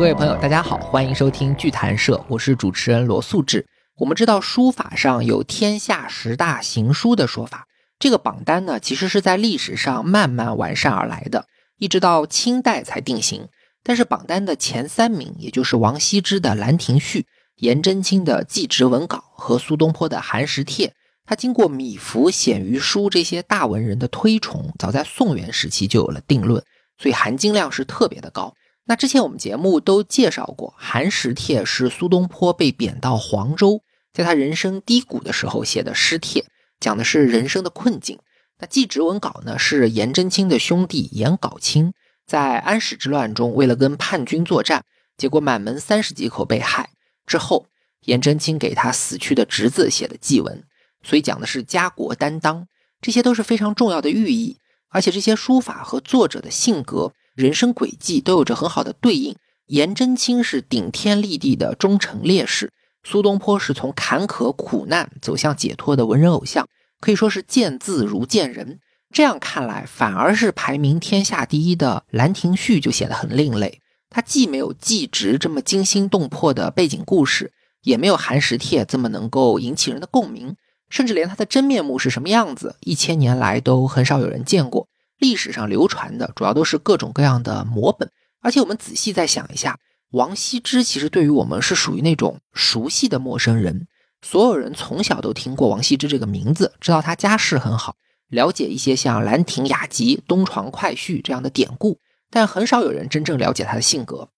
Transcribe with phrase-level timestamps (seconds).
[0.00, 3.66] 各位朋友，大家好，欢迎收听剧谈社，我是主持人罗素志。
[3.98, 7.66] 我们知道书法上有“天下十大行书”的说法，
[7.98, 11.44] 这个榜单呢，其实是在历史上慢慢完善而来的，
[11.76, 13.46] 一直到清代才定型。
[13.82, 17.20] 但是榜单的前三名，也就是王羲之的《兰亭序》、
[17.56, 20.88] 颜真卿的《祭侄文稿》和苏东坡的《寒食帖》，
[21.26, 26.64] 它经过米芾、鲜于书这些大文人的推崇，早在宋元时期就有了定论，
[26.96, 28.54] 所以含金量是特别的高。
[28.90, 36.44] 那之前我们节目都介绍过，《寒食帖》是苏东坡被贬到黄州，在他人生低谷的时候写的诗帖，
[36.80, 38.18] 讲的是人生的困境。
[38.58, 41.92] 那《祭侄文稿》呢，是颜真卿的兄弟颜杲卿
[42.26, 44.84] 在安史之乱中为了跟叛军作战，
[45.16, 46.90] 结果满门三十几口被害
[47.24, 47.66] 之后，
[48.06, 50.64] 颜真卿给他死去的侄子写的祭文，
[51.04, 52.66] 所以讲的是家国担当，
[53.00, 54.58] 这些都是非常重要的寓意。
[54.88, 57.12] 而且这些书法和作者的性格。
[57.34, 59.36] 人生轨迹都有着很好的对应。
[59.66, 62.72] 颜真卿是顶天立地的忠诚烈士，
[63.04, 66.66] 苏东坡是从坎坷苦难走向解脱的文人偶像，
[67.00, 68.80] 可以说是见字如见人。
[69.12, 73.80] 这样看来，反而是排名天下第一的《兰亭序》就显得很另类。
[74.08, 80.56] 它既没有纪实这么惊心动魄的背景故事，也没有《寒食帖》这么能够引起人的共鸣，
[80.88, 84.88] 甚至连他的真面目是什么样子，一千年来都很少有人见过。
[85.20, 89.78] 历史上流传的主要都是各种各样的摹本，而且我们仔细再想一下，
[90.10, 93.86] 王羲之其实对于我们是属于那种熟悉的陌生人。
[94.22, 97.96] 所有人从小都听过王羲之这个名字，知道他家世很好，
[98.28, 101.98] 了解一些像《兰亭雅集》《东床快婿》这样的典故，
[102.30, 104.28] 但很少有人真正了解他的性格。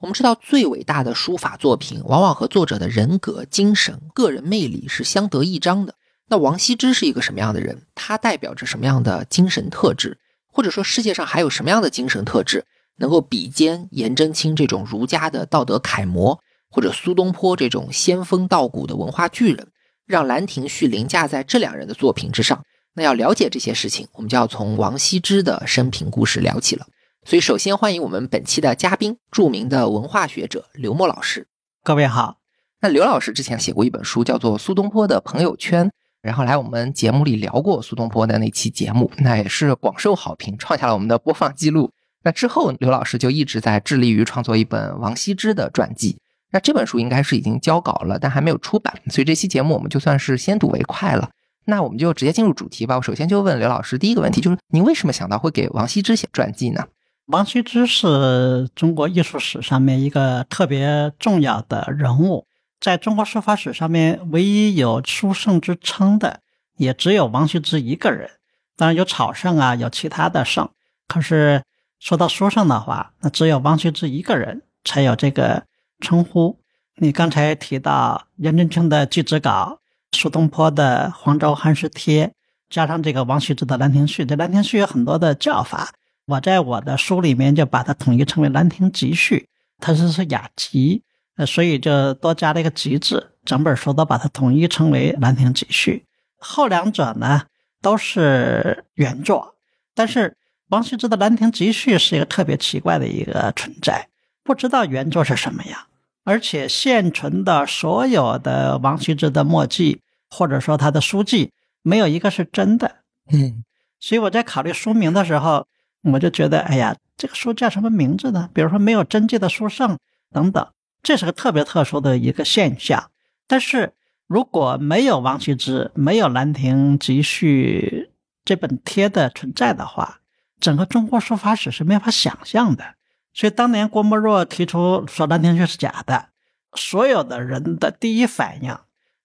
[0.00, 5.94] 我们知道，最伟大的书法作品往往和作者的人格、精神、个人魅力是相得益彰的。
[6.28, 7.82] 那王羲之是一个什么样的人？
[7.94, 10.18] 他代表着什么样的精神特质？
[10.52, 12.64] 或者说，世界上还有什么样的精神特质
[12.96, 19.68] 能够比肩颜真卿这种儒家的道德楷模，或者苏东坡这种仙风道骨的文化巨人，
[20.06, 22.64] 让《兰亭序》凌驾在这两人的作品之上？
[22.94, 26.86] 那要了解这些事情，我们就要从王羲之的生平故事聊起了。
[27.24, 31.46] 所以，首先欢迎我们本期的嘉宾，著名的文化学者刘墨老师。
[31.84, 32.38] 各位好。
[32.82, 35.86] 那刘老师之前写过一本书，叫做《苏东坡的朋友圈》。
[36.22, 41.90] 然后来我们节目里聊过苏东坡的那期节目，那也是广受好评，创下了我们的播放记录。
[42.22, 46.18] 那之后，刘老师就一直在致力于创作一本王羲之的传记。
[46.52, 51.30] 那这本书应该是已经交稿了，但还没有出版，所以这期节目我们就算是先睹为快了。
[51.64, 52.96] 那我们就直接进入主题吧。
[52.96, 56.84] 我首先就问刘老师第一个问题，就是您为什么想到会给王羲之写传记呢？
[57.26, 62.44] 王羲之是中国艺术史上面一个特别重要的人物。
[62.80, 66.40] 在中国书法史上面，唯一有书圣之称的，
[66.78, 68.30] 也只有王羲之一个人。
[68.74, 70.66] 当然有草圣啊，有其他的圣。
[71.06, 71.62] 可是
[71.98, 75.64] 说到书圣的话，那只有王羲之一个人才有这个
[76.00, 76.58] 称呼。
[76.96, 79.78] 你刚才提到颜真卿的《祭侄稿》，
[80.18, 82.28] 苏东坡的《黄州寒食帖》，
[82.70, 84.24] 加上这个王羲之的《兰亭序》。
[84.26, 85.92] 这《兰亭序》有很多的叫法，
[86.24, 89.36] 我在我的书里面就把它统一称为《兰亭集序》，
[89.78, 91.02] 它是是雅集。
[91.46, 96.04] 所以就多加了一个“集”字，整本书都把它统一称为《兰亭集序》。
[96.38, 97.42] 后两者呢
[97.82, 99.54] 都是原作，
[99.94, 100.36] 但是
[100.68, 104.08] 王羲之的《兰亭集序》是一个特别奇怪的一个存在，
[104.42, 105.80] 不知道原作是什么样。
[106.24, 111.52] 而且现存的所有的王羲之的墨迹，或者说他的书记，
[111.82, 112.96] 没有一个是真的。
[113.32, 113.64] 嗯，
[113.98, 115.66] 所以我在考虑书名的时候，
[116.02, 118.50] 我就觉得，哎呀，这个书叫什么名字呢？
[118.52, 119.98] 比如说没有真迹的书圣
[120.30, 120.66] 等等。
[121.02, 123.10] 这是个特别特殊的一个现象，
[123.46, 123.94] 但是
[124.26, 128.08] 如果没有王羲之，没有《兰亭集序》
[128.44, 130.20] 这本帖的存在的话，
[130.60, 132.84] 整个中国书法史是没法想象的。
[133.32, 136.26] 所以当年郭沫若提出说《兰亭序》是假的，
[136.74, 138.76] 所有的人的第一反应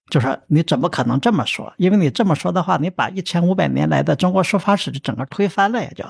[0.08, 1.74] 就说：“你怎么可能这么说？
[1.76, 6.04] 因为你这么说的话，你把一千五百年来的中国书法史就整个推翻了，也就。”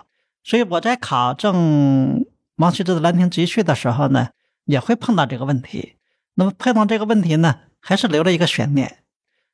[0.44, 2.24] 所以我在考证
[2.56, 4.28] 王羲之的《兰亭集序》的时候呢。
[4.66, 5.94] 也会碰到这个问题，
[6.34, 8.98] 那么碰到这个问题呢，还是留了一个悬念。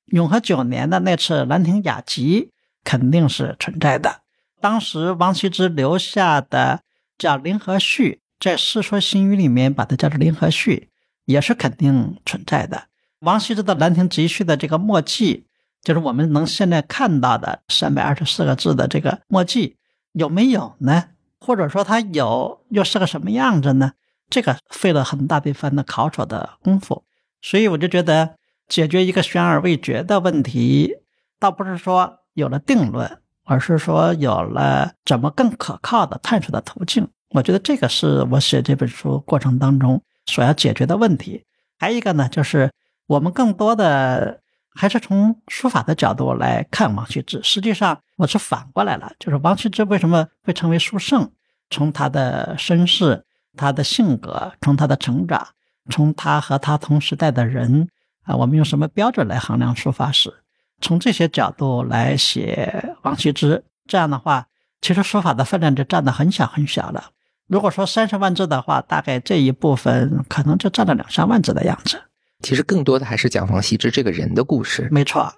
[0.07, 2.41] 永和九年的那次《兰亭雅集》
[2.83, 4.23] 肯定是存在的，
[4.61, 6.83] 当时王羲之留下的
[7.17, 10.89] 叫《临和序》，在《世说新语》里面把它叫做《临和序》，
[11.25, 12.89] 也是肯定存在的。
[13.21, 15.47] 王羲之的《兰亭集序》的这个墨迹，
[15.83, 19.77] 就是我们能现在看到的三百二十四个字的这个墨迹，
[20.13, 21.11] 有没有呢？
[21.39, 23.93] 或者说它有，又是个什么样子呢？
[24.33, 27.05] 这个费了很大一番的考察的功夫，
[27.43, 28.37] 所以我就觉得
[28.67, 30.91] 解决一个悬而未决的问题，
[31.39, 37.07] 倒不是说有了定论，而是说有了怎么更可靠的探索的途径。
[37.29, 41.45] 我觉得这个是我写这本书过程当中所要解决的问题。
[41.79, 42.71] 还有一个呢，就是
[43.07, 44.41] 我们更多的
[44.75, 47.43] 还是从书法的角度来看王羲之。
[47.43, 51.31] 实际上，我是反过来了，就是王羲之为什么会成为书圣？
[51.69, 53.25] 从他的身世、
[53.57, 55.49] 他的性格，从他的成长，
[55.91, 57.89] 从他和他同时代的人
[58.23, 60.33] 啊，我们用什么标准来衡量书法史？
[60.81, 64.47] 从这些角度来写王羲之，这样的话，
[64.81, 67.11] 其实书法的分量就占得很小很小了。
[67.47, 72.03] 如果说三十万字的话，大概这一部分可能就占了两三万字的样子。
[72.41, 74.89] 其实更多的还是讲王羲之这个人的故事。
[74.91, 75.33] 没错，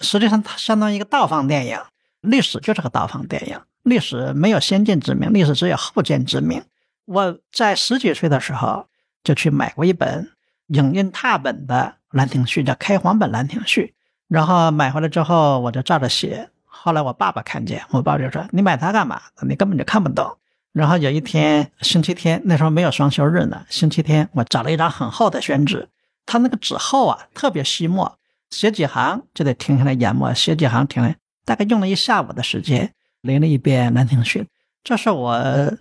[0.00, 1.78] 实际上它相当于一个倒放电影，
[2.20, 3.58] 历史就是个倒放电影。
[3.82, 6.62] 历史没有先见之明，历史只有后见之明。
[7.10, 8.86] 我在十几岁的时候
[9.24, 10.30] 就去买过一本
[10.68, 13.82] 影印拓本的《兰亭序》，叫开黄本《兰亭序》。
[14.28, 16.50] 然后买回来之后，我就照着写。
[16.64, 19.20] 后来我爸爸看见，我爸就说：“你买它干嘛？
[19.42, 20.38] 你根本就看不懂。”
[20.72, 23.66] 然后有一天星期天，那时候没有双休日呢。
[23.68, 25.88] 星期天，我找了一张很厚的宣纸，
[26.26, 28.16] 它那个纸厚啊，特别细墨，
[28.50, 32.94] 写几行就得停下来研墨，写几行停来，大概用了一下午的时间。
[33.20, 34.42] 临了一遍《兰亭序》，
[34.82, 35.38] 这是我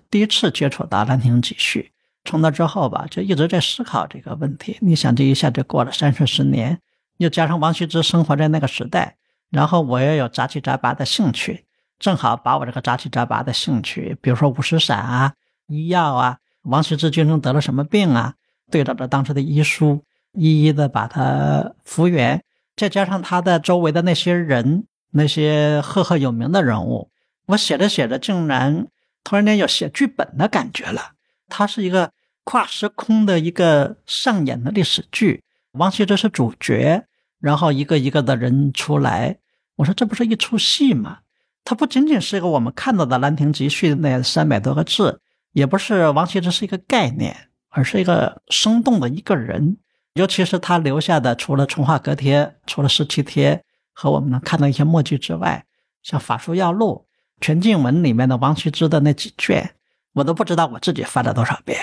[0.10, 1.92] 第一次接触到《兰亭集序》。
[2.26, 4.78] 从那之后吧，就一直在思考这个问题。
[4.82, 6.80] 你想，这一下就过了三四十年，
[7.18, 9.16] 又加上王羲之生活在那个时代，
[9.50, 11.66] 然后我也有杂七杂八的兴趣，
[11.98, 15.34] 正好把我这个杂七杂八的兴趣，比如说五石散啊、
[15.68, 18.36] 医药啊、王羲之究竟得了什么病啊，
[18.70, 20.04] 对照着当时的医书，
[20.34, 22.44] 一一的把它复原，
[22.76, 27.10] 再加上他的周围的那些人，那些赫赫有名的人物。
[27.50, 28.88] 我写着写着，竟然
[29.24, 31.14] 突然间有写剧本的感觉了。
[31.48, 32.12] 它是一个
[32.44, 37.06] 跨时空的一个上演的历史剧，王羲之是主角，
[37.40, 39.38] 然后一个一个的人出来。
[39.78, 41.20] 我说这不是一出戏吗？
[41.64, 45.20] 它不仅仅是一个我们看到的《兰亭集序》那三百多个字，
[45.54, 47.36] 也不是王羲之是一个概念，
[47.70, 49.78] 而是一个生动的一个人。
[50.14, 53.56] 尤其是他留下的，除了《淳化阁帖》、除了《十七帖》
[53.94, 55.66] 和我们能看到一些墨迹之外，
[56.04, 57.06] 像《法术要录》。
[57.42, 59.76] 全静文里面的王羲之的那几卷，
[60.14, 61.80] 我都不知道我自己翻了多少遍。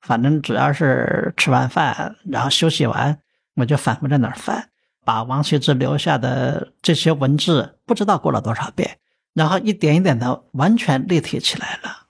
[0.00, 3.18] 反正只要是吃完饭，然后休息完，
[3.54, 4.70] 我就反复在那儿翻，
[5.04, 8.98] 把王羲之留下的这些文字，不知道过了多少遍，
[9.34, 12.06] 然后一点一点的完全立体起来了。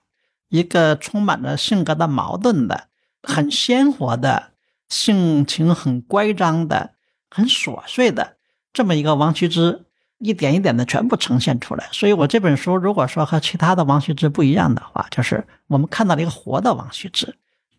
[0.49, 2.89] 一个充满了性格的矛盾的、
[3.23, 4.51] 很鲜活的、
[4.89, 6.95] 性情很乖张的、
[7.29, 8.37] 很琐碎的
[8.73, 9.85] 这么一个王羲之。
[10.23, 17.37] 一点一点的全部呈现出来，所以我这本书如果说和其他的王羲之不一样的话，就是我们看到了一个活的王羲之，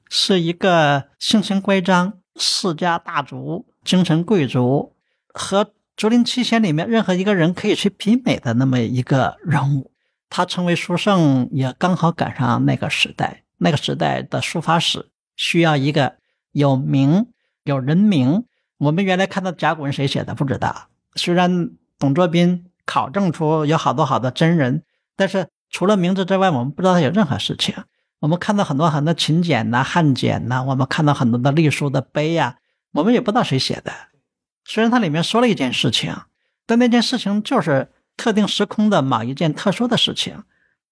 [0.10, 4.96] 是一个性情乖张、世家大族、精神贵族，
[5.32, 9.92] 和竹林七贤里面任何一个人可以去媲美的那么一个人物。
[10.28, 16.16] 他成为书圣也刚好赶上那个时代，那个时代的书法史需要一个
[16.54, 17.28] 有名
[17.66, 18.46] 有人名。
[18.80, 21.70] 我们原来看到甲骨文谁写的不知道，虽然。
[22.02, 24.84] 董卓斌考证出有好多好多真人，
[25.16, 27.76] 但是除了名字之外，我们不知道他有任何事情。
[28.20, 32.58] 我们看到很多很多秦简呐、汉简呐，我们看到很多的隶书的碑呀，
[32.94, 33.94] 我们也不知道谁写的。
[34.66, 36.16] 虽然它里面说了一件事情，
[36.66, 40.44] 但那件事情就是特定时空的某一件特殊的事情，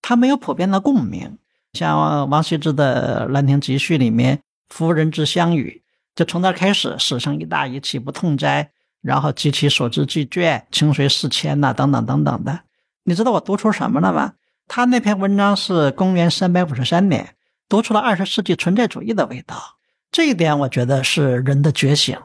[0.03, 1.39] 它没有普遍的共鸣。
[1.73, 5.81] 像王羲之的《兰亭集序》里面“夫人之相与”，
[6.15, 12.61] 就从那开始，“死生一大矣，岂不痛哉？”然后及其所知既卷，清水四千呐，等等等等的。
[13.03, 14.33] 你知道我读出什么了吗？
[14.67, 17.35] 他那篇文章是公元三百五十三年，
[17.67, 19.77] 读出了二十世纪存在主义的味道。
[20.11, 22.17] 这一点我觉得是人的觉醒。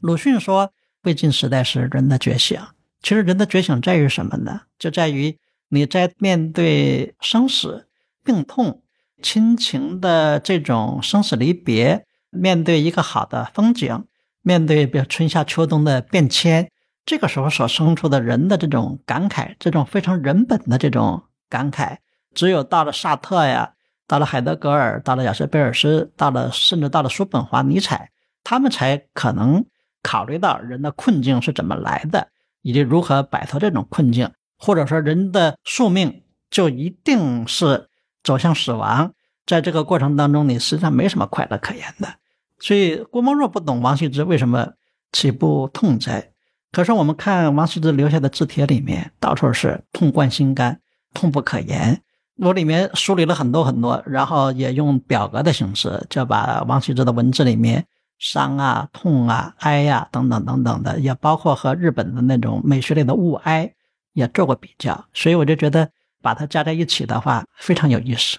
[0.00, 2.60] 鲁迅说，魏晋时代是人的觉醒。
[3.02, 4.62] 其实人的觉醒在于什么呢？
[4.78, 7.88] 就在于你在面对生死、
[8.24, 8.82] 病痛、
[9.22, 14.04] 亲情的这种生死离别，面对一个好的风景。
[14.48, 16.70] 面对比如春夏秋冬的变迁，
[17.04, 21.98] 这个时候所生出的人的这种感慨，这种非常人本的这种感慨，
[22.34, 23.74] 只有到了萨特呀，
[24.06, 28.10] 到了海德格尔，到了亚瑟贝尔斯，到了甚至到了叔本华、尼采，
[28.42, 29.66] 他们才可能
[30.02, 32.28] 考虑到人的困境是怎么来的，
[32.62, 37.90] 以及如何摆脱这种困境，或者说人的宿命就一定是
[38.24, 39.12] 走向死亡，
[39.44, 42.14] 在这个过程当中，你实际上没什么快乐可言的。
[42.60, 44.72] 所以郭沫若不懂王羲之为什么
[45.12, 46.32] 岂不痛哉？
[46.70, 50.80] 可是我们看王羲之留下的字帖里面，到处是痛贯心肝、
[51.14, 52.02] 痛不可言。
[52.36, 57.84] 我里面梳理了很多很多，然后也用表格的形式，就把王羲之的文字里面
[58.18, 63.72] 伤啊、痛啊、哀呀等等等等的，也包括和日本的那种美学类的物哀
[64.12, 65.06] 也做过比较。
[65.14, 68.38] 所以我就觉得把它加在一起的话，非常有意思。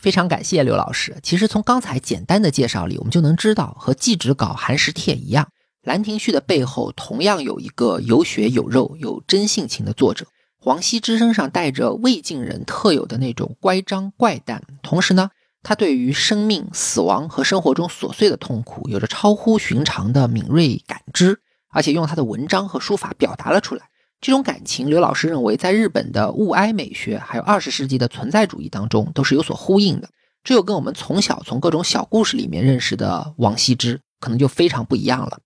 [0.00, 1.14] 非常感谢刘老师。
[1.22, 5.44] 其实从刚才简单的介绍里，我们就能知道，和祭侄稿《寒食帖》一样，
[5.82, 10.26] 《兰亭序》的背后同样有一个有血有肉、有真性情的作者。
[10.64, 15.30] 王羲之身上带着魏晋人特有的那种乖张怪诞，同时呢，
[15.62, 21.40] 他对于生命、死亡和生活中琐碎的痛苦有着超乎寻常的敏锐感知，
[21.70, 23.89] 而且用他的文章和书法表达了出来。
[24.20, 30.10] 这种感情，刘老师认为，在日本的物哀美学，还有二十世纪的存在主义当中，都是有所呼应的。
[30.44, 35.38] 这又跟我们从小从各种小故事里面认识的王羲之，可能就非常不一样了。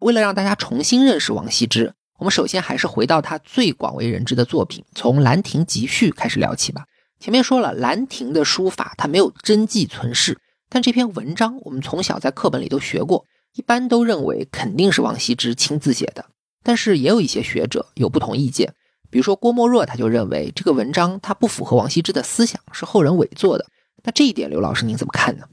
[0.00, 6.84] 为了让大家重新认识王羲之，我们首先还是回到他最广为人知的作品，从《兰亭集序》开始聊起吧。
[7.20, 16.24] 前面说了，兰亭的书法它没有真迹存世，但这篇文章我们从小在课本里都学过，一般都认为肯定是王羲之亲自写的。
[16.68, 18.74] 但是也有一些学者有不同意见，
[19.08, 23.64] 比如说郭沫若，他就认为这个文章它不符合王羲之的思想，是后人伪作的。
[24.04, 25.46] 那这一点，刘老师您怎么看呢？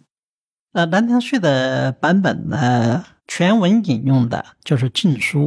[0.74, 5.40] 呃，《兰亭序》的版本呢，全文引用的就是《晋书》，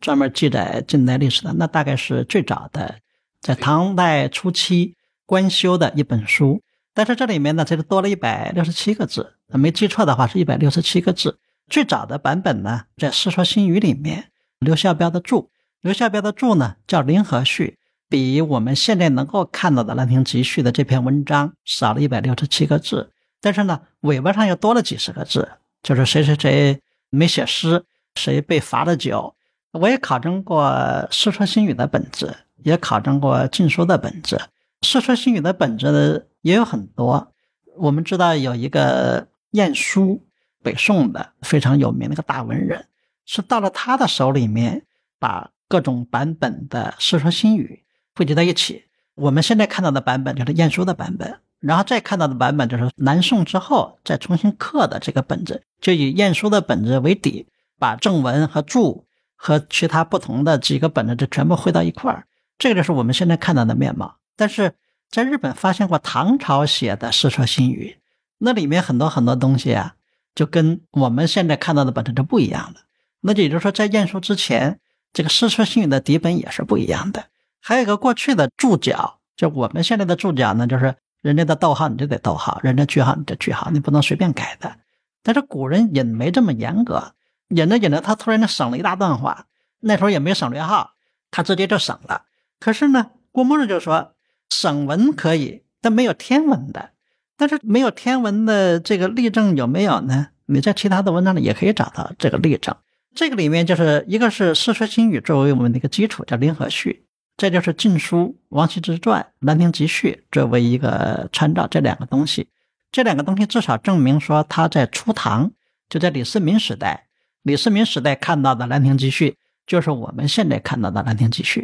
[0.00, 2.96] 专门记载近代历史的，那大概是最早的，
[3.40, 6.62] 在唐代初期官修的一本书。
[6.94, 11.38] 但是这里面呢，其实多了一百六十七个字，没记错的话是一百六十七个字。
[11.68, 14.31] 最早的版本呢，在《世说新语》里面。
[14.62, 15.50] 刘孝标的注，
[15.80, 17.78] 刘孝标的注呢叫《临河序》，
[18.08, 25.48] 比我们现在能够看到的《兰亭集序》的这篇文章少了一百六十七个字，但是呢，尾巴上又多了几十个字，
[25.82, 29.34] 就是谁谁谁没写诗，谁被罚了酒。
[29.72, 30.64] 我也考证过
[31.10, 34.36] 《世说新语》的本子，也考证过《晋书》的本子，
[34.86, 37.32] 《世说新语》的本子也有很多。
[37.76, 40.22] 我们知道有一个晏殊，
[40.62, 42.86] 北宋的非常有名的一个大文人。
[43.24, 44.84] 是到了他的手里面，
[45.18, 47.84] 把各种版本的《世说新语》
[48.18, 48.84] 汇集在一起。
[49.14, 57.46] 我们现在看到的版本就是晏殊的版本，然后再看到的版本就是南宋之后再重新刻的这个本子，就以晏殊的本子为底，
[57.78, 62.26] 把正文和注和其他不同的几个本子就全部汇到一块儿。
[62.58, 64.16] 这个就是我们现在看到的面貌。
[64.34, 64.74] 但是
[65.10, 67.96] 在日本发现过唐朝写的《世说新语》，
[68.38, 69.94] 那里面很多很多东西啊，
[70.34, 72.80] 就跟我们现在看到的本子就不一样了。
[73.22, 74.80] 那也就是说，在晏殊之前，
[75.12, 77.26] 这个《世说新语》的底本也是不一样的。
[77.60, 84.76] 还有一个过去的注脚，就我们现在的注脚呢，就是人家的逗号你就得逗号，人家句号你就句号，你不能随便改的。
[85.22, 87.14] 但是古人也没这么严格，
[87.48, 89.46] 引着引着，他突然就省了一大段话。
[89.78, 90.92] 那时候也没省略号，
[91.30, 92.22] 他直接就省了。
[92.58, 94.14] 可是呢，郭沫若就说
[94.50, 96.90] 省文可以，但没有天文的。
[97.36, 100.28] 但是没有天文的这个例证有没有呢？
[100.46, 102.76] 你在其他的文章里也可以找到这个例证。
[103.14, 107.04] 这个里面就是一个是《世说新语》作为我们的一个基础，叫《临河序》，
[107.36, 108.16] 再就是《晋书》
[108.48, 112.48] 《王羲之传》《兰亭集序》作为一个参照，这两个东西，
[112.90, 115.50] 这两个东西至少证明说他在初唐，
[115.90, 117.06] 就在李世民时代，
[117.42, 119.30] 李世民时代看到的《兰亭集序》
[119.66, 121.60] 就是我们现在看到的《兰亭集序》。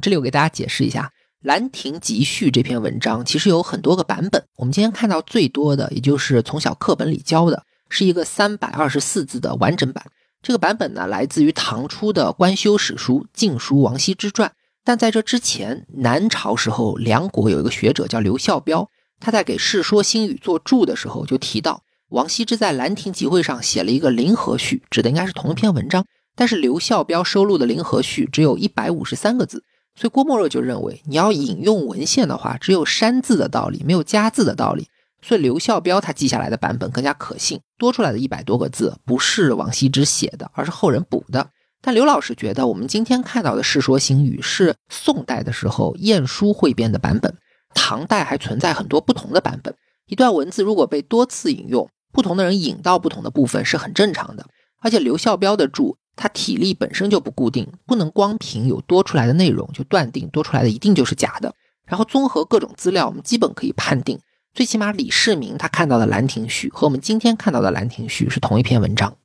[0.00, 1.02] 这里我给大家解释一下，
[1.40, 10.04] 《兰亭集序》这篇文章其实有很多个版本，我们今天看到最多的，也就是从小课本里教的，是一个三百二十四字的完整版。
[10.42, 14.48] 这个版本呢，来自于唐初的官修史书《晋书·王羲之传》。
[14.84, 18.88] 但在这之前，南朝时候，梁国有一个学者叫刘孝标，
[19.20, 26.06] 他在给《世说新语》做注的时候，就提到王羲之在《兰亭集会》上写了一个《临河序》，指的应该是同一篇文章。
[26.34, 29.64] 但是刘孝标收录的《临河序》只有一百五十三个字，
[29.96, 34.86] 所以郭沫若就认为，你要引用文献的话，只有删字的道理，没有加字的道理。
[35.20, 41.50] 所以刘孝标他记下来的版本更加可信，多出来的一百多个字不是王羲之写的，而是后人补的。
[41.80, 47.36] 但刘老师觉得，我们今天看到的《世说新语》是宋代的时候晏殊汇编的版本，
[47.74, 49.74] 唐代还存在很多不同的版本。
[50.06, 54.46] 一段文字如果被多次引用，不同的人引到不同的部分是很正常的。
[54.80, 61.54] 而且刘孝标的注，他体例本身就不固定，不能光凭有多出来的内容就断定多出来的一定就是假的。
[61.86, 64.18] 然后综合各种资料，我们基本可以判定。
[64.58, 69.16] 最起码李世民他看到的《兰亭序》和我们今天看到的《兰亭序》是同一篇文章。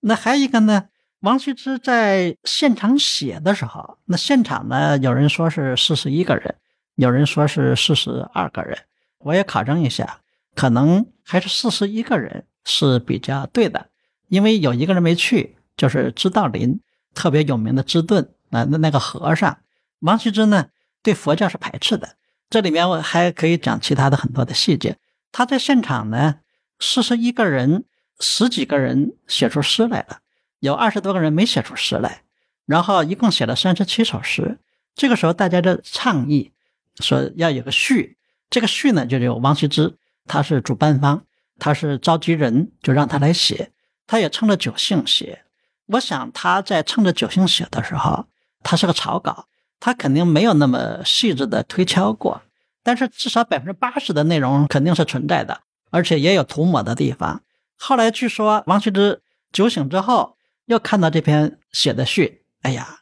[0.00, 0.88] 那还有一个呢，
[1.20, 6.56] 王羲之在现场写的时候，那现场呢，有人说是四十一个人，
[6.96, 8.76] 有人说是四十二个人。
[9.18, 10.18] 我也考证一下，
[10.56, 13.90] 可能还是四十一个人是比较对的，
[14.26, 16.80] 因为有一个人没去，就是知道林
[17.14, 19.58] 特别有名的知顿那，那那个和尚。
[20.00, 20.70] 王羲之呢，
[21.04, 22.16] 对佛教是排斥的。
[22.48, 24.96] 这里面我还可以讲其他的很多的细节。
[25.32, 26.36] 他在现场呢，
[26.78, 27.84] 四十一个人，
[28.20, 30.20] 十几个人写出诗来了，
[30.60, 32.22] 有二十多个人没写出诗来，
[32.64, 34.58] 然后一共写了三十七首诗。
[34.94, 36.52] 这个时候大家的倡议
[37.00, 38.16] 说要有个序，
[38.48, 41.24] 这个序呢就由王羲之他是主办方，
[41.58, 43.72] 他是召集人，就让他来写。
[44.06, 45.42] 他也趁着酒兴写。
[45.86, 48.26] 我想他在趁着酒兴写的时候，
[48.62, 49.46] 他是个草稿，
[49.80, 52.42] 他肯定没有那么细致的推敲过。
[52.82, 57.42] 但是至少百分之八十的内容肯定是存在的，而且也有涂抹的地方。
[57.76, 63.00] 后来据说王羲之酒醒之后，又看到这篇写的序，哎呀，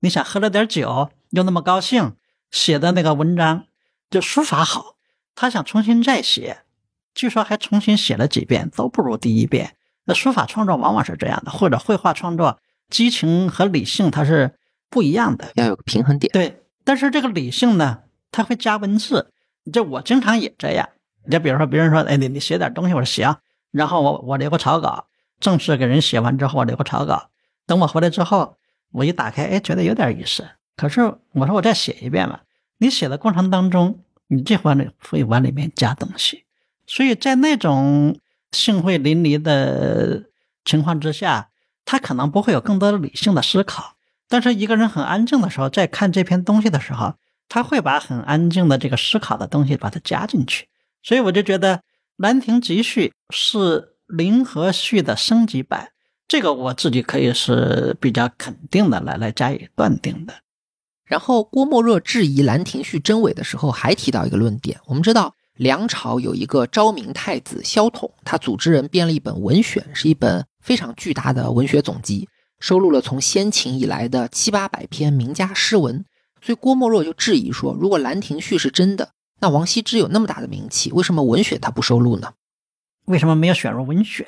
[0.00, 2.16] 你想喝了点酒，又那么高兴，
[2.50, 3.66] 写的那个文章
[4.10, 4.96] 就书法好，
[5.36, 6.62] 他想重新再写，
[7.14, 9.76] 据说还重新写了几遍，都不如第一遍。
[10.06, 12.58] 那书法创作往往是这样的，或者绘画创作，
[12.88, 14.58] 激情和理性它是
[14.90, 16.30] 不一样的，要有个平衡点。
[16.32, 18.00] 对，但是这个理性呢？
[18.32, 19.32] 它会加文字，
[19.72, 20.88] 这我经常也这样。
[21.30, 23.36] 就比如说，别人说：“哎，你你写点东西。”我说：“行。”
[23.72, 25.06] 然后我我留个草稿，
[25.38, 27.28] 正式给人写完之后，我留个草稿。
[27.66, 28.56] 等我回来之后，
[28.92, 30.48] 我一打开，哎，觉得有点意思。
[30.76, 31.00] 可是
[31.32, 32.42] 我说我再写一遍吧。
[32.78, 36.44] 你写的过程当中，你这会会往里面加东西。
[36.86, 38.18] 所以在那种
[38.52, 40.24] 兴会淋漓的
[40.64, 41.50] 情况之下，
[41.84, 43.96] 他可能不会有更多的理性的思考。
[44.30, 47.16] 但是一个人很安静的时候，在看这篇东西的时候。
[47.52, 50.68] 他会把很安静的这个思考的东西把它加进去，
[51.02, 51.78] 所以我就觉得
[52.16, 53.58] 《兰亭集序》是
[54.06, 55.88] 《林和序》的升级版，
[56.28, 60.34] 这个我自己可以是比较肯定的来来加以断定的。
[61.04, 64.78] 然后郭沫若质疑《兰亭序》真伪的时候，还提到一个论点。
[64.86, 72.28] 我们知道梁朝有一个昭明太子萧统，他组织人编了一本文选，是一本非常巨大的文学总集，
[72.60, 76.04] 收录了从先秦以来的七八百篇名家诗文。
[76.40, 82.34] 所以郭沫若就质疑说：“如果《兰亭序》是真的，那王羲之有那么大的名气，为什么文选他不收录呢？
[83.06, 84.26] 为什么没有选入文选？”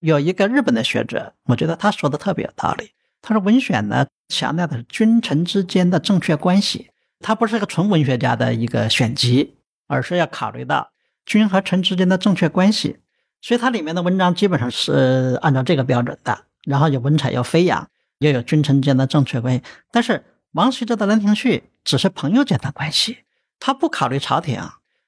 [0.00, 2.90] 有一个日本的学者，我觉得他说的特别有道理。
[3.20, 9.56] 他说：“文选呢，强调的是君臣之间的正确关系，它不是个纯文学家的一个选集，
[9.88, 10.92] 而是要考虑到
[11.26, 12.98] 君和臣之间的正确关系。
[13.42, 23.18] 所以它里面的文章基本上是按照这个标准的，然后有文采，有飞扬，又有君臣间的正确关系，但是。”王羲之的《兰亭序》只是朋友间的关系，
[23.60, 24.58] 他不考虑朝廷。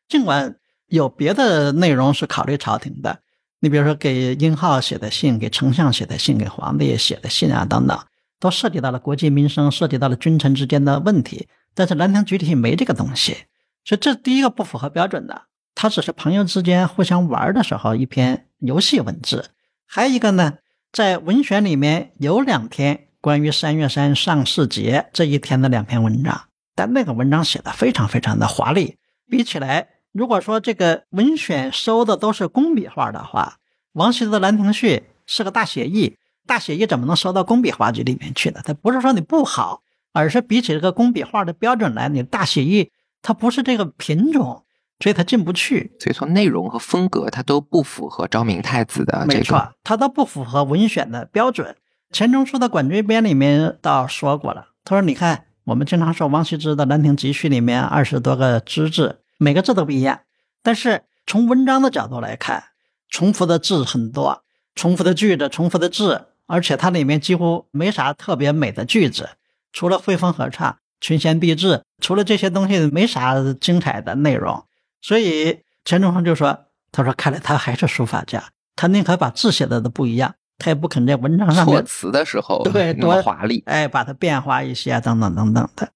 [0.07, 3.21] 尽管有别的内容是考虑朝廷的，
[3.61, 7.99] 你比如说给殷浩写的信、给丞相写的信、给皇帝写的信啊等等，
[8.39, 11.49] 都涉及到了国计民生，涉及到了君臣之间的问题。
[11.75, 13.35] 但是《兰亭集序》没这个东西，
[13.83, 15.45] 所以这第一个不符合标准的。
[15.75, 19.49] 它只是朋友之间互相玩的时候一篇游戏文字。
[19.87, 20.59] 还有一个呢，
[20.93, 23.07] 在文选里面有两篇。
[23.23, 28.97] 关于三月三上巳节这一天的两篇文章，但那个文章写的非常非常的华丽。
[29.29, 33.59] 比起来，如果说这个文选收的都是工笔画的话，
[33.93, 38.63] 王羲之的《兰亭序》是个大写意，大写意怎么能收到工笔画集里面去呢？
[38.65, 39.83] 它不是说你不好，
[40.15, 44.65] 而是比起这个工笔画的标准来，你大写意它不是这个品种，
[45.01, 45.97] 所以他进不去。
[45.99, 51.75] 所以从内容和风格，它都不符合昭明太子的这个，没错，它都不符合文选的标准。
[52.13, 60.21] 钱钟书的《管锥编》里面倒说过了，他说：“你看，我们经常说王羲之的《兰亭集序》里面二十多个之字，每个字都不一样。
[60.63, 62.65] 但是从文章的角度来看，
[63.09, 64.43] 重复的字很多，
[64.75, 69.31] 重复的句子，重复的字，而且它里面几乎没啥特别美的句子，
[69.73, 74.65] 除了汇风和唱、群贤毕至，除了这些东西，没啥精彩的内容。
[75.03, 85.91] 所以钱钟书就说：‘他说看来他还是书法家，他宁可把字写的都不一样。’”他也不肯在文章上措辞的时候对多华丽，哎，把它变化一些等等等等的。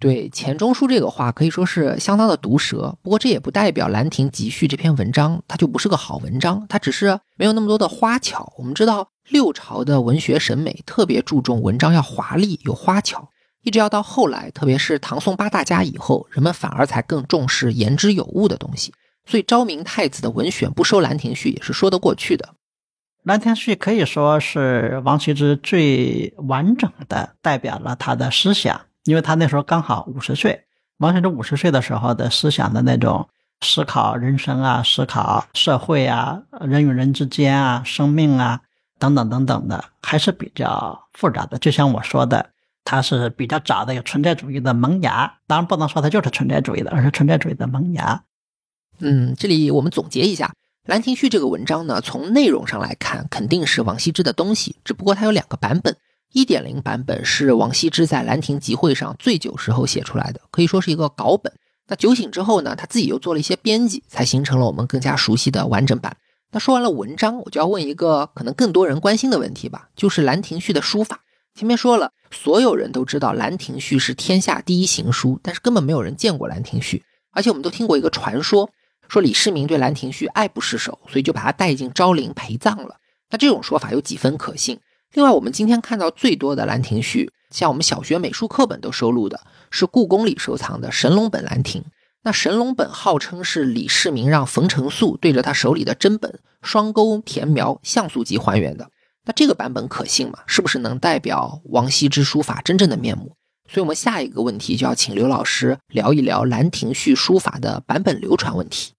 [0.00, 8.52] 对钱钟书这个话可以说是相当的毒舌，不过这也不代表《兰亭集序》这篇文章它就不是个好文章，它只是没有那么多的花巧。
[8.58, 13.28] 我们知道六朝的文学审美特别注重文章要华丽有花巧，
[13.62, 18.92] 一直要到后来，特别是唐宋八大家以后，人们反而才更重视言之有物的东西。
[19.24, 22.46] 所以昭明太子的文选不收《兰亭序》也是说得过去的。
[23.22, 30.64] 《兰亭序》可以说是王羲之最完整的代表了他的思想，因为他那时候刚好五十岁。
[30.98, 33.28] 王羲之五十岁的时候的思想的那种
[33.60, 38.60] 思考人生啊、思考社会啊、人与人之间啊、生命啊
[38.98, 41.58] 等等等等的，还是比较复杂的。
[41.58, 42.50] 就像我说的，
[42.84, 48.24] 它是比较早的有存在主义的萌芽，当然不能说它就是存在主义的，而是存在主义的萌芽。
[48.98, 50.46] 嗯，这里我们总结一下。
[50.90, 54.74] 《兰亭序》这个文章呢，从内容上来看，肯定是王羲之的东西。
[54.84, 55.96] 只不过它有两个版本，
[56.32, 61.52] 一点零版本是王羲之在兰亭集会上醉酒时候写出来的，可以说是一个稿本。
[61.86, 66.16] 那酒醒之后呢，他自己又做了一些编辑，才形成了我们更加熟悉的完整版。
[66.50, 71.20] 那说完了文章，我就要问一个可能更多人关心的问题吧，就是《兰亭序》的书法。
[71.54, 76.98] 前面说了，所有人都知道《兰亭序》是天下第一行书，但是根本没有人见过《兰亭序》，
[77.32, 78.70] 而且我们都听过一个传说。
[79.08, 82.96] 说李世民对兰亭序爱不释手，所以就把他带进昭陵陪葬了。
[83.30, 84.80] 那这种说法有几分可信。
[85.12, 89.38] 另外，我们今天看到最多的兰亭序，像我们小学美术课本都收录的
[89.70, 91.84] 是故宫里收藏的神龙本兰亭。
[92.22, 98.88] 那神龙本号称是李世民让冯承素对着他手里的真本双钩填描像素级还原的。
[99.24, 100.40] 那这个版本可信吗？
[100.46, 103.36] 是不是能代表王羲之书法真正的面目？
[103.68, 108.94] 所以，我们下一个问题就要请刘老师聊一聊《兰亭序》书法的版本流传问题。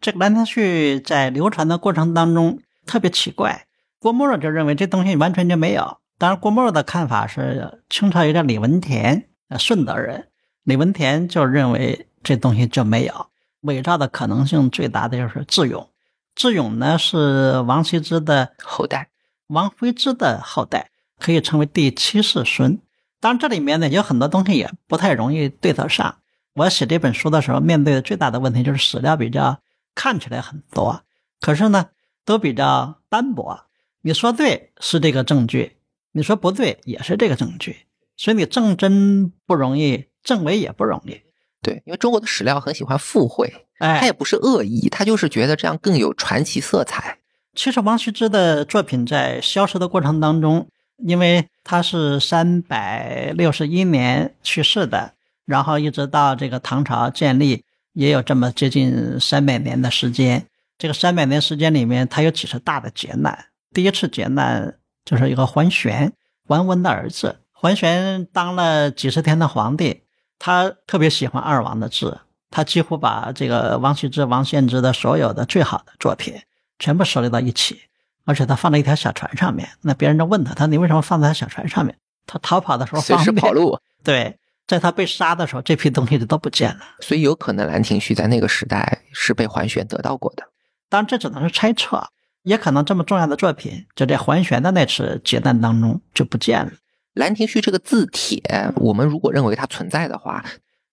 [0.00, 3.66] 这个《兰亭序》在流传的过程当中特别奇怪，
[4.00, 5.98] 郭沫若就认为这东西完全就没有。
[6.18, 10.28] 当然，郭沫若的看法是清朝一个李文田，呃，顺德人，
[10.64, 13.28] 李文田就认为这东西就没有
[13.60, 15.88] 伪造的可能性最大的就是智勇。
[16.34, 19.08] 智勇呢是王羲之的后代，
[19.48, 22.80] 王徽之的后代，可以称为第七世孙。
[23.20, 26.18] 当然，这里面呢有很多东西也不太容易对得上。
[26.54, 29.60] 我写这本书的时候，面对的最大的问题就是史料比较
[29.94, 31.02] 看起来很多，
[31.40, 31.90] 可是呢
[32.24, 33.66] 都比较单薄。
[34.02, 35.76] 你说对是这个证据，
[36.12, 41.22] 你说不对也是这个证据，所以你证真不容易，证伪也不容易。
[41.62, 47.18] 对，因为中国的史料很喜欢附会，哎，他也不是恶意，他就是觉得这样更有传奇色彩。
[47.54, 50.68] 其实王羲之的作品在消失的过程当中。
[51.04, 60.46] 因为他是三百六十一年去世的，然后一直到这个唐朝建立，也有这么接近三百年的时间。
[60.78, 63.46] 这个三百年时间里面，他有几次大的劫难。
[63.74, 66.12] 第一次劫难就是一个桓玄，
[66.46, 67.40] 桓温的儿子。
[67.50, 70.02] 桓玄当了几十天的皇帝，
[70.38, 76.34] 他特别喜欢二王的字，他几乎把这个王羲之、王献之的所有的最好的作品
[76.82, 77.80] 全部收集到一起。
[78.24, 81.96] 而且他放在一条小船上面，那别人就问他，他你为什么放在小船上面？
[82.26, 83.78] 他逃跑的时候随时跑路。
[84.04, 86.80] 对，在他被杀的时候，这批东西就都不见了。
[87.00, 90.44] 所以有可能《兰亭序》在那个时代是被桓玄得到过的。
[90.88, 92.04] 当然，这只能是猜测，
[92.42, 96.70] 也可能这么重要的作品就在桓玄的那次劫难当中就不见了。
[97.14, 98.40] 《兰亭序》这个字帖，
[98.76, 100.44] 我们如果认为它存在的话，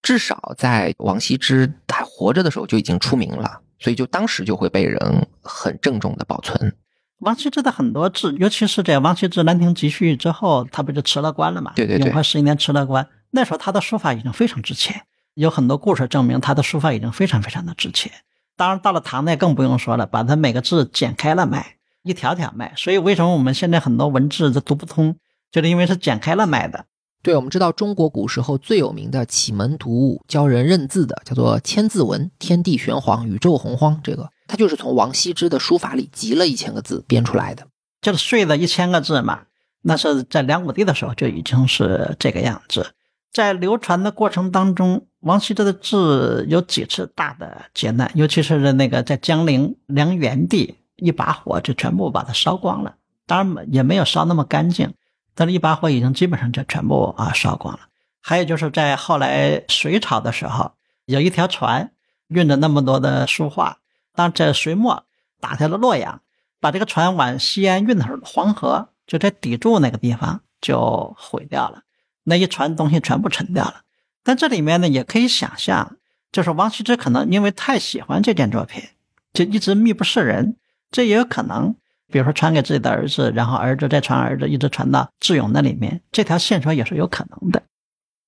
[0.02, 6.76] 至少在王羲之还活着的时候就已经出名了，所以就当时就会被人很郑重的保存。
[7.20, 11.74] 王羲之的很多字，尤其是在王羲之《兰亭集序》之后，他不就辞了官了嘛？
[11.76, 12.08] 对对对。
[12.08, 15.02] 永和十一年辞了官，那时候他的书法已经非常值钱，
[15.34, 18.12] 有很多故事证明他的书法已经非常非常的值钱。
[18.56, 22.74] 当然，到了唐代更不用说了，把他每个字剪开了卖，一条条卖。
[22.78, 25.18] 所以为什么我们现在很多文字都读不通，
[25.52, 26.86] 就是因为是剪开了卖的。
[27.22, 34.30] 对，我们知道中国古时候最有名的启蒙读物，教人认字的，叫做《千字文》，天地玄黄，宇宙洪荒，这个。
[34.48, 37.68] 他就是从王羲之的书法里集了一千个字编出来的，
[38.02, 39.42] 就是碎了一千个字嘛。
[39.82, 42.94] 那是在梁武帝的时候就已经是这个样子。
[43.32, 52.96] 在流传的过程当中，王羲之的字有几次大的劫难，尤其是那个在江陵梁元帝一把火就全部把它烧光了。
[53.28, 54.92] 当然也没有烧那么干净，
[55.40, 57.80] 但是一把火已经基本上就全部啊烧光了。
[58.20, 60.74] 还有就是在后来隋朝的时候，
[61.06, 61.94] 有一条船
[62.28, 63.78] 运着那么多的书画。
[64.14, 65.06] 当这隋末
[65.40, 66.20] 打下了洛阳，
[66.60, 71.84] 把这个船往西安运的时候，黄河就在砥柱那个地方就毁掉了，
[72.26, 73.84] 那一船东西全部沉掉了。
[74.26, 75.96] 但这里面呢，也可以想象，
[76.34, 78.84] 就是王羲之可能因为太喜欢这件作品，
[79.32, 80.58] 就一直秘不示人。
[80.92, 81.78] 这也有可能，
[82.12, 87.64] 比如说传给自己的儿子，然后儿子再传儿子，一直传到智勇那里面，这条线索也是有可能的。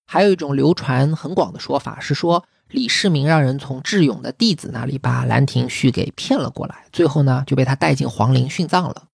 [0.08, 2.46] 还有一种流传很广的说法是说。
[2.74, 9.08] 李世民让人从智勇的弟子那里把《兰亭序》给骗了过来，最后呢就被他带进皇陵殉葬了。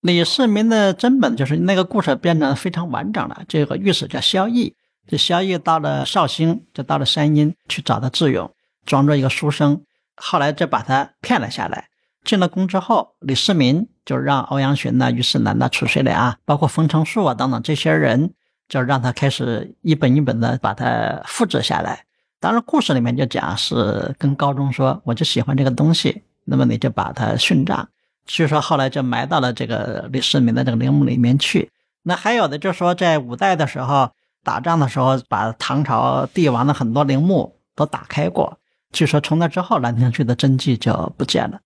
[0.00, 3.44] 李世民的真本就是那个故事变得非常完整了。
[3.46, 4.74] 这个御史叫萧绎，
[5.06, 8.52] 这萧绎到了绍兴，就到了山阴去找到智勇，
[8.84, 9.84] 装作一个书生，
[10.16, 11.90] 后来就把他骗了下来。
[12.24, 18.32] 进了宫之后，李世民就让欧阳询呐、虞世南呐、褚遂良啊，包括冯承素啊等等这些人，
[18.68, 22.04] 就让他开始一本一本的把它复制下来。
[22.40, 27.88] 当然，故事里面就讲是跟高宗说，我就喜欢这个东西，那么你就把它殉葬。
[28.26, 31.70] 据说后来就埋到了这个李世民的这个陵墓里面去。
[32.02, 34.10] 那还有的就说，在五代的时候
[34.42, 38.58] 打仗的时候，把唐朝帝王的很多陵墓都打开过。
[38.92, 41.60] 据说从那之后，《兰亭序》的真迹就不见了。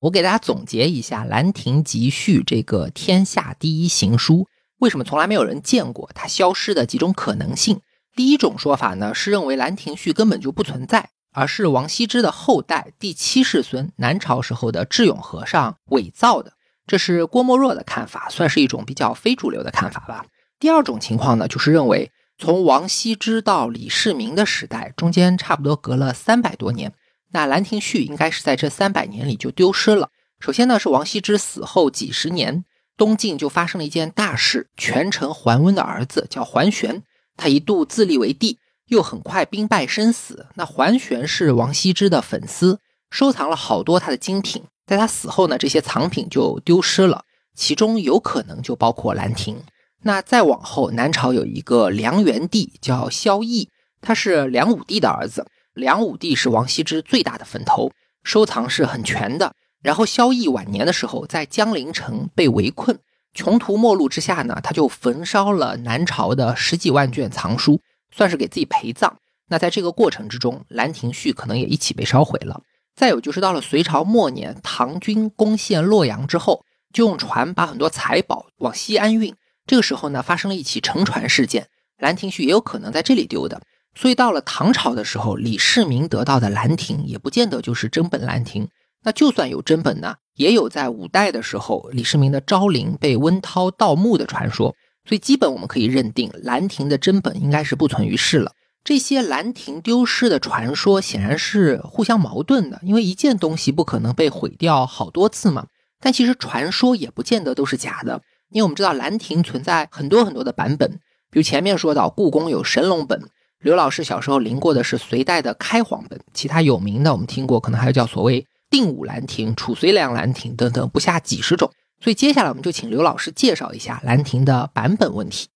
[0.00, 7.82] 我给大家总结一下，《兰亭集序》这个天下第一行书，为什么从来没有人见过它消失的几种可能性。
[8.16, 16.54] 第一种说法呢，是认为《兰亭序》根本就不存在，而是王羲之的后代第七世孙南朝时候的智勇和尚伪造的。
[16.86, 20.24] 这是郭沫若的看法，算是一种比较非主流的看法吧。
[20.58, 26.94] 第二种情况呢，就是认为从王羲之到李世民的时代中间差不多隔了三百多年，
[27.32, 30.10] 那《兰亭序》应该是在这三百年里就丢失了。
[30.38, 32.64] 首先呢，是王羲之死后几十年，
[32.96, 37.02] 东晋就发生了一件大事，权臣桓温的儿子叫桓玄，
[37.36, 40.46] 他一度自立为帝，又很快兵败身死。
[40.54, 44.64] 那桓玄是王羲之的粉丝，收藏了好多他的精品。
[44.86, 49.56] 在他死后呢，这些藏品就丢失了，其中有可能就包括《兰亭》。
[50.02, 53.68] 那再往后，南朝有一个梁元帝叫萧绎，
[54.00, 55.46] 他是梁武帝的儿子。
[55.80, 57.90] 梁武帝是王羲之最大的粉头，
[58.22, 59.54] 收藏是很全的。
[59.82, 62.98] 然后萧绎晚年的时候，在江陵城被围困，
[63.32, 67.80] 穷途末路之下呢，他就焚烧了南朝的十几万卷藏书，
[68.14, 69.16] 算是给自己陪葬。
[69.48, 72.62] 那在这个过程之中，《兰亭序》可能也一起被烧毁了。
[72.94, 76.62] 再有就是到了隋朝末年，唐军攻陷洛阳之后，
[76.92, 79.34] 就用船把很多财宝往西安运。
[79.66, 81.62] 这个时候呢，发生了一起沉船事件，
[81.96, 83.62] 《兰亭序》也有可能在这里丢的。
[84.00, 88.64] 所以到了唐朝的时候，李世民得到的《兰亭》也不见得就是真本《兰亭》。
[89.02, 94.74] 那就算有真本呢，也有在五代的时候李世民的昭陵被温韬盗墓的传说。
[95.06, 98.52] 所以基本我们可以认定，《兰亭》的真本应该是不存于世了。
[98.82, 105.66] 这些兰亭丢失的传说显然是互相矛盾的，因为一件东西不可能被毁掉好多次嘛。
[106.00, 110.90] 但其实传说也不见得都是假的，因为我们知道兰亭存在很多很多的版本，
[111.30, 113.20] 比如前面说到故宫有神龙本，
[113.60, 121.70] 刘老师小时候临过的是隋代的开皇本，其他有名的我们听过，可能还有叫所谓定武兰亭、褚遂良兰亭等等，不下几十种。
[122.00, 125.48] 所以接下来我们就请刘老师介绍一下兰亭的版本问题。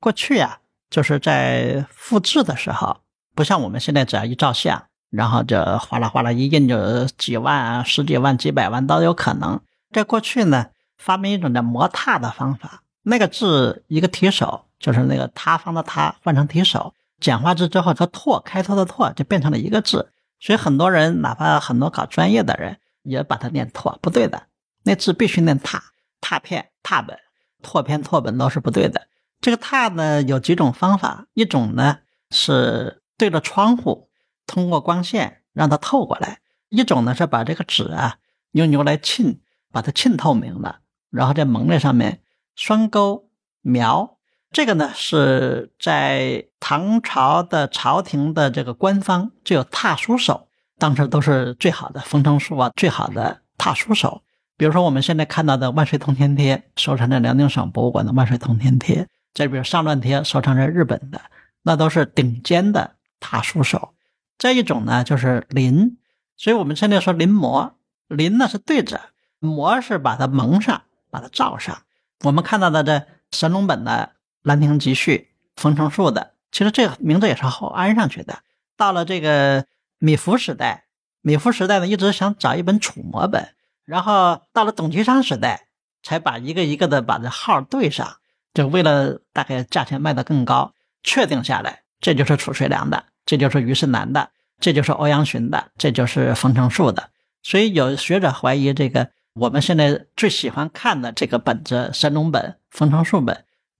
[0.00, 0.58] 过去呀。
[0.90, 2.98] 就是在复制的时候，
[3.34, 9.60] 不像我们现在只要一照相，然后就哗啦哗啦一印就几万、十几万、几百万都有可能。
[9.90, 16.94] 在过去呢，发明一种叫模拓的方法，那个字一个提手，就是那个塌方的塌换成提手，
[17.24, 20.12] 简化字之后，它拓开拓的拓就变成了一个字。
[20.38, 24.42] 所以很多人，哪怕很多搞专业的人，也把它念拓，不对的，
[24.82, 25.80] 那字必须念拓，
[26.20, 27.18] 拓片、拓本、
[27.62, 29.08] 拓片、拓本都是不对的。
[29.40, 34.10] 这个拓呢有几种方法，一种呢是对着窗户，
[34.46, 38.18] 通过光线让它透过来；一种呢是把这个纸啊
[38.52, 39.40] 用牛来沁，
[39.72, 42.20] 把它沁透明了，然后在蒙在上面
[42.54, 43.30] 双钩
[43.62, 44.13] 描。
[44.54, 50.46] 这个呢是在唐朝的朝廷的这个官方就有拓书手，
[50.78, 54.22] 当时都是最好的封城书啊，最好的拓书手。
[54.56, 59.08] 比如说我们现在看到的万岁通天帖，收藏在辽宁省博物馆的万岁通天帖。
[59.34, 61.20] 再比如上篆贴收藏在日本的，
[61.62, 63.92] 那都是顶尖的拓书手。
[64.38, 65.96] 再一种呢，就是临，
[66.36, 67.72] 所以我们现在说临摹，
[68.06, 69.00] 临呢是对着，
[69.40, 71.76] 摹是把它蒙上，把它罩上。
[72.22, 74.12] 我们看到的这神龙本的
[74.44, 75.30] 《兰亭集序》，
[75.60, 78.40] 冯承树的，其实这个名字也是后安上去的。
[78.76, 79.64] 到了这个
[79.98, 80.84] 米芾时代，
[81.22, 83.54] 米芾时代呢一直想找一本楚摹本，
[83.86, 85.68] 然后到了董其昌时代，
[86.02, 88.18] 才把一个一个的把这号对上。
[88.52, 94.30] 就为了大概价钱卖得更高，确定下来，这就是褚遂良的，这就是虞世南的，
[94.60, 97.10] 这就是欧阳询的，这就是冯承树的。
[97.42, 103.34] 所以有学者怀疑，这个我们现在最喜欢看的这个本子《神农本》《冯承树本》，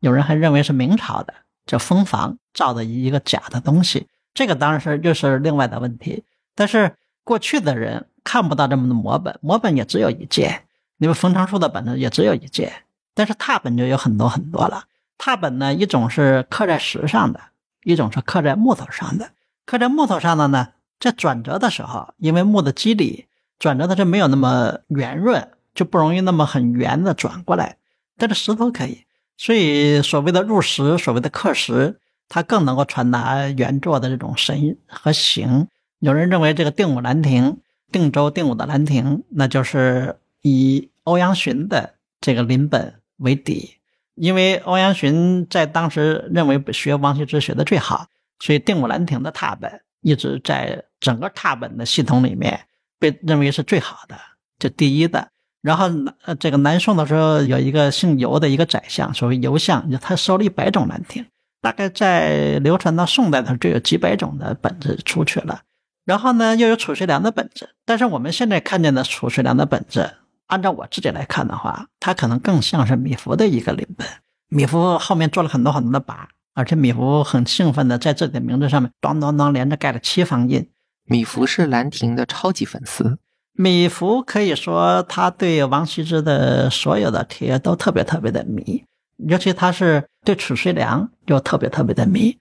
[0.04, 1.32] 有人还认为是明朝的，
[1.64, 4.06] 叫风房造的一个假的东西。
[4.34, 6.24] 这个当然是又是另外的问题。
[6.54, 10.64] 但是过去的人看不到这么多摹本，摹本也只有一件，
[10.98, 12.70] 因为冯承树的本子也只有一件。
[13.14, 14.84] 但是拓本就有很多很多了。
[15.16, 17.40] 拓本呢，一种是刻在石上的，
[17.84, 19.30] 一种是刻在木头上的。
[19.64, 20.68] 刻在木头上的呢，
[21.00, 23.26] 在转折的时候，因为木的肌理
[23.58, 27.78] 转折的就没有那么圆润，就不容易那么很圆的转过来。
[28.18, 29.03] 但是石头可以，
[29.36, 35.68] 所以所谓的入石，所谓的刻石，它更能够传达原作的这种神和形。
[35.98, 37.58] 有人认为这个定武兰亭，
[37.92, 42.94] 定州定武的兰亭，那就是以欧阳询的这个临本。
[43.18, 43.76] 为底，
[44.16, 48.08] 因为欧阳询在当时认为学王羲之学的最好，
[48.40, 52.66] 所以定武兰亭的拓本一直在整个拓本的系统里面
[52.98, 54.18] 被认为是最好的，
[54.58, 55.30] 就第一的。
[55.64, 55.86] 然后
[56.26, 61.24] 呃，这个南宋的时候有一个姓尤的一个宰相，所谓尤相，他收了一百种兰亭，
[61.62, 65.62] 大概在流传到宋代的时候就有几百种的本子出去了。
[66.04, 70.16] 然后呢，又有褚遂良的本子，但是我们现在看见的褚遂良的本子。
[70.48, 74.06] 按照我自己来看的话，它可能更像是米芾的一个临本。
[74.50, 76.14] 米芾后面做了很多很多的跋，
[76.52, 80.68] 而且米芾很兴奋的在自己的名字上面咚咚咚连着盖了七方印。
[81.06, 83.18] 米芾是兰亭的超级粉丝。
[83.56, 88.84] 米芾可以说他对王羲之的所有的帖都特别特别的迷，
[89.16, 92.36] 尤其他是对褚遂良就特别特别的迷。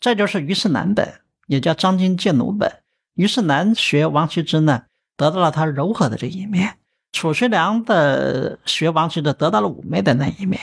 [0.00, 2.70] 再就是虞世南本，也叫张君借弩本。
[3.14, 4.82] 虞世南学王羲之呢，
[5.16, 6.68] 得到了他柔和的这一面；
[7.12, 10.60] 褚遂良的学王羲之，得到了妩媚的那一面。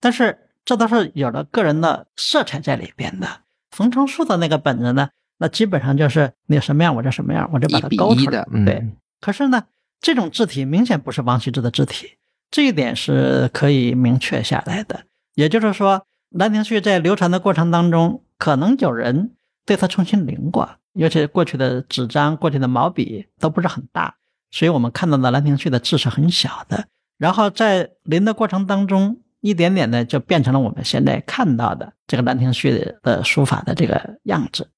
[0.00, 3.28] 但是这都是有了个人的色彩在里边的。
[3.70, 8.44] 冯承素的那个本子呢，那基本上就是你什么样我就什么样，我就把它勾出来。
[8.64, 8.84] 对，
[9.22, 9.64] 可是呢，
[10.00, 12.18] 这种字体明显不是王羲之的字体，
[12.50, 15.04] 这一点是可以明确下来的。
[15.36, 19.30] 也就是说，《兰亭序》在流传的过程当中，可能有人
[19.64, 24.16] 对它重新临过，尤其过去的纸张、过去的毛笔都不是很大，
[24.50, 26.88] 所以我们看到的《兰亭序》的字是很小的。
[27.16, 34.68] 然后在临的过程当中，一点点的就变成了我们现在看到的这个《兰亭序》的书法的这个样子。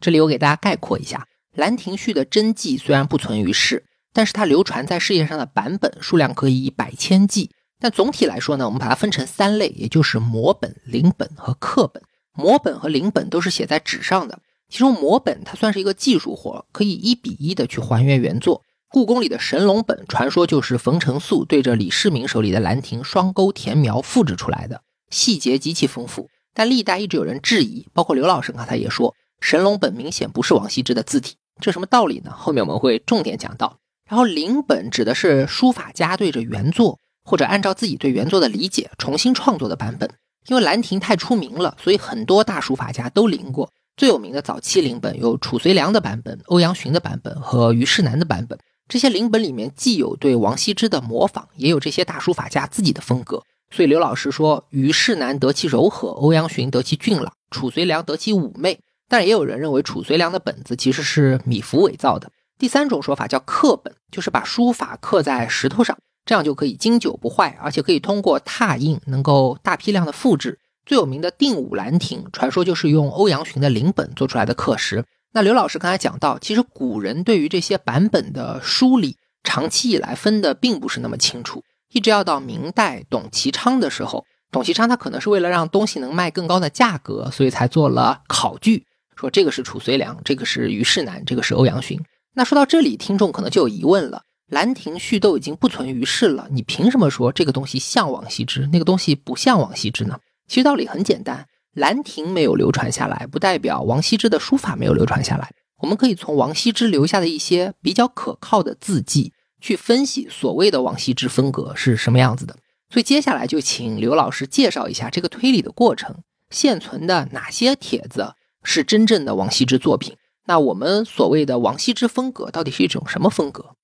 [0.00, 1.18] 这里我给大家概括一下，
[1.54, 7.50] 《兰亭序》的真迹虽然不存于世，但是它流传在世界上的版本数量可以以百千计。
[7.80, 12.02] 但总体来说呢，我们把它分成三类，也就是摹本、临本和刻本。
[12.36, 18.62] 摹本和临本都是写在纸上的，其中摹本它算是一个技术活，可以一比一的去还原原作。
[18.88, 26.28] 故宫里的神龙本，传说就是冯承素对着李世民手里的《兰亭》双钩填描复制出来的，细节极其丰富。
[26.54, 32.30] 但历代一直有人质疑，包括刘老师刚才也说，神龙本明显不是王羲之的字体，这什么道理呢？
[32.30, 33.78] 后面我们会重点讲到。
[34.08, 36.98] 然后临本指的是书法家对着原作。
[37.26, 40.06] 或者按照自己对原作的理解重新创作的版本，
[40.46, 43.70] 因为《兰亭》太出名了，所以很多大书法家都临过。
[43.96, 48.58] 最有名的早期临本有褚遂良的版本、欧阳询的版本和虞世南的版本。
[48.90, 53.42] 这些临本里面既有对王羲之的模仿，也有这些大书法家自己的风格。
[53.70, 58.78] 所以刘老师说，虞世南得其柔和，欧阳询得其俊朗，褚遂良得其妩媚。
[59.08, 62.30] 但也有人认为褚遂良的本子其实是米芾伪造的。
[62.58, 65.96] 第三种说法叫刻本，就是把书法刻在石头上。
[66.26, 70.58] 这样就可以经久不坏，而且可以通过拓印能够大批量的复制。
[70.86, 75.04] 最有名的定武兰亭，传说就是用欧阳询的临本做出来的刻石。
[75.32, 81.62] 那刘老师刚才讲到，其实古人对于这些版本的梳理，长期以来分的并不是那么清楚，
[81.92, 88.86] 一直要到明代董其昌的时候，董其昌他可能是为了让东西能卖更高的价格，所以才做了考据，
[89.16, 92.00] 说这个是褚遂良，这个是虞世南，这个是欧阳询。
[92.34, 94.22] 那说到这里，听众可能就有疑问了。
[94.54, 100.18] 《兰亭序》都已经不存于世了，你凭什么说这个东西像王羲之，那个东西不像王羲之呢？
[100.46, 101.46] 其实道理很简单，
[101.80, 105.50] 《兰亭》没有流传下来，不代表王羲之的书法没有流传下来。
[105.80, 112.56] 我们可以从王羲之留下的一些比较可靠的字迹去分析所谓的王羲之风格是什么样子的。
[112.90, 120.16] 所以接下来就请刘老师介绍一下这个推理的过程，现存的哪些帖子是真正的王羲之作品？
[120.46, 123.76] 那我们所谓的王羲之风格到底是一种什么风格？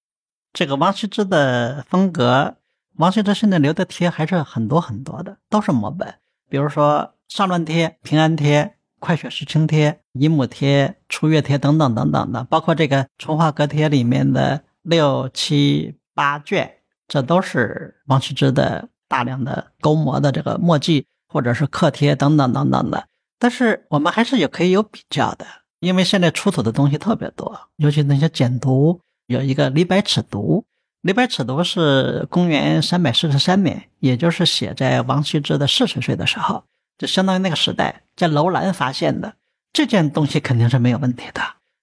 [0.53, 2.57] 这个王羲之的风格，
[2.97, 6.16] 王羲之现在留的帖还是很多很多的，都是摹本。
[6.49, 23.07] 比如说上乱帖、平安帖、快雪时晴帖、乙母帖、初月帖等等等等的，包括这个淳化阁帖里面的六七八卷，这都是王羲之的大量的勾摹的这个墨迹或者是刻帖等等等等的。
[23.40, 25.44] 但是我们还是也可以有比较的，
[25.81, 29.00] 因为现在出土的东西特别多，尤其那些简牍。
[29.26, 30.64] 有一个李白尺牍，
[31.03, 36.64] 李白尺牍是公元三百四十三年，也就是写在王羲之的四十岁的时候，
[36.98, 39.35] 就相当于那个时代在楼兰发现的
[39.72, 41.40] 这件东西肯定是没有问题的，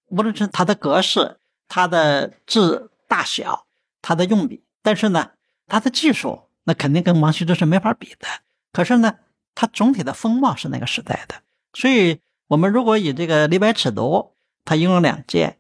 [0.10, 3.65] 无论是它的格式、它的字大小、
[4.02, 5.32] 它的用笔，但是呢，
[5.67, 8.28] 它的技术那肯定跟王羲之是没法比的。
[8.74, 9.15] 可是呢，
[9.56, 11.36] 它总体的风貌是那个时代的，
[11.78, 14.32] 所以我们如果以这个李白尺牍，
[14.66, 15.58] 他一共两件。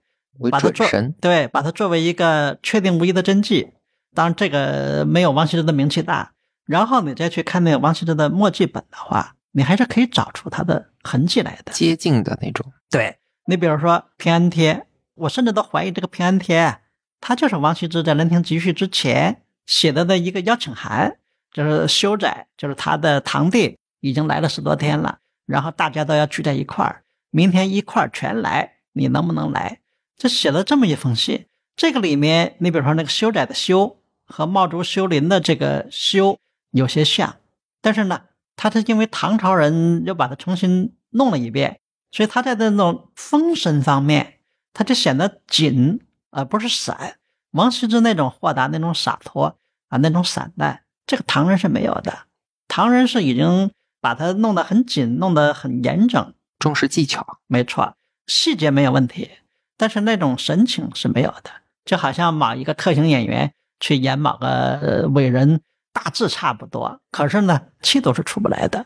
[0.51, 0.87] 把它做
[1.19, 3.71] 对，把它作为一个确定无疑的真迹。
[4.13, 6.31] 当然，这个没有王羲之的名气大。
[6.67, 12.71] 然后你再去看那个王羲之的墨迹本的话，你还是可以找出他的痕迹来的，接近的那种。
[12.91, 16.81] 对你比如说平安帖，我甚至都怀疑这个平安帖，
[17.19, 21.17] 它就是王羲之在《兰亭集序》之前写的的一个邀请函，
[21.51, 25.17] 就是修载，就是他的堂弟已经来了十多天了，
[25.47, 29.79] 然后大家都要聚在一块儿，明天一块儿全来，你能不能来？
[30.15, 36.37] 这写了这么一封信，这个里面，你比如说那个修窄的修和茂竹修林的这个修
[36.71, 37.37] 有些像，
[37.81, 38.23] 但是呢，
[38.55, 41.79] 他是因为唐朝人又把它重新弄了一遍，
[42.11, 44.39] 所以他在那种风神方面，
[44.73, 47.15] 他就显得紧而不是散。
[47.51, 52.25] 王羲之那种豁达、那种洒脱啊，那种散淡，这个唐人是没有的。
[52.67, 53.71] 唐人是已经
[54.07, 59.31] 把它弄得很紧，弄得很严整，重视技巧，没错，细节没有问题。
[59.75, 61.51] 但是那种神情是没有的，
[61.83, 63.51] 就好像某一个特型演员
[63.81, 65.59] 去演某个伟人，
[65.91, 68.85] 大致差不多，可是呢，气都是出不来的。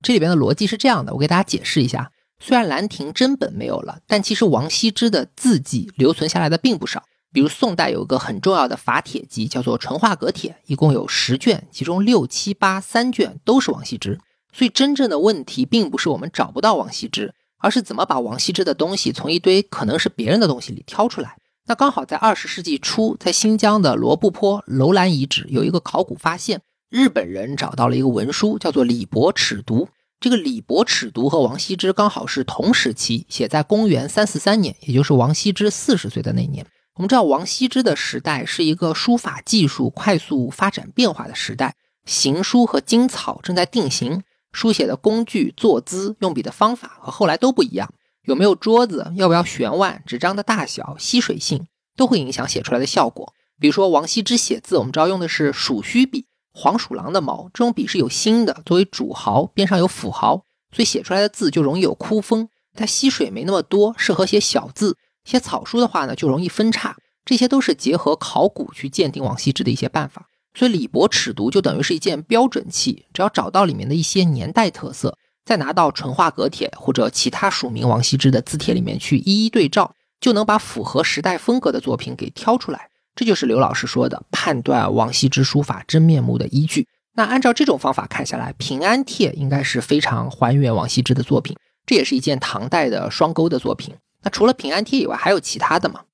[0.00, 2.12] 这里边的逻辑是这样的，我给大家解释一下。
[2.38, 7.02] 虽然兰亭真本没有了，但其实王羲之的字迹留存下来的并不少。
[7.32, 14.20] 比如宋代有个很重要的法帖集，叫做《淳化阁帖》，一共有十卷，其中六七八三卷都是王羲之。
[14.52, 21.36] 所以真正的问题并不是我们找不到王羲之，而是怎么把王羲之的东西从一堆可能是别人的东西里挑出来。
[21.66, 29.84] 那刚好在二十世纪初，在新疆的罗布泊楼兰遗址有一个考古发现，日本人找到了一个文书，叫做《李博尺牍》。
[30.18, 36.66] 这个《李博尺牍》和王羲之刚好是同时期，写在公元三四三年，也就是王羲之四十岁的那年。
[36.94, 41.74] 我们知道，王羲之的时代是一个书法技术快速发展变化的时代，
[42.04, 44.22] 行书和经草正在定型，
[44.52, 47.92] 书写的工具、坐姿、用笔的方法和后来都不一样。
[48.24, 53.32] 有没有桌子，要不要悬腕，纸张的大小、吸水性，都会影响写出来的效果。
[53.58, 62.48] 比如说，王羲之写字，我们知道用的是鼠须笔，黄鼠狼的毛，这种笔是有芯的，作为主毫，边上有辅毫，所以写出来的字就容易有枯风。
[62.74, 64.96] 它吸水没那么多，适合写小字。
[65.24, 70.28] 写草书的话呢，就容易分叉，这些都是结合考古去鉴定王羲之的一些办法。
[70.54, 82.88] 所以李博尺牍就等于是一件标准器，只要找到里面的一些年代特色，再拿到淳化阁帖或者其他署名王羲之的字帖里面去一一对照，就能把符合时代风格的作品给挑出来。
[83.14, 86.86] 这就是刘老师说的判断王羲之书法真面目的依据。
[87.14, 93.94] 那按照这种方法看下来，《平安帖》应该是非常还原王羲之的作品，这也是一件唐代的双钩的作品。
[94.22, 96.04] 那除了平安帖以外，还有其他的吗？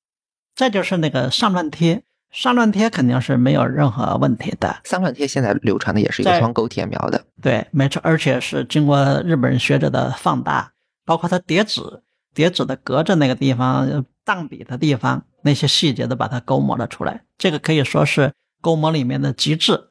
[0.57, 4.81] 再就是那个上乱贴，上乱贴肯定是没有任何问题的。
[4.85, 10.73] 上乱贴现在流传的也是一个双钩铁描的，对，没错，而且是经过日本人学者的放大，
[11.05, 11.81] 包括它叠纸，
[12.35, 17.25] 叠纸的隔着那个地方荡笔的地方，那些细节都把它勾磨了出来。
[17.39, 19.89] 这个可以说是勾磨里面的极致。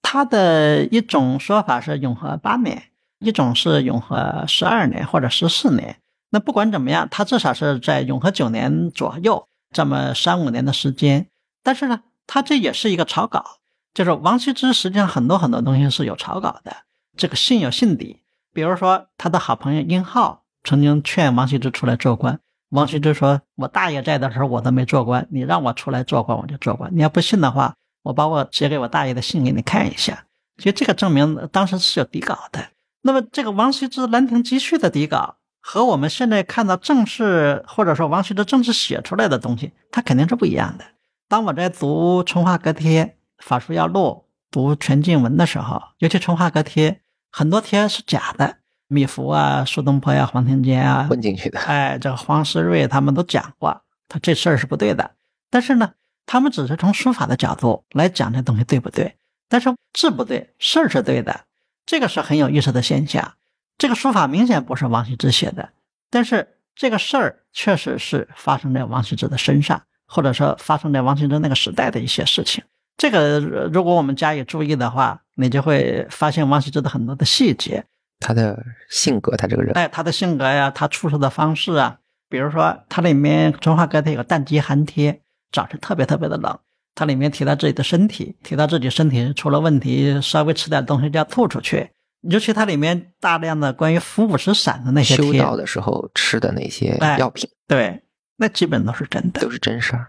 [0.00, 2.84] 它的一种说法是永和八年，
[3.18, 5.96] 一种是永和十二年或者十四年。
[6.30, 11.26] 那不管怎么样，它至少是在永和九年左右这么三五年的时间。
[11.66, 13.44] 但是呢，他这也是一个草稿，
[13.92, 16.76] 就是王羲之实际上很多很多东西是有草稿的，
[17.16, 18.22] 这个信有信底。
[18.52, 22.38] 比如说他的好朋友殷浩曾经劝王羲之出来做官，
[22.68, 26.88] 王羲之说：“我大爷在的时候我都没做官，你让我出来做官我就做官。
[26.94, 30.22] 你要不信的话，我把我写给我大爷的信给你看一下。”
[30.58, 32.68] 其实这个证明当时是有底稿的。
[33.02, 35.38] 那么这个王羲之《兰亭集序》的底稿。
[35.68, 40.84] 和我们现在看到正式或者说王羲之正式写出来的东西，它肯定是不一样的。
[41.28, 43.04] 当我在读《淳化阁帖》
[43.38, 46.90] 《法书要录》读全晋文的时候，尤其《淳化阁帖》，
[47.32, 51.58] 很多帖是假的，米芾啊、苏东坡呀、黄庭坚啊混进去的。
[51.58, 55.16] 哎，这个黄思睿他们都讲过，他这事儿是不对的。
[55.50, 55.94] 但是呢，
[56.26, 59.16] 他们只是从书法的角度来讲这东西对不对？
[59.48, 61.40] 但是字不对，事儿是对的，
[61.84, 63.34] 这个是很有意思的现象。
[63.76, 65.70] 这个书法明显不是王羲之写的，
[66.08, 72.62] 但是这个事儿确实是发生在王羲之的身上，或者说发生在王羲之那个时代的一些事情。
[72.96, 73.40] 这个
[73.72, 77.84] 如果我们加以注意的话，你就会发现王羲之的很多的细节，
[78.20, 81.98] 他的性格，他这个人，哎，他的性格呀，他处事的方式啊，
[82.30, 85.20] 比如说他里面《中华歌》有个淡极寒贴，
[85.52, 86.58] 早晨特别特别的冷，
[86.94, 91.90] 他里面提到自己的身体，提到自己身体出了问题，稍微吃点东西就要吐出去。
[92.22, 98.02] 尤其它里面大量的关于服五石散的那些修道的时候吃的那些药品，对，
[98.36, 100.08] 那基本都是真的，都是真事儿。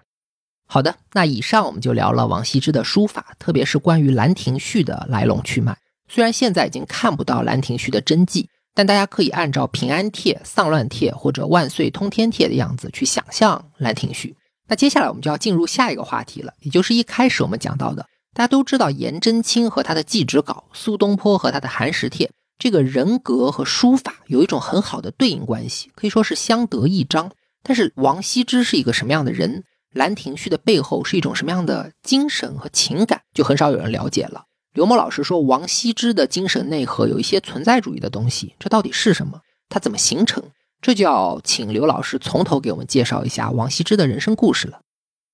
[0.68, 5.78] 好的，那以上我们就聊了王羲之的书法，特别是关于《兰亭序》的来龙去脉。
[6.10, 14.30] 虽然现在已经看不到《兰亭序》的真迹，但大家可以按照《平安帖》《丧乱帖》或者《万岁通天帖》的样子去想象《兰亭序》。
[14.68, 18.06] 那接下来我们就要进入下一个话题了，也就是一开始我们讲到的。
[18.34, 27.32] 大家都知道颜真卿和他的祭侄稿，苏东坡和他的寒食帖，这个人格和书法有一种很好的对应关系，可以说是相得益彰。
[27.68, 29.64] 但是王羲之是一个什么样的人？
[30.00, 34.46] 《兰亭序》的背后是一种什么样的精神和情感，就很少有人了解了。
[34.74, 39.42] 刘墨老师说，王羲之的精神内核有一些存在主义的东西，这到底是什么？
[39.68, 40.44] 它怎么形成？
[40.82, 44.80] 这就要请刘老师从头给我们介绍一下王羲之的人生故事了。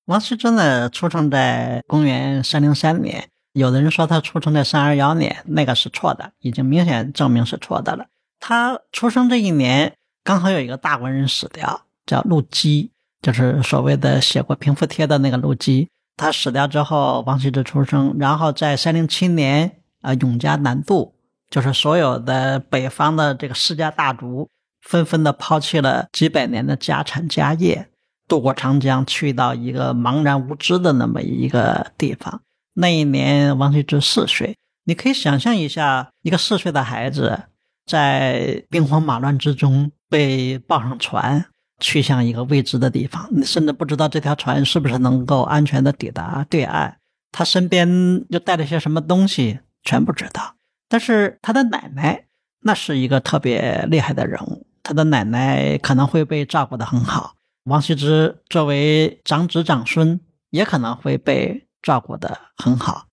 [0.05, 3.29] 王羲之呢，出生在公元三零三年。
[3.51, 8.07] 有的人说他出生在三二幺年，那个是错的，已经明显证明是错的了。
[8.39, 12.91] 他出生这一年，刚好有一个大文人死掉，叫陆机，
[13.21, 15.89] 就是所谓的写过《平复帖》的那个陆机。
[16.17, 18.15] 他死掉之后，王羲之出生。
[18.19, 21.15] 然后在三零七年，啊，永嘉南渡，
[21.49, 24.49] 就是所有的北方的这个世家大族，
[24.81, 27.89] 纷纷的抛弃了几百年的家产家业。
[28.27, 32.41] 渡过长江，去到一个茫然无知的那么一个地方。
[32.73, 34.55] 那一年，王羲之四岁。
[34.85, 37.43] 你可以想象一下，一个四岁的孩子
[37.85, 41.45] 在兵荒马乱之中，被抱上船，
[41.83, 46.97] 去向一个未知的地方，你甚至不知道这条船是不是能够安全的抵达对岸。
[47.33, 50.55] 他身边又带了些什么东西，全不知道。
[50.87, 52.23] 但是他的奶奶，
[52.61, 54.65] 那是一个特别厉害的人物。
[54.81, 57.35] 他的奶奶可能会被照顾得很好。
[57.65, 60.21] 王羲之作为长子长孙，
[60.51, 63.07] 也可能会被照顾得很好。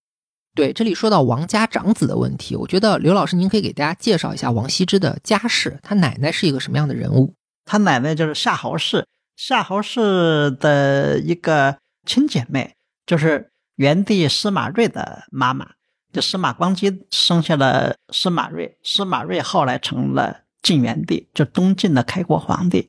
[0.55, 7.35] 对，这里说到王家长子的问题，我觉得刘老师您可以给大家介绍一下王羲之的家世，他奶奶是一个什么样的人物？
[7.65, 9.07] 他奶奶就是夏侯氏，
[9.37, 12.75] 夏侯氏的一个亲姐妹，
[13.07, 15.71] 就是元帝司马睿的妈妈。
[16.13, 22.89] 就司马光基生下了司马睿，司马睿后来成了晋元帝，就东晋的开国皇帝。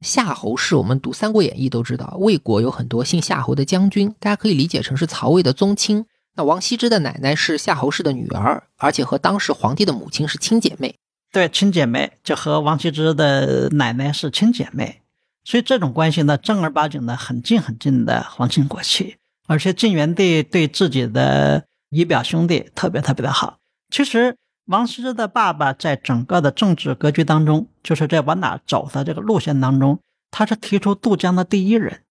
[0.00, 6.06] 夏侯氏，我们读《三国演义》都知道，魏国有很多姓夏侯的将军，大家可以理解成是曹魏的宗亲。
[6.34, 10.96] 那王羲之的奶奶是夏侯氏的女儿，而且和当时皇帝的母亲是亲姐妹。
[11.32, 15.00] 对，亲姐妹就和王羲之的奶奶是亲姐妹，
[15.44, 19.16] 所以这种关系呢，正儿八经的很近很近的皇亲国戚。
[19.48, 23.56] 而且晋元帝对自己的姨表兄弟特别特别的好。
[23.90, 32.02] 其实王羲之的爸爸在整个的政治格局当中，就是在往哪走的这个路线当中，他是提出渡江的第一人。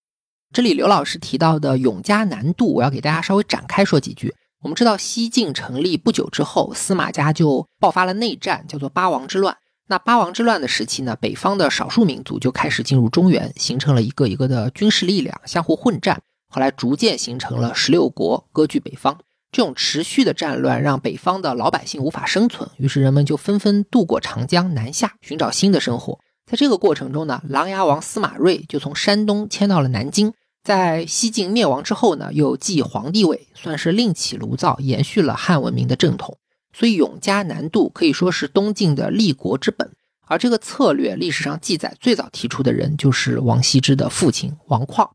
[0.51, 4.34] 这里刘老师提到的永嘉南渡，我要给大家稍微展开说几句。
[4.62, 9.57] 我们知道西晋成立不久之后，司马家就爆发了内战，叫做八王之乱。
[9.88, 16.22] 那八王之乱的时期呢，北方的少数民族就开始进入中原，形成了一个一个的军事力量，相互混战。
[16.47, 19.18] 后来逐渐形成了十六国割据北方。
[19.51, 26.20] 这种持续的战乱让北方的老百姓无法生存，于是人们就纷纷渡过长江南下，寻找新的生活。
[26.45, 30.32] 在这个过程中呢，琅琊王司马睿就从山东迁到了南京。
[30.64, 36.38] 在西晋灭亡之后呢，又继皇帝位，算是另起炉灶，延续了汉文明的正统。
[36.74, 39.91] 所以永嘉南渡可以说是东晋的立国之本。
[40.28, 45.09] 而这个策略历史上记载最早提出的人就是王羲之的父亲王旷。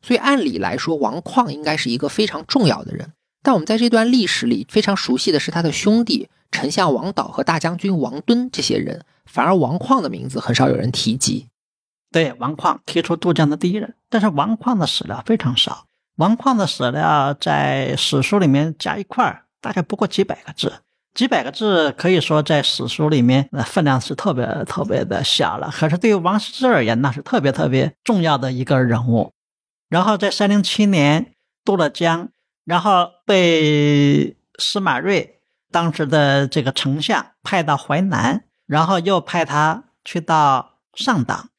[0.00, 3.12] 所以按理来说，王旷应该是一个非常重要的人。
[3.42, 11.48] 但我们在这段历史里非常熟悉的是他的兄弟丞相王导和大将军王敦这些人，反而王旷的名字很少有人提及。
[12.12, 15.86] 对王旷提出渡江的第一人，但是王旷的史料非常少。
[16.16, 20.72] 王旷的史料在史书里面加一块儿，大概不过几百个字。
[21.12, 25.68] 几百个字可以说在史书里面，呃，分量是特别特别的小了。
[25.72, 29.32] 可是对于王羲之而言，那是特别特别重要的一个人物。
[29.88, 31.34] 然后在三零七年
[31.64, 32.28] 渡了江，
[32.64, 35.40] 然后被司马睿
[35.72, 41.49] 当时的这个丞相派到淮南，然后又派他去到上党。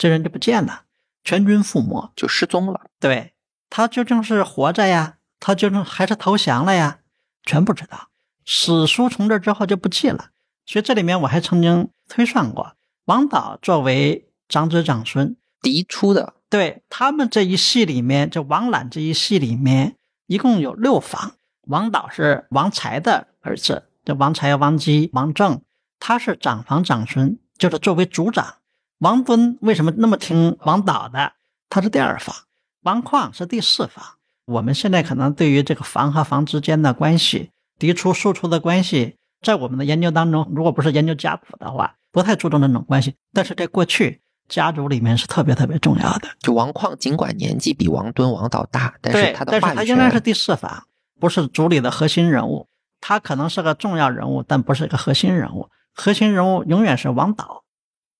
[0.00, 0.84] 这人就不见了，
[1.22, 2.86] 全军覆没，就失踪了。
[2.98, 3.34] 对
[3.68, 5.18] 他究竟是活着呀？
[5.38, 7.00] 他究竟还是投降了呀？
[7.44, 8.08] 全不知道。
[8.46, 10.30] 史书从这之后就不记了。
[10.64, 19.96] 所以这里面我还曾经推算过，王导作为长子长孙嫡出的，对他们这一系里面，就王览这一系里面
[20.28, 21.32] 一共有六房。
[21.66, 25.60] 王导是王才的儿子，这王才、王姬、王正，
[25.98, 28.54] 他是长房长孙，就是作为族长。
[29.00, 31.32] 王敦为什么那么听王导的？
[31.70, 32.36] 他是第二房，
[32.82, 34.04] 王旷是第四房。
[34.44, 43.14] 我们现在可能对于这个房和房之间的关系、嫡出庶出的关系，在我们的研究当中，如果不是研究家谱的话，不太注重这种关系。
[43.32, 44.20] 但是在过去，
[44.50, 46.28] 家族里面是特别特别重要的。
[46.40, 50.84] 就王旷尽管年纪比王敦、王导大，但是他的但是他应该是第四房，
[51.18, 52.66] 不是族里的核心人物。
[53.00, 55.70] 他可能是个重要人物，但不是一个核心人物。
[55.94, 57.59] 核心人物永远是王导。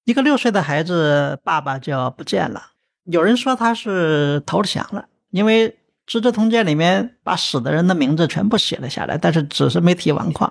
[0.05, 2.73] 一个六岁的孩子，爸爸就不见了。
[3.05, 5.71] 有人说他是投降了，因为
[6.07, 10.51] 《资治通鉴》里面把死的人的名字全部写了下来，但是只是没提王旷。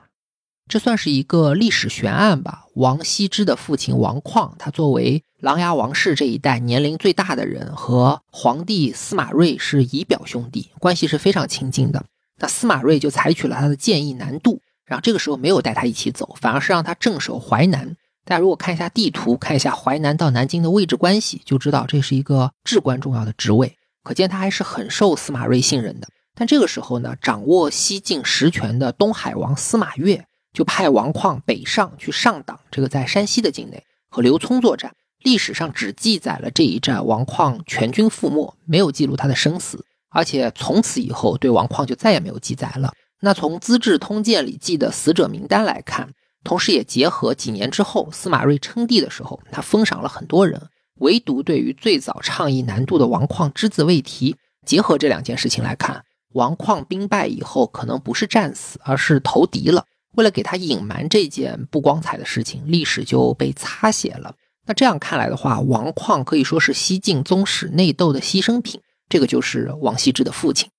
[0.68, 2.66] 这算是一个历史悬案吧？
[2.76, 12.06] 王羲之的父亲王旷，他作为琅琊王氏这一代年龄最大的人，和皇帝司马睿是姨表兄弟，关系是非常亲近的。
[12.38, 17.98] 那司马睿就采取了他的建议南渡，然后这个时候没有带他一起走，反而是让他镇守淮南。
[18.30, 23.76] 大家如果看一下地图，看一下淮南到南京的位置关系，就知道这是一个至关重要的职位。
[24.04, 26.08] 可见他还是很受司马睿信任的。
[26.36, 30.24] 但这个时候呢，掌握西晋实权的东海王司马越
[30.54, 34.94] 就派王旷北上去上党，这个在山西的境内和刘聪作战。
[35.24, 39.84] 历史上只记载了这一战，王旷全军覆没，没有记录他的生死。
[40.12, 42.94] 而且从此以后，对王旷就再也没有记载了。
[43.22, 46.10] 那从《资治通鉴》里记的死者名单来看。
[46.44, 50.62] 同时，也结合几年之后司马睿称帝的时候，他封赏了很多人，
[51.00, 54.36] 唯独对于最早倡议南渡的王旷只字未提。
[54.66, 59.86] 结合这两件事情来看，王旷兵败以后可能不是战死，而是投敌了。
[60.16, 64.36] 为了给他隐瞒这件不光彩的事情，历史就被擦写了。
[64.66, 68.82] 那这样看来的话，王旷可以说是西晋宗室内斗的牺牲品。
[69.08, 70.70] 这个就是王羲之的父亲。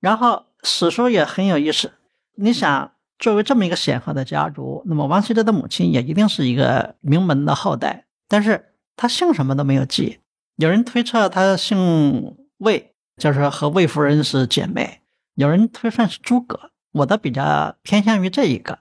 [0.00, 1.92] 然后史书也很有意思，
[2.36, 8.66] 你想，作为这么一个显赫的家族，那么王羲之的母亲也一定是一个名门的后代，但是
[8.96, 10.18] 他姓什么都没有记。
[10.56, 15.00] 有人推测他姓魏，就是和魏夫人是姐妹；
[15.34, 18.78] 有人推算是诸葛，我倒比较偏向于这一个。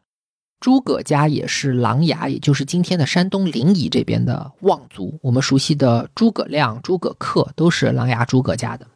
[0.59, 5.19] 诸葛家也是琅琊，也就是今天的山东临沂这边的望族。
[5.21, 8.87] 我们熟悉的诸葛亮、诸葛恪都是琅琊诸葛家的。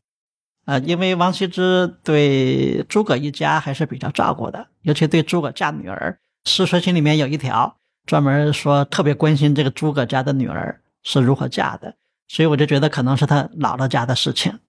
[0.65, 11.95] 呃，因为王羲之对诸葛一家还是比较照顾的，尤其对诸葛嫁女儿，《世说新》里面有一条专门说特别关心这个诸葛家的女儿是如何嫁的。
[12.27, 14.59] 所以我就觉得可能是他姥姥家的事情。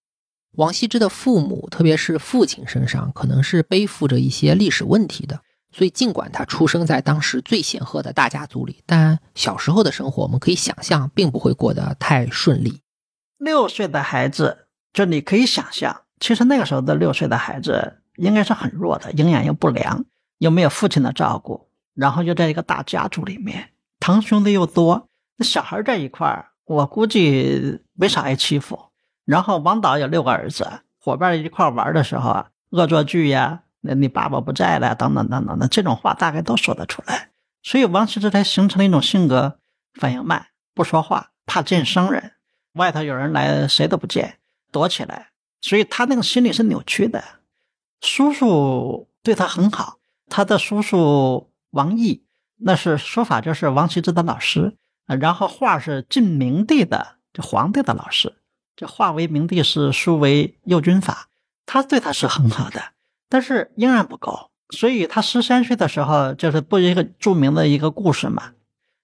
[0.56, 5.40] 王羲之的父母，特别是父亲身上，可能是背负着一些历史问题的。
[5.74, 12.80] 所以，尽管他出生在当时最显赫的大家族里，但小时候的生活，我们可以想象，并不会过得太顺利。
[13.38, 14.61] 六岁的孩子，
[14.92, 20.04] 就你可以想象，其实那个时候的六岁的孩子应该是很弱的，营养又不良，
[20.38, 23.70] 又没有父亲的照顾，然后又在一个大家族里面，
[24.00, 26.48] 堂兄弟又多，那小孩在一块儿。
[26.64, 28.78] 我估计没少挨欺负。
[29.24, 30.66] 然后王导有六个儿子，
[30.98, 37.30] 伙伴一块玩的时候啊，恶作剧呀，那你爸爸不在了，等等等等的这种话，大概都说得出来。
[37.62, 39.58] 所以王羲之才形成了一种性格，
[39.94, 42.32] 反应慢，不说话，怕见生人，
[42.74, 44.38] 外头有人来谁都不见，
[44.72, 45.28] 躲起来。
[45.60, 47.22] 所以他那个心理是扭曲的。
[48.00, 49.98] 叔叔对他很好，
[50.28, 52.24] 他的叔叔王毅，
[52.56, 54.76] 那是说法就是王羲之的老师。
[55.20, 58.34] 然后画是晋明帝的，这皇帝的老师，
[58.74, 61.28] 这画为明帝是书为右军法，
[61.66, 62.80] 他对他是很好的，
[63.28, 64.50] 但是仍然不够。
[64.70, 68.52] 所以他十三岁的时候，就是不一个著名的一个故事嘛，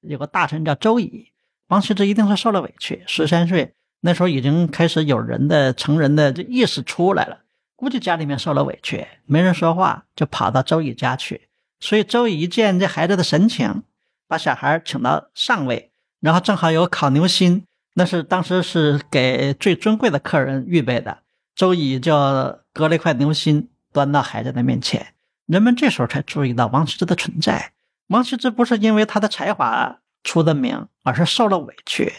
[0.00, 1.32] 有个大臣叫周乙，
[1.66, 7.40] 王羲之一定是受了委屈，十三岁那时候已经开始有人的成人的这意识出来了，
[7.76, 11.48] 估计家里面受了委屈，没人说话，就跑到周乙家去。
[11.80, 13.82] 所以周乙一见这孩子的神情，
[14.26, 15.90] 把小孩请到上位。
[16.20, 21.18] 然后正好有烤牛心，那是当时是给最尊贵的客人预备的。
[21.54, 22.12] 周乙就
[22.72, 25.14] 割了一块牛心，端到孩子的面前。
[25.46, 27.72] 人们这时候才注意到王羲之的存在。
[28.08, 32.12] 王羲之不是因为他的才华出的名，而是受了委屈。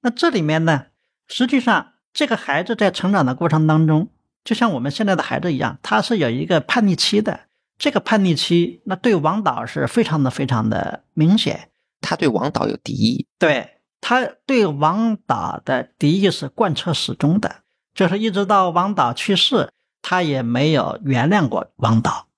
[0.00, 0.86] 那这里面呢，
[1.28, 4.08] 实际上这个孩子在成长的过程当中，
[4.44, 7.40] 就像我们现在的孩子一样，他是有一个叛逆期的。
[7.76, 11.70] 这个叛逆期，那对王导是非常的非常的明显。
[12.00, 13.68] 他对王导有敌意，对
[14.00, 17.62] 他对王导的敌意是贯彻始终的，
[17.94, 19.70] 就是一直到王导去世，
[20.02, 22.28] 他也没有原谅过王导。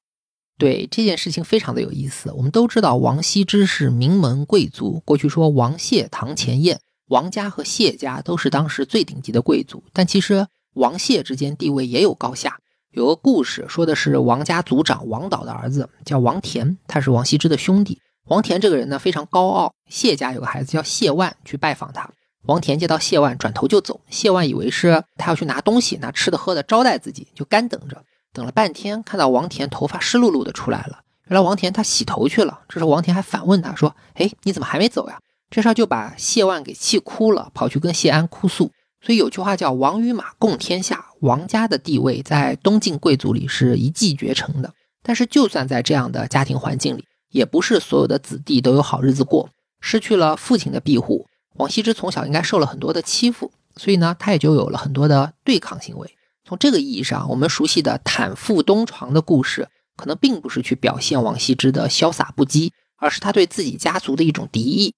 [0.56, 2.32] 对这件事情非常的有意思。
[2.32, 12.58] 我们都知道王羲之是名门贵族，过去说王谢堂前燕，王家和谢家都是当时最顶级的贵族，但其实王谢之间地位也有高下。
[12.90, 18.00] 有个故事说的是王家族长王导的儿子叫王田，他是王羲之的兄弟。
[18.28, 22.10] 王田这个人呢非常高傲，谢家有个孩子叫谢万去拜访他，
[22.46, 28.02] 王田见到谢万转头就走，谢万以为是他要去拿东西、拿吃的喝的招待自己，就干等着，
[28.32, 32.60] 等了半天，看到王田头发湿漉漉的出来了，原来王田他洗头去了。
[32.68, 35.18] 这时候王田还反问他说：“哎，你怎么还没走呀？”
[35.48, 38.72] 这事儿就把谢万给气哭了，跑去跟谢安哭诉。
[39.00, 44.72] 所以有句话叫“王与马共天下”，王家的地位在东晋贵族里是一骑绝尘的。
[45.02, 49.48] 但是就算在这样的家庭环境里，也不是所有的子弟都有好日子过，
[49.80, 56.16] 失去了父亲的庇护，王羲之从小应该受了很多的欺负，所以呢，他也就有了很多的对抗行为。
[56.44, 64.92] 从这个意义上，我们熟悉的袒腹东床的故事，可能并不是去表现王羲之的潇洒不羁，而是他对自己家族的一种敌意。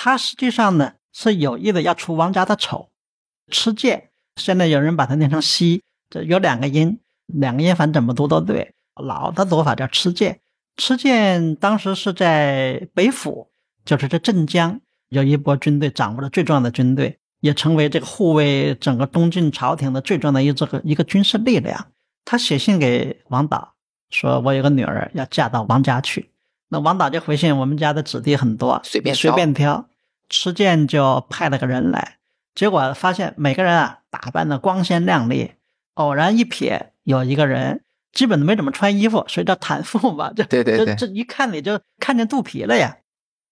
[0.00, 2.88] 他实际上呢是有意的要出王家的丑。
[3.50, 8.74] 吃剑，现在有人把它念成西，这有两个音，两个音反正怎么读都对。
[8.94, 10.38] 老的读法叫吃剑。
[10.76, 13.48] 持剑当时是在北府，
[13.84, 21.90] 就是这镇江有一波军队，掌握了最重要的军队，也成为这个护卫整个东晋朝廷的最重要的一这个一个军事力量。
[22.24, 23.74] 他写信给王导，
[24.10, 26.30] 说我有个女儿要嫁到王家去。
[26.68, 29.88] 那王导就回信，我们家的子弟很多，随便随便挑。
[30.28, 32.16] 持剑就派了个人来，
[32.54, 35.52] 结果发现每个人啊打扮的光鲜亮丽，
[35.94, 37.82] 偶然一瞥，有一个人。
[38.10, 40.32] 基本都没怎么穿衣服，所以叫袒腹嘛。
[40.34, 42.96] 这对对对，这一看你就看见肚皮了呀。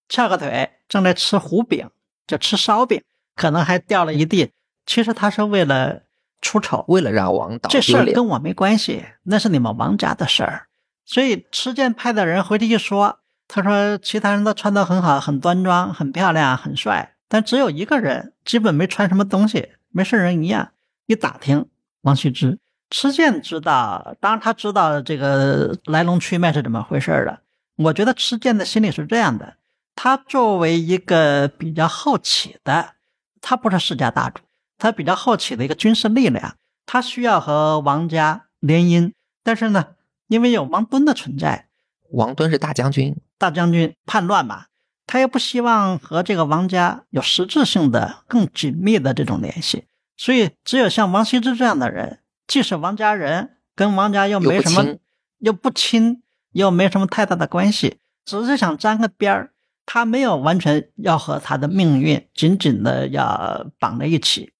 [0.09, 1.91] 翘个腿，正在吃糊饼，
[2.27, 3.03] 就吃烧饼，
[3.37, 4.51] 可能还掉了一地。
[4.87, 6.01] 其实他是为了
[6.41, 10.66] 出丑，为了让王导这事儿跟我没关系，那是你们王家的事儿。
[11.07, 20.73] 所以持剑派的人回去一说，他说其他人都穿得很好，很端庄，很漂亮，很帅，但只有一个人，基本没穿什么东西，没事人一样。
[21.07, 21.67] 一打听，
[22.03, 22.59] 王羲之。
[22.91, 27.41] 吃剑知道，当然他知道这个来龙去脉是怎么回事的。
[27.77, 29.55] 我觉得吃剑的心理是这样的：
[29.95, 32.95] 他作为一个比较后起的，
[33.41, 34.41] 他不是世家大族，
[34.79, 39.13] 他比较后起的一个军事力量，他需要和王家联姻。
[39.45, 39.87] 但是呢，
[40.29, 41.69] 因为有王敦的存在，
[42.11, 44.67] 王敦是大将军，大将军叛乱嘛，
[45.07, 49.85] 他又不希望和这个王家有实质性的、更紧密的这种联系，
[50.17, 52.21] 所以只有像王羲之这样的人。
[52.47, 54.99] 既是王家人，跟王家又没什么，
[55.39, 56.23] 又不亲，
[56.53, 59.53] 又没什么太大的关系，只是想沾个边儿。
[59.85, 64.53] 他没有完全要和他的命运紧紧的要绑在一起。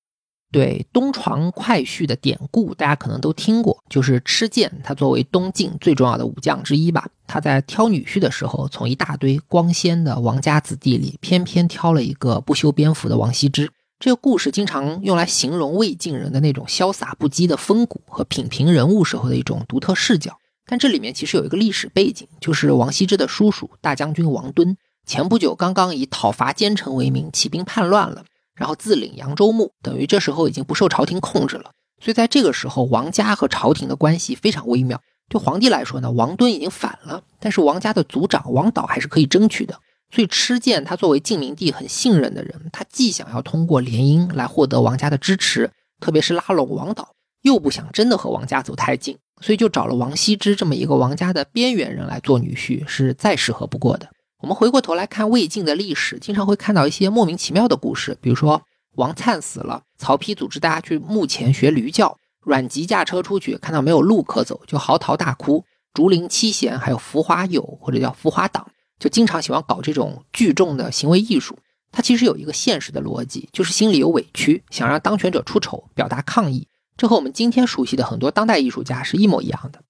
[0.53, 4.71] 对东床快婿的典故，大家可能都听过，就是吃剑。
[4.85, 13.71] 他作为东晋最重要的武将之一吧，他在挑女婿的时候，从一大堆光鲜的王家子弟里，偏偏挑了一个不修边幅的王羲之。
[13.99, 20.39] 这个故事经常用来形容魏晋人的那种潇洒不羁的风骨和品评人物时候的一种独特视角。
[20.67, 24.77] 但这里面其实有一个历史背景，就是王羲之的叔叔大将军王敦
[25.07, 28.25] 前不久刚刚以讨伐奸臣为名起兵叛乱了，
[28.57, 31.71] 然后自领扬州牧，等于这时候已经不受朝廷控制了。
[32.01, 35.01] 所以在这个时候，王家和朝廷的关系非常微妙。
[35.29, 39.79] 对皇帝来说呢，王敦已经反了，但是王家的族长王导还是可以争取的。
[40.11, 47.09] 所以，吃剑他作为晋明帝很信任的人，他既想要通过联姻来获得王家的支持，特别是拉拢王导，
[47.43, 54.09] 又不想真的和王家走太近，所以就找了王羲之这么一个王家的边缘人来做女婿，是再适合不过的。
[54.47, 58.63] 我们回过头来看魏晋的历史，经常会看到一些莫名其妙的故事，比如说
[58.95, 65.65] 王粲死了，曹丕组织大家去墓前学驴叫，阮籍驾车出去，看到没有路可走，就嚎啕大哭。
[65.93, 68.69] 竹林七贤还有浮华友或者叫浮华党。
[69.01, 71.59] 就经常喜欢搞这种聚众的行为艺术，
[71.91, 76.69] 它其实有一个现实的逻辑，就是心里有委屈，想让当权者出丑，表达抗议。
[76.97, 79.81] 这和我们今天熟悉的很多当代艺术家是一模一样的。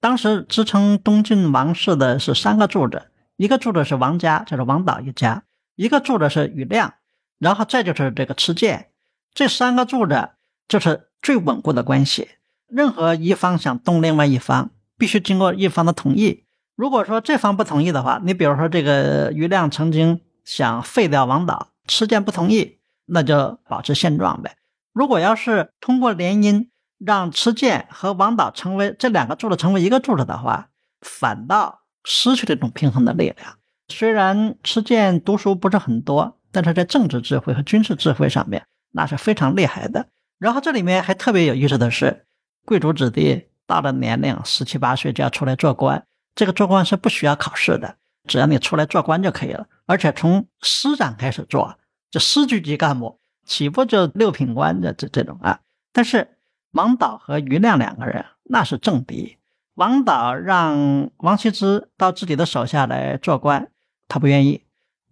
[0.00, 3.04] 当时支撑东晋王室的是三个柱子，
[3.42, 5.42] 一个住的是王家，就是王导一家；
[5.74, 6.94] 一个住的是庾亮，
[7.40, 8.90] 然后再就是这个持剑。
[9.34, 10.28] 这三个柱子
[10.68, 12.28] 就是最稳固的关系。
[12.68, 16.44] 任何一方想动另外一方，必须经过一方的同意。
[16.76, 24.54] 如果说这方不同意的话，你比如说这个余亮曾经想废掉王导，持剑不同意，那就保持现状呗。
[24.92, 26.68] 如果要是通过联姻
[26.98, 30.68] 让持剑和王导成为这两个柱子成为一个柱子的话，
[31.00, 33.58] 反倒失去这种平衡的力量。
[33.88, 40.06] 虽然持剑读书不是很多，但是在政治智慧和军事智慧上面那是非常厉害的。
[40.38, 42.24] 然后这里面还特别有意思的是，
[42.64, 46.04] 贵族子弟到了年龄十七八岁就要出来做官。
[46.34, 47.96] 这个做官是不需要考试的，
[48.26, 49.66] 只要你出来做官就可以了。
[49.86, 51.78] 而且从师长开始做，
[52.10, 55.60] 就师局级干部起步就六品官的这这种啊。
[55.92, 56.36] 但是
[56.72, 59.36] 王导和余亮两个人那是政敌，
[59.74, 63.70] 王导让王羲之到自己的手下来做官，
[64.08, 64.62] 他不愿意。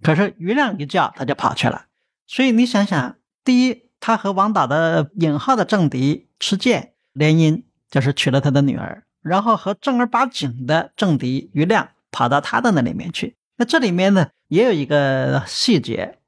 [0.02, 1.86] 可是余亮一叫，他就跑去了。
[2.26, 9.02] 所以你想想，第一，他和王导的引号的政敌持剑联姻，就是娶了他的女儿。
[9.22, 13.36] 然后和正儿八经的政敌余亮跑到他的那里面去。
[13.56, 16.18] 那这里面呢，也有一个细节：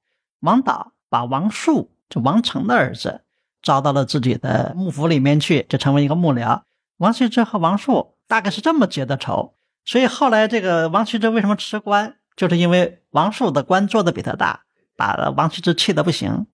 [0.41, 3.23] 王导把王树，就王成的儿子，
[3.63, 6.63] 招到了自己的幕府里面去，就成为一个幕僚。
[7.03, 14.61] 王羲之和王树大概是这么结的仇，所以后来这个王羲之为什么吃官，就是因为王树的官做的比他大，
[14.97, 16.47] 把王羲之气得不行。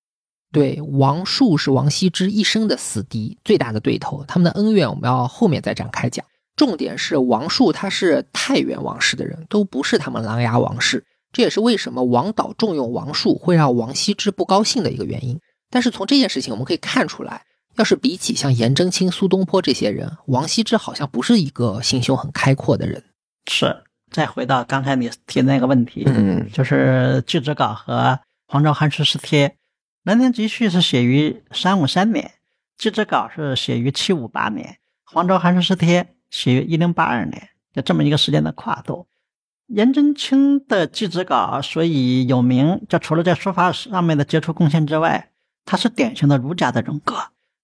[0.51, 4.25] 对，王树是王羲之一生的死敌，最大的对头。
[4.27, 6.25] 他们的恩怨我们要后面再展开讲。
[6.57, 11.05] 重点是王树他是太原王氏的人，都不是他们琅琊王氏。
[11.31, 15.39] 这也是为什么王导重用王树会让王羲之不高兴的一个原因。
[15.69, 17.45] 但是从这件事情我们可以看出来，
[17.79, 23.03] 要是比起像颜真卿、苏东坡这些人，王羲之好像不是一个心胸很开阔的人。
[23.51, 23.85] 是。
[24.11, 27.93] 再回到刚才你提的那个问题，嗯，就是《祭侄稿》和
[28.47, 29.49] 《黄州寒食诗帖》。
[30.05, 32.25] 《兰亭集序》是写于三五三年，
[32.79, 34.67] 《祭侄稿》是写于七五八年，
[35.05, 39.07] 《黄州寒食诗帖》写于一零八二年，就这么一个时间的跨度。
[39.67, 45.33] 颜真卿的《祭侄稿》所以有名，就除了在书法上面的杰出贡献之外，
[45.67, 47.15] 他是典型的儒家的人格。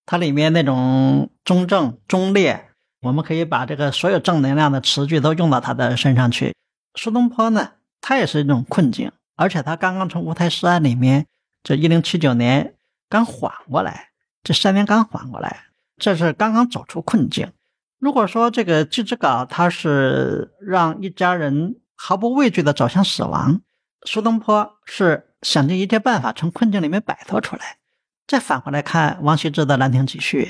[0.07, 2.69] 它里面那种中正中烈，
[3.01, 6.55] 我们可以把这个所有正能量的词句都用到他的身上去。
[6.95, 11.27] 苏东坡呢，他也是一种困境，而且他刚刚从乌台诗案里面。
[11.63, 12.75] 这一零七九年
[13.09, 14.11] 刚缓过来，
[14.43, 15.65] 这三年刚缓过来，
[15.97, 17.51] 这是刚刚走出困境。
[17.99, 23.63] 如果说这个《祭侄稿》它是让一家人毫不畏惧的走向死亡，
[24.05, 27.79] 苏东坡是想尽一切办法从困境里面摆脱出来。
[28.27, 30.45] 再反过来看王羲之的《兰亭集序》，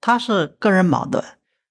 [0.00, 1.24] 他是个人矛盾，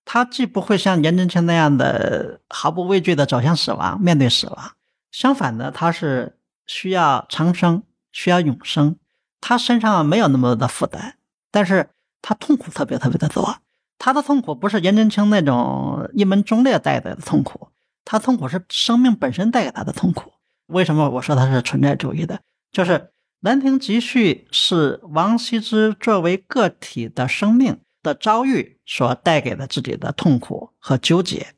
[0.04, 4.72] 他既不会像颜真卿那样的毫不畏惧的走向死亡，面对死亡，
[5.12, 8.98] 相反的，他是需要长生，需要永生，
[9.40, 11.16] 他身上没有那么多的负担，
[11.52, 11.90] 但是
[12.22, 13.58] 他痛苦特别特别的多。
[13.98, 17.70] 他的痛苦不是颜真卿那种一门忠烈带来的痛苦，
[18.04, 20.34] 他痛苦是生命本身带给他的痛苦。
[20.68, 22.42] 为什么我说他是存在主义的？
[22.72, 22.92] 就是
[23.46, 31.54] 《兰亭集序》是王羲之作为个体的生命的遭遇所带给的自己的痛苦和纠结。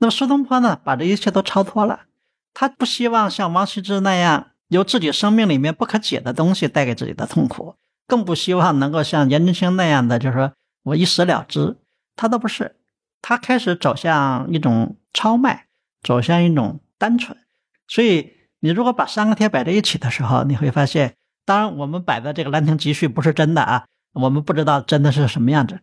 [0.00, 2.00] 那么苏东坡呢，把这一切都超脱了，
[2.52, 7.76] 他不希望像王羲之那样由自己生命里面不可解的东西带给自己的痛苦，
[8.06, 11.78] 更不希望能够像颜真卿那样的，就是说我一死了之。
[12.16, 12.76] 他都不是，
[13.22, 15.68] 他开始走向一种超迈，
[16.02, 17.38] 走向一种单纯。
[17.88, 18.34] 所以。
[18.62, 21.14] 你如果把三个帖摆在一起的时候，你会发现，
[21.44, 25.80] 当然我们摆的这个《兰亭集序》不是真的啊，我们不知道真的是什么样子。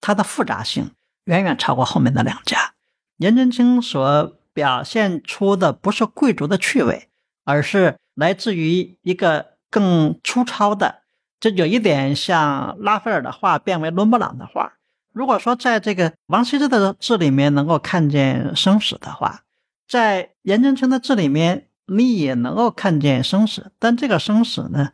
[0.00, 0.92] 它的复杂性
[1.24, 2.72] 远远超过后面的两家。
[3.18, 7.08] 颜真卿所表现出的不是贵族的趣味，
[7.44, 11.00] 而是来自于一个更粗糙的，
[11.38, 14.74] 这有一点像拉斐尔的画变为伦勃朗的画。
[15.12, 19.42] 如果说在这个王羲之的字里面能够看见生死的话，
[19.86, 21.66] 在颜真卿的字里面。
[21.92, 24.90] 你也能够看见生死，但这个生死呢，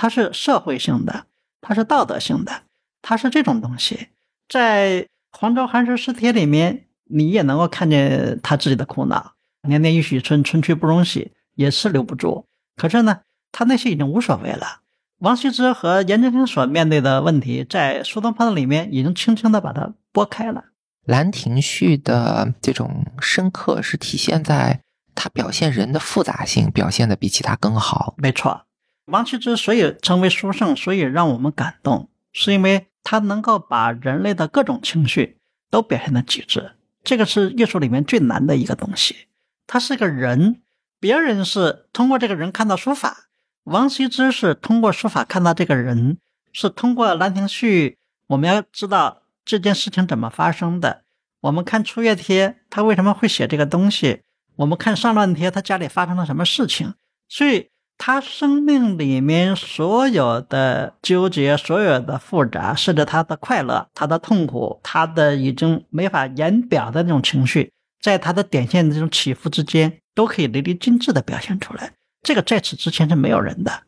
[0.00, 1.24] 它是社会性的，
[1.60, 2.62] 它是道德性的，
[3.02, 4.10] 它是这种东西。
[4.48, 9.32] 在《黄州寒食诗帖》里面，你也能够看见他自己的苦恼。
[9.62, 12.46] 年年一许春，春去不容喜，也是留不住。
[12.76, 14.82] 可是呢，他那些已经无所谓了。
[15.18, 20.60] 王羲之和颜真卿所面对的问题，在苏东坡的里面已经轻轻的把它拨开了。
[21.06, 24.80] 《兰亭序》的这种深刻是体现在。
[25.20, 28.14] 他表现人的复杂性表现的比其他更好。
[28.18, 28.66] 没错，
[29.08, 35.38] 王羲之所以成为书圣，所以让我们感动，是因为他能够把人类的各种情绪
[35.70, 36.72] 都表现的极致。
[37.02, 39.28] 这个是艺术里面最难的一个东西。
[39.66, 40.60] 他是个人，
[41.00, 43.28] 别人是通过这个人看到书法，
[43.64, 46.18] 王羲之是通过书法看到这个人，
[46.52, 47.90] 是通过《兰亭序》，
[48.26, 51.02] 我们要知道这件事情怎么发生的。
[51.40, 54.22] 我们看《出月帖》，他为什么会写这个东西？
[54.56, 56.94] 我们看上乱帖，他家里发生了什么事情？
[57.28, 71.92] 所以他生命里面所有的纠结、所有的复杂，甚至他的快乐、他的痛苦、他的已经没法言表的那种情绪，在他的点线的这种起伏之间，都可以淋漓尽致的表现出来。
[72.22, 73.82] 这个在此之前是没有人的。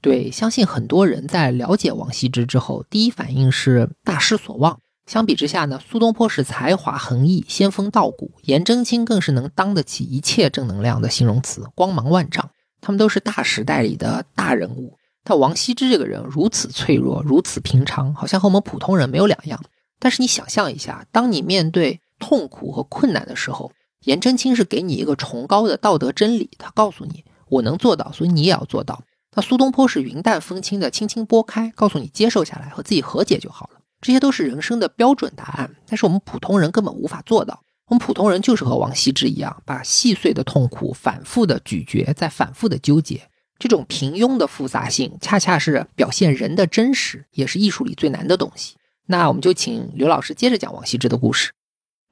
[0.00, 4.80] 对，相信很多人在了解王羲之之后，第一反应是大失所望。
[5.06, 12.50] 相比之下呢，苏东坡是才华横溢、仙风道骨，颜真卿更是能当得起一切正能量的形容词，光芒万丈。
[12.82, 14.98] 他们都是大时代里的大人物。
[15.24, 19.62] 但王羲之这个人如此脆弱，如此平常，好像和我们普通人没有两样。
[19.98, 23.72] 但是你想象一下，当你面对痛苦和困难的时候，
[24.04, 29.04] 颜真卿是给你一个崇高的道德真理，他告诉你我能做到，所以你也要做到。
[29.34, 33.80] 那苏东坡是云淡风轻的，轻轻拨开，告诉你接受下来，和自己和解就好了。
[34.00, 37.62] 这些都是人生的标准答案，但是我们普通人根本无法做到。
[37.88, 43.28] 我们普通人就是和王羲之一样，把细碎的痛苦反复的咀嚼，再反复的纠结。
[43.58, 48.76] 这种平庸的复杂性，恰恰是表现人的真实，也是艺术里最难的东西。
[49.06, 51.52] 那我们就请刘老师接着讲王羲之的故事。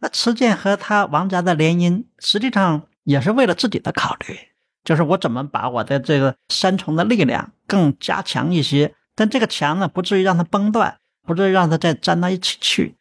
[0.01, 4.39] 那持剑和他王家的联姻，实际上也是为了自己的考虑，
[4.85, 10.97] 就是我怎么把我的这个三重的力量更加强一些，但这个墙呢，不至于让它崩断。
[11.23, 12.97] 不至于让它再粘到一起去。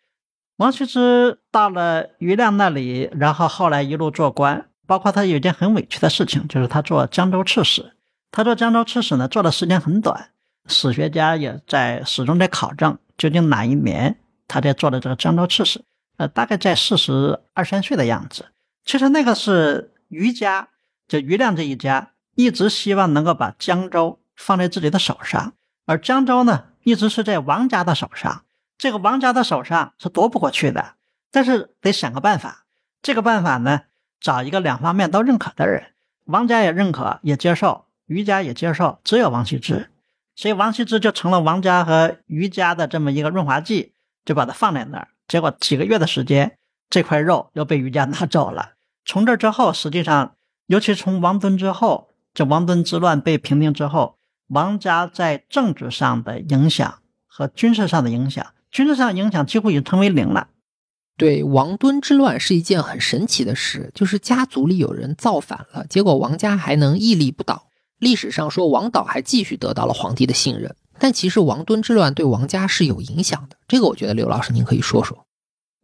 [0.60, 7.94] 王羲之到了余亮那里，然后后来一路做官，包括他有一件很委屈的事情，就是他做江州刺史。
[8.30, 10.32] 他做江州刺史呢，做的时间很短，
[10.68, 14.18] 史学家也在始终在考证，究竟哪一年
[14.50, 15.82] 他在做的这个江州刺史？
[16.18, 18.48] 呃，大概在四十二三岁的样子。
[18.84, 20.68] 其实那个是余家，
[21.08, 25.54] 就余亮这一家，一直希望能够把江州放在自己的手上，
[25.86, 26.66] 而江州呢？
[26.84, 28.44] 一直是在王家的手上，
[28.80, 30.94] 这个王家的手上是夺不过去的，
[31.32, 32.66] 但是得想个办法。
[33.02, 33.82] 这个办法呢，
[34.22, 35.92] 找一个两方面都认可的人，
[36.26, 39.92] 王家也认可，也接受，余家也接受，只有王羲之，
[40.34, 43.92] 所以王羲之就成了王家和余家的这么一个润滑剂，
[44.24, 45.10] 就把它放在那儿。
[45.28, 46.58] 结果几个月的时间，
[46.90, 48.72] 这块肉又被余家拿走了。
[49.04, 50.36] 从这之后，实际上，
[50.68, 54.16] 尤其从王敦之后，这王敦之乱被平定之后。
[54.48, 60.50] 王家在政治上的影响和军事上的影响，军事上影响几乎已经成为零了。
[61.18, 67.68] 对，王敦之乱是一件很神奇的事，就是家族里有人造反了，结果王家还能屹立不倒。
[67.98, 73.58] 历史上说王导还继续得到了皇帝的信任，但其实王敦之乱对王家是有影响的。
[73.68, 75.26] 这个我觉得刘老师您可以说说。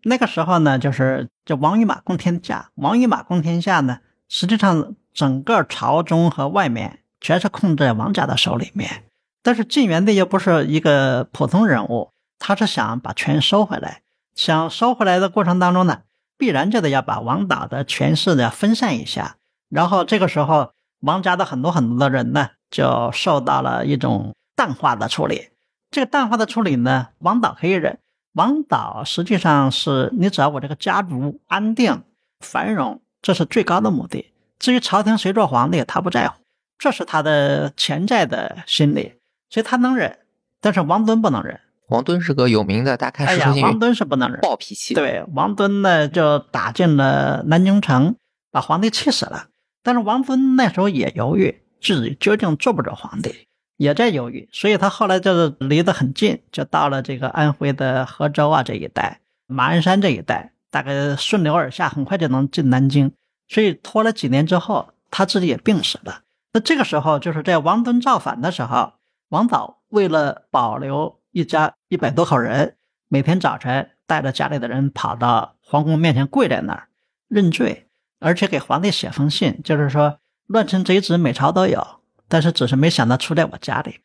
[0.04, 9.04] 那个时候呢，就是这王与马共天下，王与马共天下呢，实际上整个朝中和外面全是控制在王家的手里面。
[9.44, 14.02] 但是晋元帝又不是一个普通人物，他是想把权收回来，
[14.36, 16.02] 想收回来的过程当中呢，
[16.38, 19.38] 必然就得要把王导的权势呢分散一下。
[19.70, 25.50] 然后这个时候，王家的很多很多的人呢，就受到了一种淡化的处理。
[25.92, 28.00] 这个淡化的处理呢，王导可以忍。
[28.34, 32.04] 王导实际上是你只要我这个家族安定
[32.42, 34.34] 繁荣，这是最高的目的。
[34.60, 36.36] 至于朝廷谁做皇帝，他不在乎，
[36.78, 39.14] 这是他的潜在的心理。
[39.50, 40.20] 所以他能忍，
[40.60, 41.62] 但是王敦不能忍。
[41.90, 44.94] 王敦是个有名的，大家看哎呀，王敦是不能忍，暴脾气。
[44.94, 48.16] 对，王敦呢就打进了南京城，
[48.52, 49.48] 把皇帝气死了。
[49.84, 54.50] 但是王敦那时候也犹豫，自己究竟做不做皇帝，也在犹豫。
[54.52, 63.12] 所以他后来就是离得很近，就到了这个安徽的合州啊这一带，马鞍山这一带，大概顺流而下，很快就能进南京。
[63.48, 66.22] 所以拖了几年之后，他自己也病死了。
[66.54, 68.94] 那这个时候，就是在王敦造反的时候。
[69.30, 72.78] 王导为了保留一家一百多口人，
[73.10, 76.88] 每天早晨带着家里的人跑到皇宫面前跪在那儿
[77.28, 84.00] 认罪，而且给皇帝写封信，就是说乱臣贼子每朝都有，但是只是没想到出在我家里。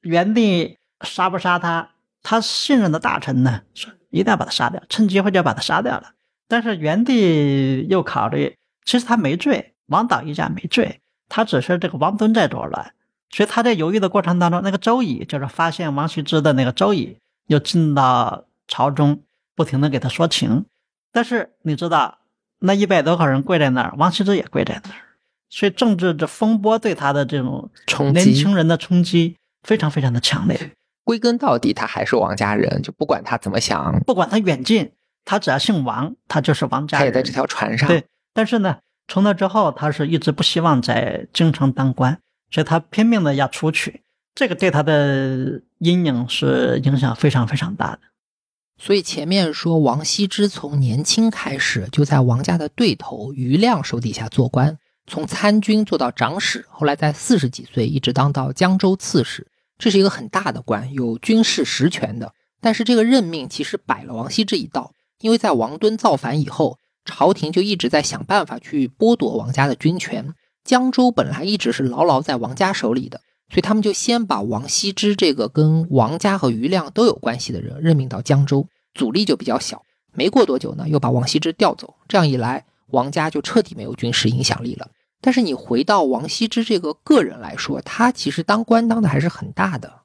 [0.00, 1.90] 元帝杀不杀他？
[2.20, 6.14] 他信任的大臣呢，说一定要把他杀掉，趁机会就要把他杀掉了。
[6.48, 12.92] 但是元帝又考虑，其实他没罪，王导一家没罪，他只是这个王敦在作乱。
[13.30, 19.22] 所以他在犹豫的过程当中，那个周乙就是发现王羲之的那个周乙，又进到朝中，
[19.54, 20.64] 不停的给他说情。
[21.12, 22.18] 但是你知道，
[22.60, 24.96] 那一百多口人跪在那儿，王羲之也跪在那儿，
[25.50, 30.72] 所以政治这风波对他的这种冲击，年轻人的冲击非常非常的强烈。
[31.04, 34.90] 归根到底，他还是王家人，就不管他怎么想，不管他远近，
[35.24, 37.02] 他只要姓王，他就是王家人。
[37.02, 37.88] 他也在这条船上。
[37.88, 42.18] 对，但是呢，从那之后，他是一直不希望在京城当官。
[42.50, 44.02] 所以他拼命的要出去，
[44.34, 48.00] 这个对他的阴影是影响非常非常大的。
[48.78, 59.46] 所以前面说王羲之从年轻开始就在王家的对头余亮手底下做官，从参军做到长史，后来在四十几岁一直当到江州刺史，
[59.78, 62.32] 这是一个很大的官，有军事实权的。
[62.60, 70.34] 但是这个任命其实摆了王羲之一道，因为在王敦造反以后，朝廷就一直在想办法去剥夺王家的军权。
[70.66, 79.82] 江州本来一直是牢牢在王家手里的，所以他们就先把王羲之这个跟王家和余亮都有关系的人任命到江州，阻力就比较小。
[80.12, 84.88] 没过多久呢，又把王羲之调走，这样一来，王家就彻底没有军事影响力了。
[85.20, 90.02] 但是你回到王羲之这个个人来说，他其实当官当的还是很大的。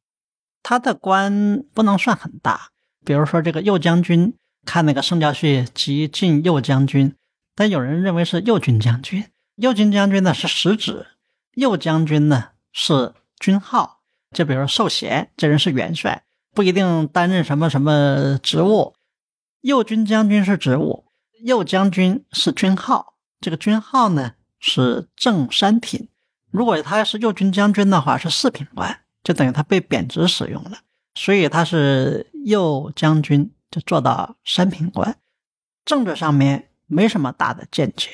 [0.64, 2.70] 他的官不能算很大，
[3.04, 7.16] 比如说这个右将军，看那个圣教序即晋右将军，
[7.56, 9.26] 但有人认为是右军将军。
[9.62, 11.06] 右军将军呢是实职，
[11.54, 14.02] 右将军呢是军号。
[14.32, 16.24] 就比如说寿贤这人是元帅，
[16.56, 18.96] 不一定担任什么什么职务。
[19.62, 21.06] 右军将军是职务，
[21.44, 23.14] 右将军是军号。
[23.40, 26.10] 这个军号呢是正三品。
[26.50, 30.80] 如果他要是右军将军的话，是四品官，就等于他被贬值使用了。
[31.14, 35.16] 所以他是右将军，就做到三品官。
[35.86, 38.10] 政治上面没什么大的见解。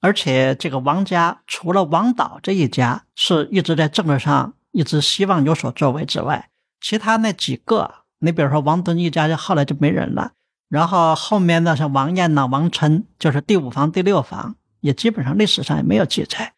[0.00, 10.32] 而且这个王家除了王导这一家是一直在政治上一直希望有所作为之外，其他那几个，你比如说王敦一家，就后来就没人了。
[10.68, 16.52] 然后后面呢，像王燕呐、王琛，就是第五房、第六房，也基本上历史上也没有记载。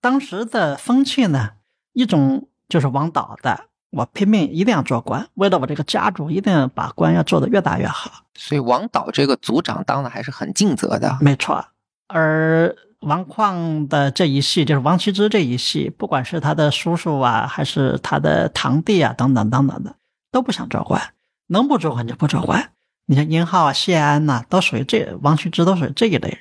[0.00, 1.52] 当时的风气呢，
[1.92, 8.10] 一种就是王导的，我拼命一定要做官，为了我这个家族，一定要把官要做得越大越好。
[8.34, 11.64] 所以王导这个族长当的还是很尽责的，没错。
[12.06, 19.96] 而王旷的这一系，就是王羲之这一系，不管是他的叔叔啊，还是他的堂弟啊，等等等等的，
[20.30, 21.00] 都不想做官，
[21.48, 22.70] 能不做官就不做官。
[23.06, 26.38] 你像殷浩啊、谢安呐，都属于这王羲之都属于这一类人。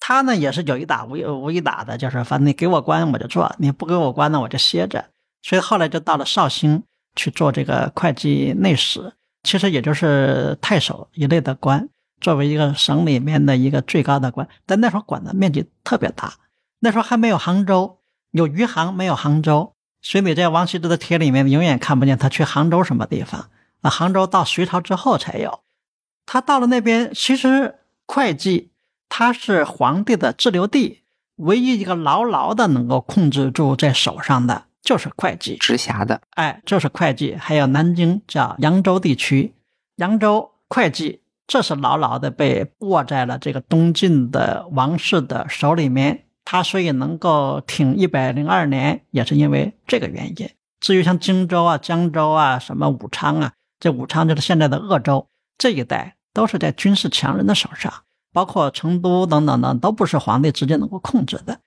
[0.00, 5.06] 他呢也是有一打无无一打的，就是反正你给我官我就做，你不给我官呢我就歇着。
[5.42, 6.82] 所以后来就到了绍兴
[7.16, 11.88] 去做这个会计内史，其实也就是太守一类的官。
[12.24, 16.32] 作为一个省里面的一个最高的官，但那时候管的面积特别大。
[16.78, 17.98] 那时候还没有杭州，
[18.30, 19.74] 有余杭，没有杭州。
[20.00, 23.50] 所以你在王羲之的帖里面永远看不见他去杭州什么地方。
[23.82, 25.60] 啊，杭州到隋朝之后才有。
[26.24, 28.70] 他到了那边，其实会稽
[29.10, 31.02] 他是皇帝的滞留地，
[31.36, 39.54] 唯一一个牢牢的能够控制住在手上的就是会稽，直辖的，哎，就是会稽，还有南京叫扬州地区，
[39.96, 46.24] 扬州会稽，这是牢牢的被握在了这个东晋的王室的手里面。
[46.44, 50.50] 他所以能够挺一百零二年，也是因为这个原因。
[50.80, 57.92] 至于像荆州啊、江州啊、什么武昌啊，这武昌就是现在的鄂州这一带，都是在军事强人的手上。
[58.32, 61.60] 包括成都等等等，都不是皇帝直接能够控制的。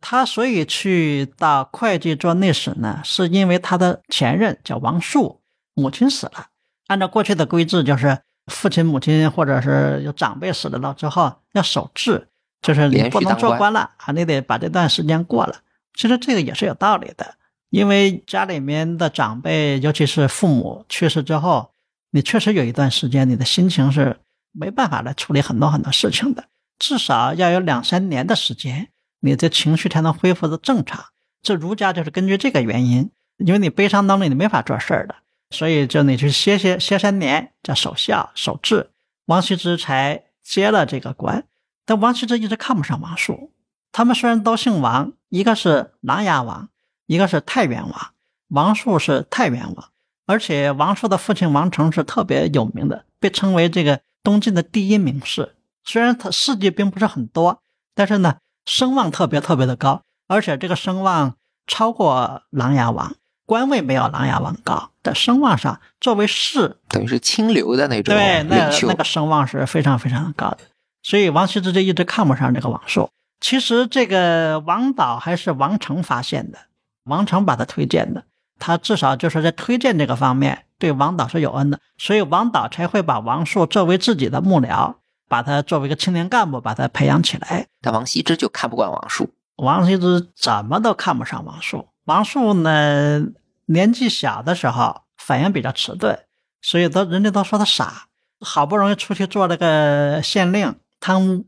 [0.00, 5.42] 他所以去到会稽做内史呢，是因为他的前任叫王树，
[5.74, 6.46] 母亲死了。
[6.86, 12.28] 按照过去的规制，就是父亲、母亲或者是有长辈死了了之后，要守制，
[12.62, 15.56] 就是你不能做官了啊，你得把这段时间过了。
[15.94, 17.34] 其实这个也是有道理的，
[17.70, 21.70] 因为家里面的长辈，尤其是父母去世之后，
[22.10, 24.18] 你确实有一段时间，你的心情是。
[24.58, 26.46] 没办法来处理很多很多事情的，
[26.78, 28.88] 至少要有两三年的时间，
[29.20, 31.04] 你的情绪才能恢复的正常。
[31.42, 35.14] 这儒家就是根据这个原因，因为你悲伤当中你没法做事儿的，
[35.50, 38.90] 所以就你去歇歇歇三年，叫守孝守制。
[39.26, 41.44] 王羲之才接了这个官，
[41.84, 43.52] 但王羲之一直看不上王树。
[43.92, 46.68] 他们虽然都姓王，一个是琅琊王，
[47.06, 48.12] 一个是太原王，
[48.48, 49.88] 王树是太原王，
[50.26, 54.00] 而且王树的父亲王成是特别有名的，被称为这个。
[54.26, 57.62] 东晋的第一名士，虽然他事迹并不是很多，
[57.94, 70.58] 但是呢，声望特别特别的高，而且这个声望超过琅琊王，官位没有琅琊王高，在声望上作为士，等于是清流的那种对，那那个声望是非常非常高的。
[71.02, 73.08] 所以王羲之就一直看不上这个王朔。
[73.40, 76.58] 其实这个王导还是王成发现的，
[77.04, 78.24] 王成把他推荐的，
[78.58, 80.64] 他至少就是在推荐这个方面。
[80.78, 84.96] 对王导是有恩的，所以王导才会把王朔作为自己的幕僚，
[85.28, 87.66] 把他作为一个青年干部，把他培养起来。
[87.80, 89.26] 但王羲之就看不惯王朔，
[89.56, 91.88] 王羲之怎么都看不上王朔。
[92.04, 93.24] 王朔呢，
[93.66, 96.18] 年纪小的时候反应比较迟钝，
[96.62, 98.06] 所以都人家都说他傻。
[98.40, 101.46] 好不容易出去做了个县令，贪污，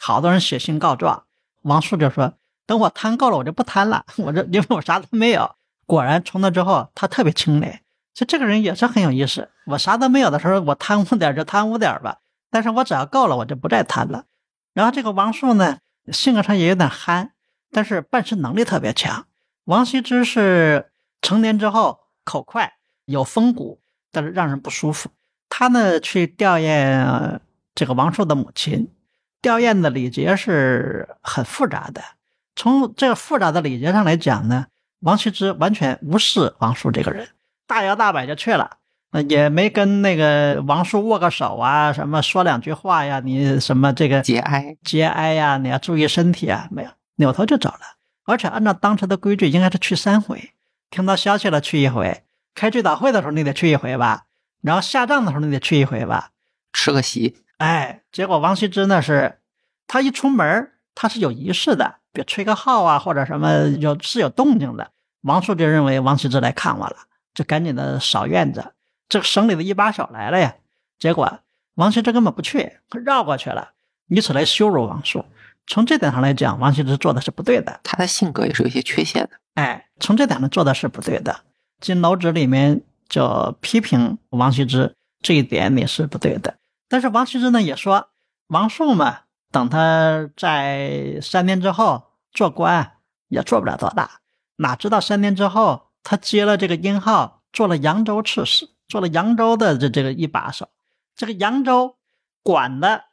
[0.00, 1.24] 好多人写信告状，
[1.62, 2.32] 王树就说
[2.64, 5.54] ：“等我贪够了，我就不贪了，我这因为我啥都没有。”
[5.84, 7.82] 果然从那之后，他特别清廉。
[8.14, 9.50] 就这个人也是很有意思。
[9.66, 12.20] 我啥都没有的时候，我贪污点就贪污点吧。
[12.50, 14.24] 但是我只要够了，我就不再贪了。
[14.72, 15.78] 然后这个王树呢，
[16.10, 17.32] 性格上也有点憨，
[17.70, 19.26] 但是办事能力特别强。
[19.64, 20.89] 王羲之是
[21.22, 25.10] 成年之后口快，有风骨，但是让人不舒服。
[25.48, 27.40] 他呢去吊唁
[27.74, 28.88] 这个王朔的母亲，
[29.42, 32.02] 吊唁的礼节是很复杂的。
[32.56, 34.66] 从这个复杂的礼节上来讲呢，
[35.00, 37.28] 王羲之完全无视王叔这个人。
[37.66, 38.78] 大摇大摆就去了，
[39.28, 47.80] 也没跟那个王叔握个手啊，什么说两句话呀，你什么这个节哀节哀呀，你要注意身体啊，没有，扭头就走了。
[48.24, 50.52] 而且按照当时的规矩，应该是去三回，
[50.90, 52.24] 听到消息了去一回，
[52.54, 54.26] 开追悼会的时候你得去一回吧，
[54.60, 56.30] 然后下葬的时候你得去一回吧，
[56.72, 57.38] 吃个席。
[57.58, 59.38] 哎，结果王羲之那是，
[59.86, 64.90] 他一出门他是有仪式的，比如吹个号啊，或者什么有是有动静的，
[65.22, 66.96] 王叔就认为王羲之来看我了。
[67.32, 68.72] 就赶紧的扫院子，
[69.08, 70.56] 这个省里的一把手来了呀。
[70.98, 71.38] 结果
[71.74, 73.70] 王羲之根本不去，绕过去了，
[74.08, 75.24] 以此来羞辱王朔。
[75.70, 77.78] 从这点上来讲，王羲之做的是不对的。
[77.84, 79.30] 他的性格也是有些缺陷的。
[79.54, 81.32] 哎，从这点上做的是不对的。
[81.80, 86.56] 《金楼子》里面就批评王羲之这一点也是不对的。
[86.88, 88.08] 但是王羲之呢也说，
[88.48, 89.20] 王树嘛，
[89.52, 92.94] 等他在三年之后做官
[93.28, 94.18] 也做不了多大，
[94.56, 95.86] 哪知道三年之后。
[96.02, 100.70] 他接了这个殷号，做了扬州刺史，做了扬州的这这个一把手。
[101.14, 101.96] 这个扬州
[102.42, 103.04] 管的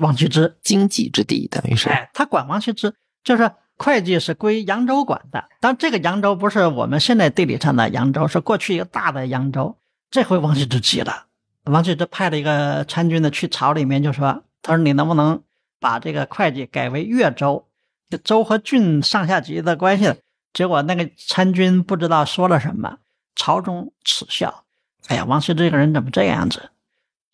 [0.00, 1.88] 王羲之经济之地，等于是。
[1.88, 2.94] 哎，他管王羲之，
[3.24, 5.48] 就是会计是归扬州管的。
[5.60, 9.76] 但这个扬州不是我们现在地理上的扬州，是过去一个大的扬州。
[10.10, 11.26] 这回王羲之急了，
[11.64, 15.42] 王羲之派了一个参军的去朝里面，就说：“他说你能不能
[15.80, 17.66] 把这个会计改为越州？
[18.08, 20.14] 这州和郡上下级的关系。”
[20.54, 22.98] 结果那个参军不知道说了什么，
[23.34, 24.64] 朝中耻笑。
[25.08, 26.70] 哎呀，王羲之这个人怎么这样子？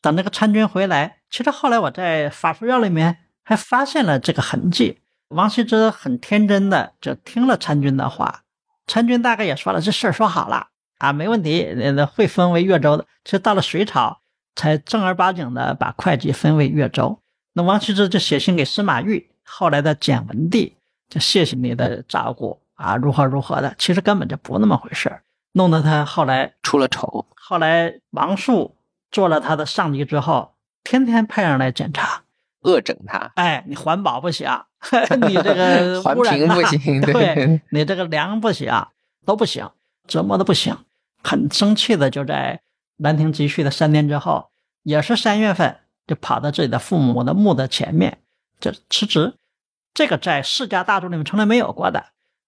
[0.00, 5.00] 等那个参军回来，其实后来我在法书院里面还发现了这个痕迹。
[5.28, 8.42] 王羲之很天真的就听了参军的话，
[8.86, 10.68] 参军大概也说了这事儿说好了
[10.98, 13.06] 啊，没问题，那会分为越州的。
[13.24, 14.20] 其实到了隋朝
[14.54, 17.18] 才正儿八经的把会稽分为越州。
[17.54, 20.76] 那王羲之就写信给司马懿，后来的简文帝，
[21.08, 22.60] 就谢谢你的照顾。
[22.74, 25.22] 啊，如何如何的，其实根本就不那么回事
[25.52, 27.26] 弄得他后来出了丑。
[27.36, 28.76] 后来王树
[29.10, 30.52] 做了他的上级之后，
[30.84, 32.22] 天天派人来检查，
[32.62, 34.48] 恶整他，哎，你环保不行，
[35.28, 37.60] 你这个环污染大评不行，对。
[37.70, 38.70] 你这个粮不行，
[39.24, 39.70] 都不行，
[40.06, 40.76] 折磨的不行，
[41.22, 42.60] 很生气的就在
[42.96, 44.50] 兰亭集序的三天之后，
[44.82, 48.18] 也是三月份，就跑到自己的父母的墓的前面，
[48.60, 49.34] 就辞职。
[49.94, 52.06] 这个在世家大族里面从来没有过的，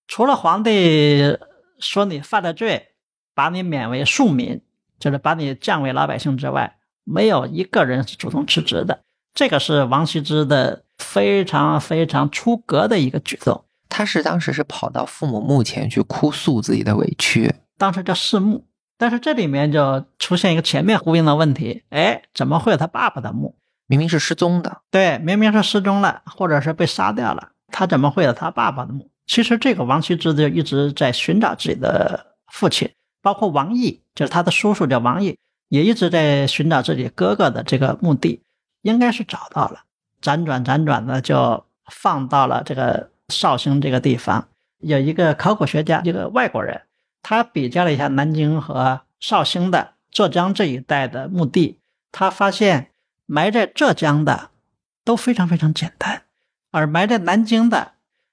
[0.09, 1.39] 除了皇帝
[1.79, 2.89] 说你犯了罪，
[3.35, 4.61] 把你免为庶民，
[4.99, 9.01] 就是把你降为老百姓之外，没有一个人是主动辞职的。
[9.35, 13.65] 这个是王羲之的非常非常出格的一个举动。
[13.89, 18.65] 他是当时是跑到父母墓前去哭诉自己的委屈，当时叫弑墓，
[18.99, 23.55] 但是这里面就出现一个前面呼应的问题：哎，怎么会有他爸爸的墓？
[23.87, 29.09] 明明是失踪的，对，明明是失踪了，或者是被杀掉了，他怎么会有他爸爸的墓？
[29.27, 32.91] 其实这个王羲之就一直在寻找自己的父亲，
[33.23, 38.43] 包括王毅，就是他的叔叔叫王毅，也一直在寻找自己哥哥的这个墓地，
[38.83, 39.83] 应该是找到了，
[40.21, 44.49] 辗转辗转的就放到了这个绍兴这个地方。
[44.79, 46.83] 有一个考古学家，一个外国人，
[47.23, 51.79] 他比较了一下南京和绍兴的浙江这一带的墓地，
[52.13, 52.91] 他发现。
[53.27, 54.51] 埋在浙江的
[55.03, 56.25] 都非常非常简单，
[56.73, 57.93] 而埋在南京的，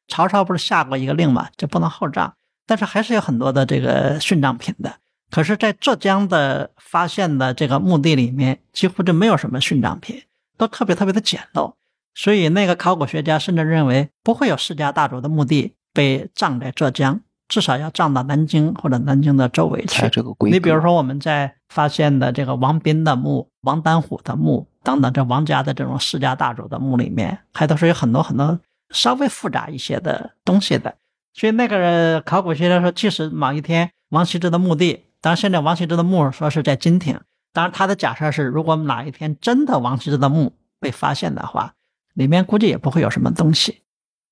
[0.09, 2.33] 曹操不是下过一个令嘛，就不能厚葬，
[2.65, 4.95] 但是还是有很多的这个殉葬品的。
[5.31, 10.21] 可是，在浙江的发现的这个墓地里面，几乎就没有什么殉葬品，
[10.57, 11.73] 都特别特别的简陋。
[12.13, 17.21] 所以，那个考古学家甚至认为，不会有世家大族的墓地被葬在浙江。
[17.47, 20.07] 至少要葬到南京或者南京的周围去。
[20.07, 28.57] 这个规你比如说，我们在发现的这个王斌的墓、王丹虎的墓等等，这王家的这种世家大族的墓里面，还都是有很多很多
[28.91, 30.95] 稍微复杂一些的东西的。
[31.33, 37.19] 所以那个考古学家说，即使某一天王羲之的墓地，当然现在王羲之的墓说是在金庭，
[37.53, 41.75] 当然他的假设是，如果哪一天真的王羲之的墓被发现的话，
[42.15, 43.83] 里面估计也不会有什么东西。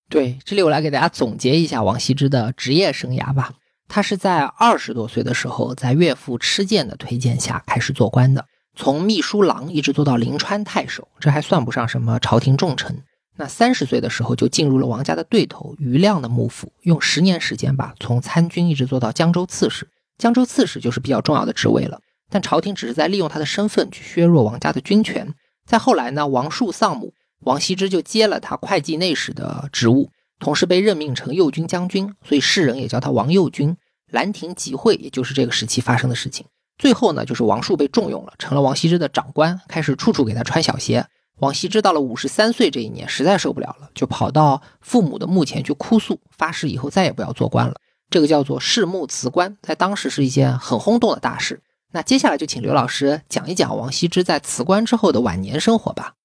[0.09, 3.53] 对，这里我来给大家总结一下王羲之的职业生涯吧。
[3.87, 8.45] 他是在二十多岁的时候，在岳父吃建的推荐下开始做官的，
[8.75, 13.03] 从秘书郎一直做到临川太守，这还算不上什么朝廷重臣。
[13.37, 19.87] 那三十岁的时候就进入了王家的对头余亮的幕府，用十年时间吧，从参军一直做到江州刺史。
[20.19, 25.33] 江州刺史就是比较重要的职位了，但朝廷只是在利用他的身份去削弱王家的军权。
[25.65, 27.13] 再后来呢，王树丧母。
[27.45, 30.09] 王羲之就接了他会计内史的职务，
[30.39, 33.77] 同时被任命成右军将军，所以世人也叫他王右军。
[34.11, 36.45] 兰亭集会也就是这个时期发生的事情。
[36.77, 41.05] 最后呢，就是王树被重用了，成了王羲之的长官，开始处处给他穿小鞋。
[41.37, 47.75] 王羲之到了五十三岁这一年，实在受不了了，就跑到父母的墓前去哭诉，发誓以后再也不要做官了。
[48.09, 51.61] 这个叫做弑墓辞官，在当时是一件很轰动的大事。
[51.91, 56.15] 那接下来就请刘老师讲一讲王羲之在辞官之后的晚年生活吧。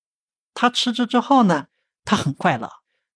[0.54, 1.66] 他辞职之后呢，
[2.04, 2.70] 他很快乐。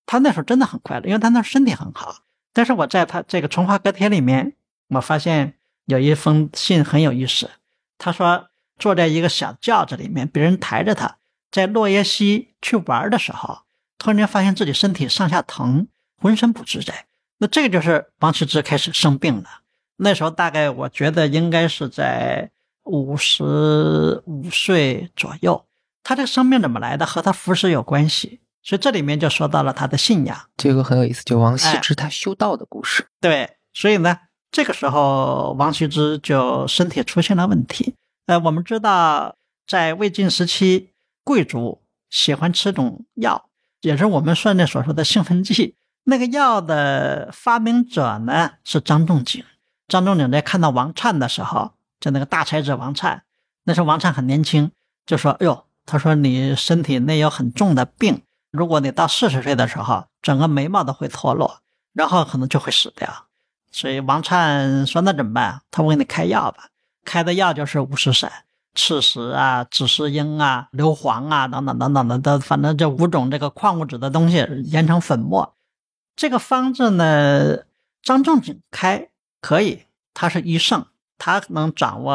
[0.07, 2.23] 他那时候真的很快乐，因为他那身体很好。
[2.55, 4.55] 但是我在他这个《从化阁帖》里面，
[4.89, 5.55] 我发现
[5.85, 7.51] 有一封信很有意思。
[7.99, 11.19] 他说，坐在一个小轿子里面，别人抬着他，
[11.51, 13.61] 在落叶溪去玩的时候，
[13.99, 17.05] 突然间发现自己身体上下疼，浑身不自在。
[17.39, 19.45] 那这个就是王羲之开始生病了。
[19.97, 22.51] 那时候大概我觉得应该是在
[22.85, 25.65] 五十五岁左右。
[26.05, 27.05] 他这生病怎么来的？
[27.05, 30.39] 和他服食有关系，所以这里面就说到了他的信仰。
[30.57, 33.07] 这个很有意思，就王羲之他修道的故事。
[33.21, 34.19] 对，所以呢，
[34.51, 37.95] 这个时候王羲之就身体出现了问题。
[38.27, 39.37] 呃，我们知道，
[39.67, 40.91] 在魏晋时期，
[41.25, 43.51] 贵族喜欢吃种药，
[43.83, 45.75] 也是我们现在所说的兴奋剂。
[46.11, 49.45] 那个药的发明者呢是张仲景。
[49.89, 53.21] 张仲景在看到王粲的时候，就那个大才子王粲，
[53.65, 54.71] 那时候王粲很年轻，
[55.05, 61.61] 就说：“哎呦。”他说：“你身体内有很重的病，如果你到四十岁的时候，整个眉毛都会脱落，
[61.95, 63.09] 然后可能就会死掉。
[63.71, 66.69] 所以王粲说：‘那怎么办？’他我给你开药吧。
[67.05, 68.31] 开的药就是五石散、
[68.75, 75.55] 赤石啊、紫石英啊、硫磺啊等等等等的，都反正这五种这个矿物质的东西研成粉末。
[76.19, 77.59] 这个方子呢，
[78.03, 79.09] 张仲景开
[79.41, 80.85] 可以，他是医圣，
[81.17, 82.13] 他能掌握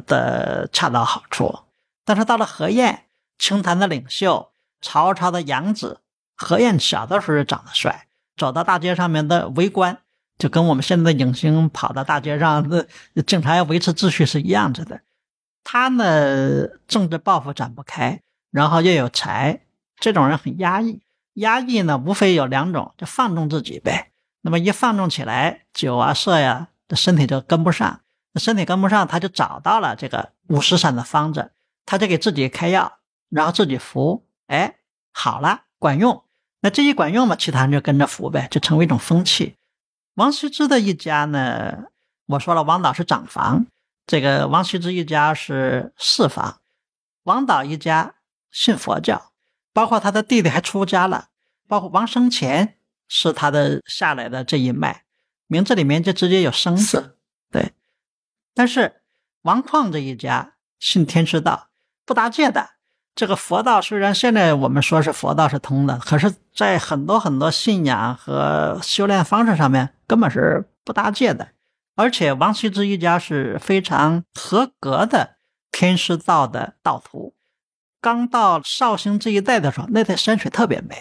[0.00, 1.60] 的恰到好处。
[2.04, 3.00] 但是到了何晏。”
[3.36, 6.00] 清谈的领袖，曹操的养子
[6.36, 8.06] 何晏，小的时候长得帅，
[8.36, 9.98] 走到大街上面的围观，
[10.38, 15.00] 就跟我们现在的影星跑到大街上，那警察要维持秩序是一样子的。
[15.64, 18.20] 他呢，政治抱负展不开，
[18.50, 19.60] 然后又有才，
[19.98, 21.02] 这种人很压抑。
[21.34, 24.10] 压抑呢，无非有两种，就放纵自己呗。
[24.40, 28.00] 那么一放纵起来，酒啊色呀，这身体就跟不上。
[28.32, 31.52] 那身体跟不上，他就找到了这个五石散的方子，
[31.86, 32.98] 他就给自己开药。
[33.30, 34.76] 然后自己服，哎，
[35.12, 36.22] 好了，管用。
[36.60, 39.56] 那这一管用嘛，其他人就跟着服呗，就成为一种风气。
[40.14, 41.86] 王羲之的一家呢，
[42.26, 43.66] 我说了，王导是长房，
[44.06, 46.60] 这个王羲之一家是四房。
[47.24, 48.14] 王导一家
[48.52, 49.32] 信佛教，
[49.74, 51.28] 包括他的弟弟还出家了，
[51.68, 52.76] 包括王生前
[53.06, 55.02] 是他的下来的这一脉，
[55.46, 57.18] 名字里面就直接有生字。
[57.50, 57.72] 对，
[58.54, 59.02] 但是
[59.42, 61.68] 王旷这一家信天师道，
[62.06, 62.70] 不搭界的。
[63.16, 71.50] 这个佛道虽然现在我们说是佛道是通的，可是，在很多很多信仰和修炼方式上面根本是不搭界的。
[71.94, 75.36] 而且王羲之一家是非常合格的
[75.70, 77.34] 天师道的道徒。
[78.04, 80.94] 刚到绍兴这一带的时候，那带山水特别美。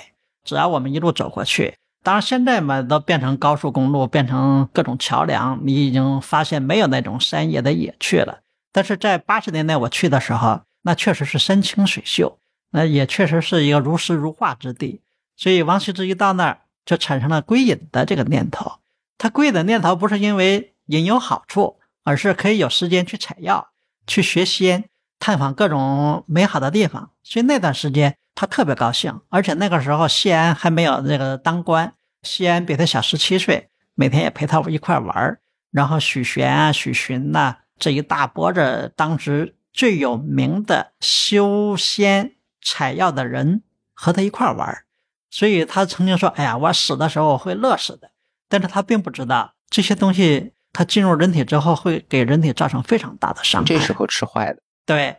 [0.45, 8.39] 只要我们一路走过去，当然现在嘛都变成高速公路，变成各种桥梁，你已经发现没有那种山野的野趣了。
[8.71, 10.61] 但是在八十年代我去的时候。
[10.85, 12.37] 那确实是山清水秀，
[12.71, 14.99] 那也确实是一个如诗如画之地。
[15.37, 18.79] 所以王羲之一到那儿，就产生了归隐的这个念头。
[19.17, 23.69] 他归隐的念头不是因为隐有好处，而是可以有时间去采药、
[24.05, 24.89] 去学仙、
[25.23, 27.11] 探访各种美好的地方。
[27.23, 29.21] 所以那段时间他特别高兴。
[29.29, 31.93] 而且那个时候谢安还没有这个当官，
[32.23, 35.39] 谢安比他小十七岁，每天也陪他一块玩
[35.71, 39.55] 然后许玄啊、许寻呐这一大波的当时。
[39.75, 43.63] 最有名的修仙采药的人
[43.95, 44.83] 和他一块玩
[45.31, 48.11] 所以他曾经说：“哎呀，我死的时候会乐死的。”
[48.47, 53.65] 但是他并不知道这些东西，他进入人体之后会给人体造成非常大的伤害。
[53.65, 55.17] 这时候吃坏的，对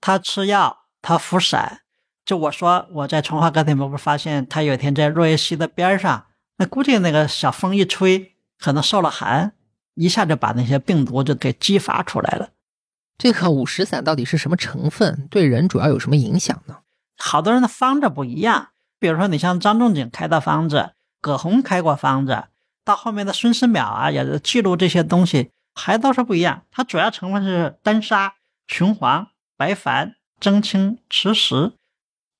[0.00, 1.80] 他吃药，他服散。
[2.24, 6.26] 就我说我在从化歌厅，不是发现他有一天在若叶溪的边上，
[6.56, 9.52] 那估计那个小风一吹，可能受了寒，
[9.94, 12.50] 一下就把那些病毒就给激发出来了。
[13.16, 15.26] 这个五石散到底是什么成分？
[15.30, 16.78] 对人主要有什么影响呢？
[17.16, 18.68] 好多人的方子不一样，
[18.98, 20.90] 比如说你像张仲景开的方子，
[21.20, 22.44] 葛洪开过方子，
[22.84, 26.64] 到后面的孙思邈啊，也是记录这些东西，还都是不一样。
[26.70, 28.34] 它主要成分是丹砂、
[28.66, 31.72] 雄黄、白矾、蒸青、磁石。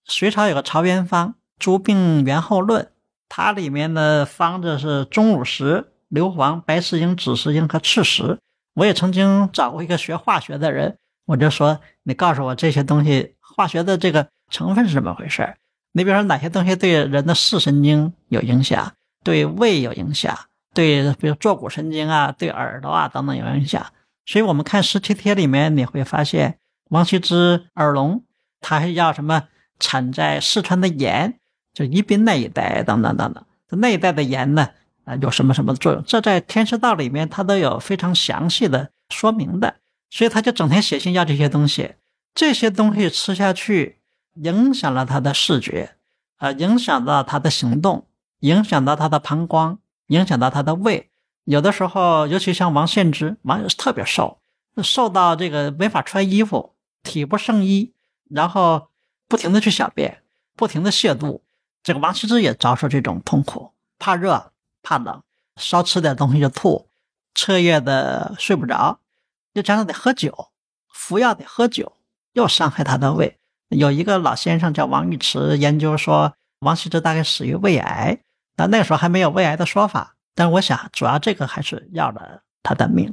[0.04, 2.84] 隋朝有个曹元方《诸病源候论》，
[3.28, 8.38] 它里面的方子是钟乳石、硫磺、白石英、紫石英和赤石。
[8.74, 15.54] 我也曾经找过一个学化学的人，我就说：“你告诉我这些东西化学的这个成分是怎么回事？
[15.92, 18.92] 你比如说哪些东西对人的视神经有影响，
[19.24, 20.38] 对胃有影响，
[20.74, 23.86] 对比如坐骨神经啊，对耳朵啊等等有影响。
[24.26, 26.58] 所以我们看十七帖里面，你会发现
[26.90, 28.24] 王羲之耳聋，
[28.60, 29.44] 他还要什么
[29.78, 31.38] 产在四川的盐，
[31.72, 33.44] 就宜宾那一带等等等等，
[33.80, 34.68] 那一带的盐呢？”
[35.06, 36.02] 啊，有什么什么作用？
[36.04, 39.76] 这在天师道里面，他都有非常详细的说明的。
[40.10, 41.94] 所以他就整天写信要这些东西，
[42.34, 43.98] 这些东西吃下去，
[44.34, 45.96] 影响了他的视觉，
[46.38, 48.06] 啊，影响到他的行动，
[48.40, 49.78] 影响到他的膀胱，
[50.08, 51.08] 影响到他的胃。
[51.46, 54.38] 有的时候，尤其像王献之，王特别瘦，
[54.82, 57.92] 瘦到这个没法穿衣服，体不胜衣，
[58.28, 58.88] 然后
[59.26, 60.22] 不停的去小便，
[60.54, 61.42] 不停的泻肚。
[61.82, 64.52] 这个王羲之也遭受这种痛苦，怕热。
[64.88, 65.20] 怕冷，
[65.56, 66.86] 少吃点东西就吐，
[67.34, 69.00] 彻夜的睡不着，
[69.54, 70.50] 又加上得喝酒，
[70.92, 71.94] 服药得喝酒，
[72.34, 73.36] 又伤害他的胃。
[73.70, 78.20] 有一个老先生叫王玉池，研究说王羲之大概死于胃癌，
[78.54, 80.15] 但那个时候还没有胃癌的说法。
[80.36, 83.12] 但是我想，主要这个还是要了他的命。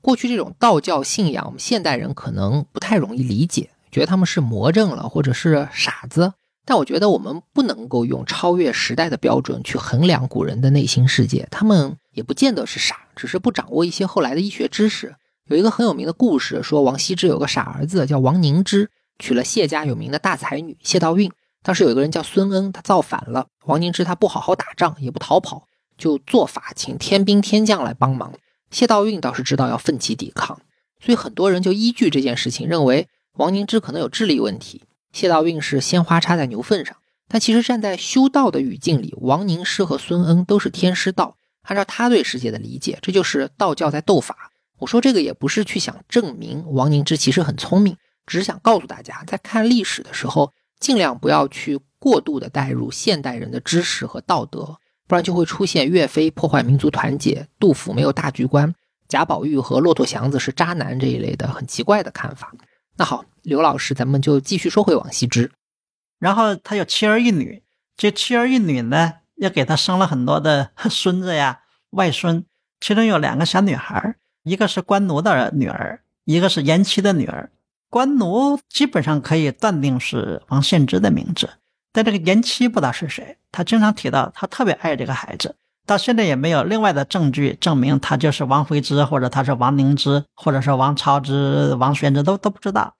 [0.00, 6.34] 过去这种道教信仰，我们现代人可能不太容易理解，觉得他们是魔怔了，或者是傻子。
[6.66, 15.16] 但我觉得我们不能够用超越时代的标准去衡量古人的内心世界，他们也不见得是傻，只是不掌握一些后来的医学知识。
[15.48, 21.32] 有一个很有名的故事，说王羲之有个傻儿子叫王凝之，娶了谢家有名的大才女谢道韫。
[21.62, 25.66] 当时有一个人叫孙恩，他造反了，王凝之他不好好打仗，也不逃跑，
[26.00, 28.34] 就做法请天兵天将来帮忙。
[28.72, 30.60] 谢道韫倒是知道要奋起抵抗，
[31.00, 34.82] 所以很多人就依据这件事情，认为王凝之可能有智力问题。
[35.12, 36.96] 谢道韫是鲜花插在牛粪上，
[37.28, 41.36] 但其实站在修道的语境里，王凝之和孙恩都是天师道。
[41.62, 44.50] 按照他对世界的理解，这就是道教在斗法。
[44.78, 47.96] 我说这个也不是去想证明王凝之其实很聪明，
[48.26, 54.78] 只是想告诉大家，在看历史的时候，尽量不要去过度的带入现代人的知识和道德，
[55.10, 58.72] 不然就会出现岳飞破坏民族团结、杜甫没有大局观、
[59.08, 62.54] 贾宝玉和骆驼祥子是渣男这一类的很奇怪的看法。
[62.96, 63.24] 那好。
[63.42, 65.50] 刘老师，咱们就继续说回王羲之。
[66.18, 67.62] 然后他有七儿一女，
[67.96, 71.60] 这七儿一女呢，也给他生了很多的孙子呀、
[71.92, 72.44] 外孙。
[72.80, 77.50] 其中有两个小女孩，一个是官奴的女儿，一个是颜妻的女儿。
[77.88, 81.48] 官奴基本上可以断定是王献之的名字，
[81.92, 85.56] 但这个延期不知道是谁，他经常提到他特别爱这个孩子，
[85.86, 92.94] 到现在也没有另外的证据证明他就是王徽之，或者他是王凝之，或者是王超之、王玄之，都都不知道。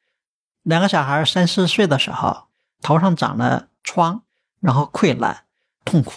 [0.64, 2.48] 两个小孩三四岁的时候，
[2.82, 4.22] 头上长了疮，
[4.60, 5.44] 然后溃烂，
[5.84, 6.12] 痛苦，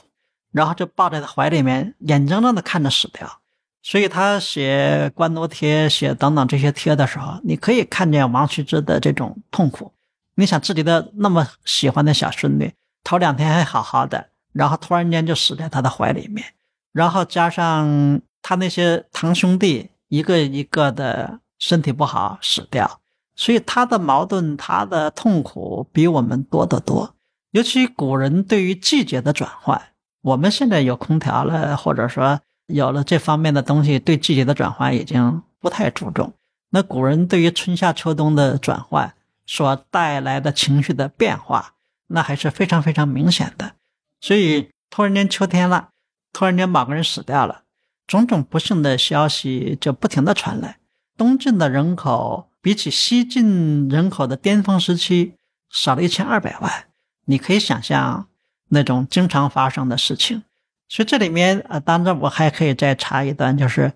[0.51, 3.39] 然后就抱在他怀里面，眼睁睁的看着死掉。
[3.81, 9.92] 所以他写官奴帖、写等等这些帖的时候，你可以看见王羲之的这种痛苦。
[10.35, 12.73] 你想自己的那么喜欢的小孙女，
[13.03, 16.43] 头两天还好好的，然后突然间就死在他的怀里面，
[16.91, 22.99] 然后加上他那些堂兄弟一个一个的身体不好死掉，
[23.35, 27.14] 所以他的矛盾、他的痛苦比我们多得多。
[27.51, 29.80] 尤其古人对于季节的转换，
[30.22, 36.34] 我们现在有空调了，或者说有了这方面的东西，对季节的转换已经不太注重。
[36.72, 39.14] 那古人对于春夏秋冬的转换。
[39.45, 41.73] 所带来的情绪的变化，
[42.07, 43.73] 那还是非常非常明显的。
[44.21, 45.89] 所以突然间秋天了，
[46.31, 47.63] 突然间某个人死掉了，
[48.07, 50.77] 种种不幸的消息就不停的传来。
[51.17, 55.33] 东晋的人口比起西晋人口的巅峰时期
[55.69, 56.85] 少了一千二百万，
[57.25, 58.27] 你可以想象
[58.69, 60.43] 那种经常发生的事情。
[60.87, 63.93] 所以这里面啊，当然我还可以再插一段，就是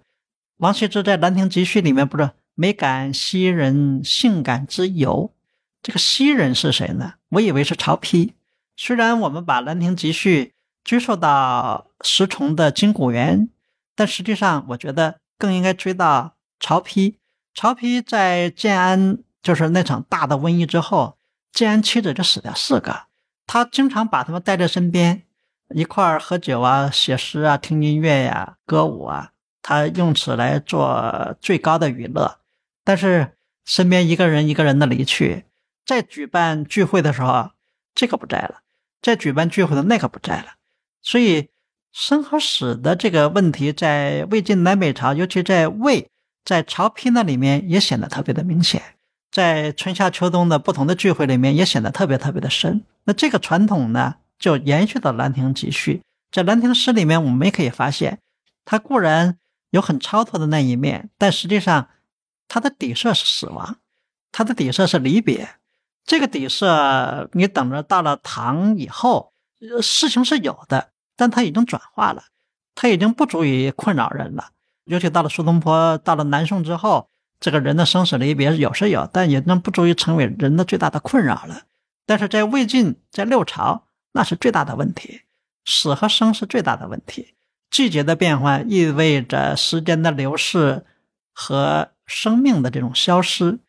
[0.57, 5.31] 王羲之在《兰亭集序》里面不是“美感昔人性感之由”。
[5.87, 7.13] 这个西人是谁呢？
[7.29, 8.33] 我以为是曹丕。
[8.75, 10.43] 虽然我们把《兰亭集序》
[10.83, 13.39] 追溯到石崇的《金谷园》，
[13.95, 17.15] 但实际上我觉得更应该追到曹丕。
[17.55, 21.17] 曹丕在建安，就是那场大的瘟疫之后，
[21.53, 23.03] 建安妻子就死掉四个，
[23.45, 25.23] 他经常把他们带在身边，
[25.69, 29.31] 一块儿喝酒啊、写诗啊、听音乐呀、歌舞啊，
[29.61, 32.39] 他用此来做最高的娱乐。
[32.83, 35.45] 但是身边一个人一个人的离去。
[35.87, 37.51] 在举办聚会的时候，
[37.95, 38.57] 这个不在了；
[39.01, 40.55] 在举办聚会的那个不在了。
[41.01, 41.47] 所以
[41.93, 46.09] 生和死的这个问题，在魏晋南北朝，尤其在魏，
[46.43, 48.81] 在曹丕那里面也显得特别的明显。
[49.31, 52.83] 在春夏秋冬的不同的聚会里面，也显得特别特别的深。
[53.05, 55.93] 那这个传统呢，就延续到《兰亭集序》。
[56.29, 58.19] 在《兰亭诗》里面，我们也可以发现，
[58.65, 59.37] 它固然
[59.69, 61.87] 有很超脱的那一面，但实际上
[62.49, 63.77] 它的底色是死亡，
[64.33, 65.47] 它的底色是离别。
[66.07, 69.33] 这个底色，你等着到了唐以后，
[69.81, 72.23] 事情是有的，但它已经转化了，
[72.73, 74.51] 它已经不足以困扰人了。
[74.85, 77.09] 尤其到了苏东坡，到了南宋之后，
[77.41, 81.63] 这个人的生死离别有是有，但也能不足以成为人的最大的困扰了。
[82.05, 85.23] 但是在魏晋，在六朝，那是最大的问题，
[85.65, 87.35] 死和生是最大的问题。
[87.69, 90.85] 季节的变换意味着时间的流逝
[91.33, 93.59] 和生命的这种消失。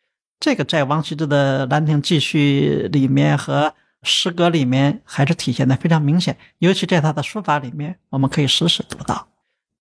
[0.41, 9.29] 这个在王羲之的《兰亭集序》里面和诗歌里面还是体现的非常明显，尤其在他的书法里面，我们可以时时读到。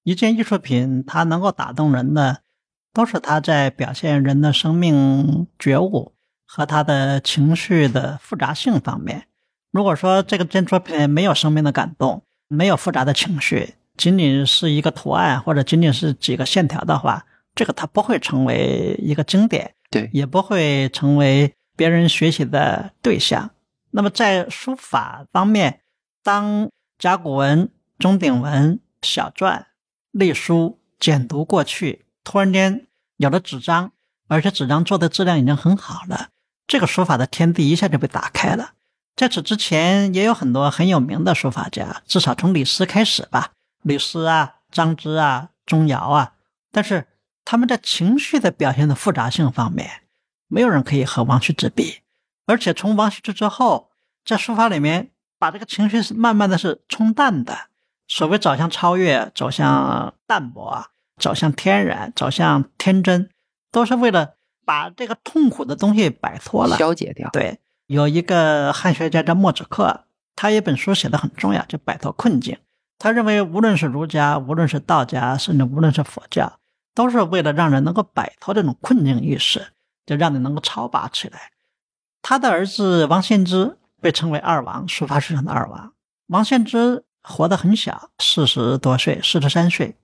[0.03, 2.39] 一件艺术品，它能够打动人的，
[2.91, 6.13] 都是他在表现人的生命觉悟
[6.45, 9.27] 和他的情绪的复杂性方面。
[9.71, 17.25] 如果说这个件作品没有生命的感动，没有复杂的情绪，仅仅是一个图案或者仅仅是几个线条的话，
[17.57, 19.73] 这个它不会成为一个经典。
[19.89, 23.49] 对，也不会成为别人学习的对象。
[23.91, 25.79] 那么在书法方面，
[26.21, 26.69] 当
[26.99, 29.63] 甲骨文、钟鼎文、小篆、
[30.11, 32.85] 隶书简读过去，突然间
[33.15, 33.93] 有了纸张，
[34.27, 36.27] 而且纸张做的质量已经很好了，
[36.67, 38.71] 这个书法的天地一下就被打开了。
[39.15, 43.53] 在此之前，也有很多很有名的书法家，至少从李斯开始吧，
[43.83, 46.33] 李斯啊、张芝啊、钟繇啊，
[46.73, 47.07] 但是。
[47.49, 50.01] 他们在情绪的表现的复杂性方面，
[50.49, 52.01] 没有人可以和王羲之比。
[52.45, 53.89] 而且从王羲之之后，
[54.25, 57.57] 在书法里面，把这个情绪是慢慢的是冲淡的。
[58.05, 60.87] 所谓走向超越，走向淡泊，
[61.21, 63.29] 走向天然，走向天真，
[63.71, 64.33] 都是为了
[64.65, 67.29] 把这个痛苦的东西摆脱了，消解掉。
[67.31, 70.03] 对，有一个汉学家叫墨子克，
[70.35, 72.57] 他一本书写的很重要，就摆脱困境。
[72.99, 76.59] 他认为，无论是儒家，无论是道家，甚至无论是佛教。
[76.97, 79.67] 都是为了让人能够摆脱这种困境意识，
[80.07, 81.51] 就让你能够超拔起来。
[82.23, 85.93] 他的儿子王献之被称为二王，书法史上的二王。
[86.25, 89.95] 王献之活得很小，四十多岁，四十三岁。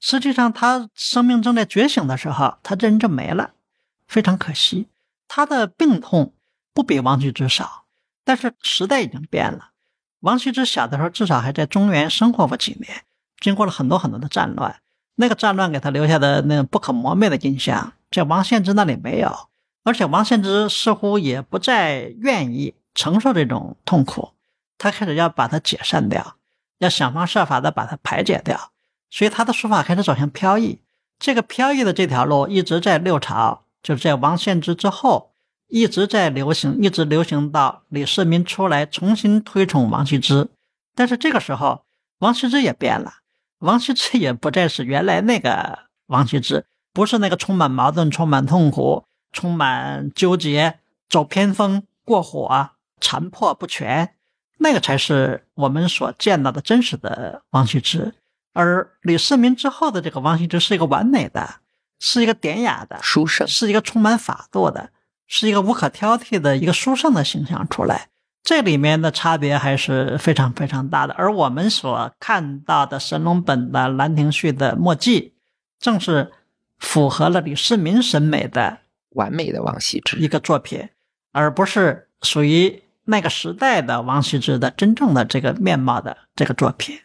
[0.00, 3.52] 实际上，他生命正在觉醒的时候，他这人就没了，
[4.06, 4.86] 非常可惜。
[5.26, 6.34] 他的病痛
[6.74, 7.86] 不比王羲之少，
[8.22, 9.70] 但是时代已经变了。
[10.20, 13.04] 王羲之小的时候，至少还在中原生活过几年，
[13.40, 14.78] 经过了很多很多的战乱。
[15.20, 19.48] 那个战乱给他留下的那不可磨灭的印象，在王献之那里没有，
[19.82, 24.30] 而且王献之似乎也不再愿意承受这种痛苦。
[24.78, 26.36] 他开始要把它解散掉，
[26.78, 28.70] 要想方设法的把它排解掉，
[29.10, 30.78] 所以他的书法开始走向飘逸。
[31.18, 35.32] 这个飘逸的这条路一直在六朝，就是在王献之之后
[35.66, 40.48] 一直在流行，一直流行到李世民出来重新推崇王羲之。
[40.94, 41.82] 但是这个时候，
[42.20, 43.14] 王羲之也变了，
[43.58, 50.78] 王羲之也不再是原来那个王羲之，不是那个充满矛盾、充满痛苦、充满纠结、
[51.08, 52.70] 走偏锋、过火、
[53.00, 54.14] 残破不全，
[54.58, 58.14] 那个才是我们所见到的真实的王羲之。
[58.52, 61.56] 而李世民之后的这个王羲之是一个完美的，
[62.00, 64.90] 是一个典雅的书圣，是一个充满法度的，
[65.26, 68.08] 是一个无可挑剔的一个书圣的形象出来。
[68.48, 71.12] 这里面的差别还是非常非常大的。
[71.12, 75.34] 而我们所看到的神龙本的《兰亭序》的墨迹，
[75.78, 76.32] 正是
[76.78, 78.78] 符合了李世民审美的
[79.10, 80.88] 完美的王羲之一个作品，
[81.32, 86.98] 而不是属于那个时代的王羲之的真正的这个面貌的这个作品。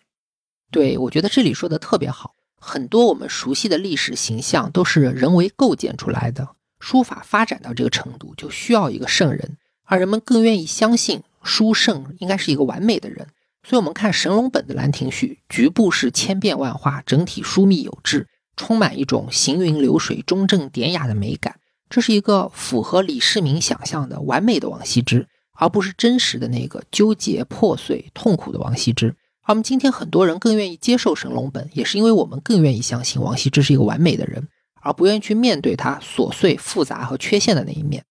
[0.71, 2.35] 对，我觉得这里说的特别好。
[2.55, 6.55] 很多我们熟悉的历史形象都是人为构建出来的。
[6.79, 13.27] 书法发展到这个程度，就需要一个圣人，而人们更愿意相信书圣应该是一个完美的人。
[13.65, 21.55] 所以，我们看神龙本的《兰亭序》，局部是千变万化，整体疏密有致，充满一种行云流水、中正典雅的美感。
[21.89, 29.15] 这是一个符合李世民想象的完美的王羲之，而不是真实的那个纠结、破碎、痛苦的王羲之。
[29.43, 34.47] 而我们今天很多人更愿意接受神龙本，也是因为我们更愿意相信王羲之是一个完美的人，
[34.81, 38.03] 而不愿意去面对他琐碎、复杂和缺陷的那一面。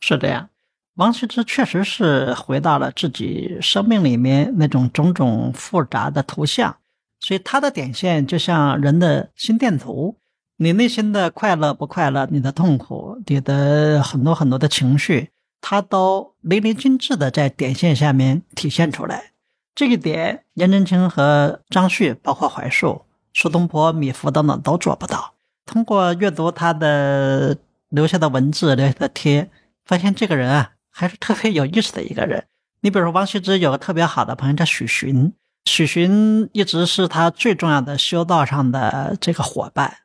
[0.00, 0.50] 是的呀，
[0.96, 6.76] 王羲之确实是回到了自己生命里面那种种种复杂的图像，
[7.20, 10.18] 所以他的点线就像人的心电图，
[10.58, 15.30] 你内心的快乐不快乐，你的痛苦，你的很多很多的情绪，
[15.62, 19.32] 他都淋漓尽致的在点线下面体现出来。
[19.74, 25.32] 这一点，颜真卿和张旭，包括怀素、苏东坡、米芾等等都做不到。
[25.64, 27.56] 通过阅读他的
[27.88, 29.48] 留下的文字、留下的帖，
[29.86, 32.46] 发现这个人啊，还是特别有意思的一个人。
[32.82, 35.32] 你比如说，王羲之有个特别好的朋友叫许寻，
[35.64, 39.98] 许寻一直是他最重要的修道上的这个伙伴，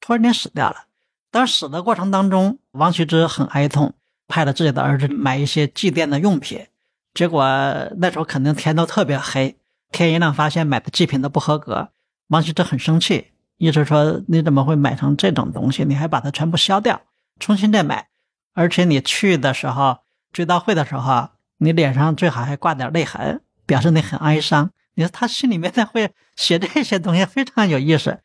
[0.00, 0.86] 突然间死掉了。
[1.30, 3.94] 当死的过程当中，王羲之很哀痛，
[4.28, 6.66] 派了自己的儿子买一些祭奠的用品。
[7.14, 7.44] 结果
[7.98, 9.56] 那时候肯定天都特别黑，
[9.90, 11.90] 天一亮发现买的祭品都不合格，
[12.28, 13.28] 王羲之很生气，
[13.58, 15.84] 一直说你怎么会买成这种东西？
[15.84, 17.02] 你还把它全部销掉，
[17.38, 18.08] 重新再买，
[18.54, 19.98] 而且你去的时候
[20.32, 21.28] 追悼会的时候，
[21.58, 24.70] 你脸上最好还挂点泪痕，表示你很哀伤。
[24.94, 28.20] 你说他心里面在会写这些东西非常有意思。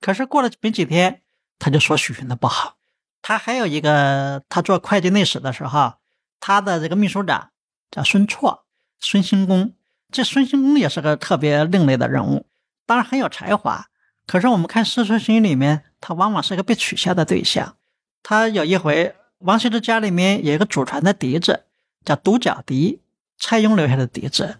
[0.00, 1.22] 可是过了没几天，
[1.58, 2.76] 他就说许寻的不好。
[3.20, 5.94] 他还有一个，他做会计内史的时候，
[6.40, 7.50] 他的这个秘书长。
[7.94, 8.60] 叫孙绰，
[9.00, 9.74] 孙兴公。
[10.10, 12.46] 这孙兴公也是个特别另类的人物，
[12.86, 13.86] 当然很有才华。
[14.26, 17.76] 可是我们看《世说新语》里面，他往往是个被取笑的对象。
[18.22, 21.64] 他有一回，王羲之家里面有一个祖传的笛子，
[22.04, 23.02] 叫独角笛，
[23.38, 24.58] 蔡邕留下的笛子。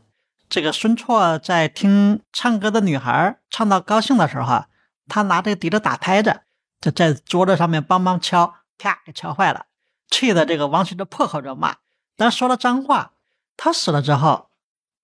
[0.49, 4.65] 这个孙绰在听唱歌的女孩唱到高兴的时候，
[5.09, 6.41] 他拿这个笛子打拍子，
[6.81, 9.67] 就在桌子上面梆梆敲，啪给敲坏了，
[10.11, 11.77] 气得这个王羲之破口就骂，
[12.17, 13.13] 但说了脏话。
[13.57, 14.49] 他死了之后，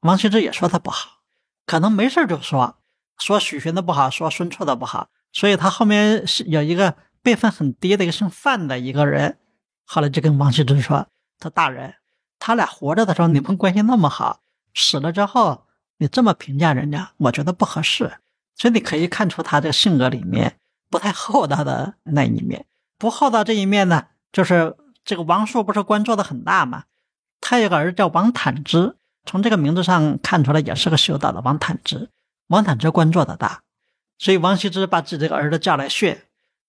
[0.01, 1.21] 王羲之也说他不好，
[1.67, 2.77] 可能没事就说
[3.17, 9.39] 说许寻的不好，说孙绰的不好，所以他后面是有一个辈分很低的一个姓范的一个人，
[9.91, 11.07] 后来就跟王羲之说
[11.41, 11.95] ：“他大人，
[12.39, 14.41] 他俩活着的时候你们关系那么好，
[14.75, 15.65] 死了之后
[15.97, 18.19] 你这么评价人家，我觉得不合适。
[18.55, 20.59] 所以你可以看出他这个性格里面
[20.91, 22.67] 不太厚道的那一面。
[22.99, 26.85] 不厚道这一面呢，就是这个王朔不是官做的很大吗？”
[27.41, 28.95] 他有个儿子叫王坦之，
[29.25, 32.11] 从这个名字上看出来也是个修道的王坦之。
[32.49, 33.63] 王坦之官做的大，
[34.19, 36.19] 所以王羲之把自己这个儿子叫来训。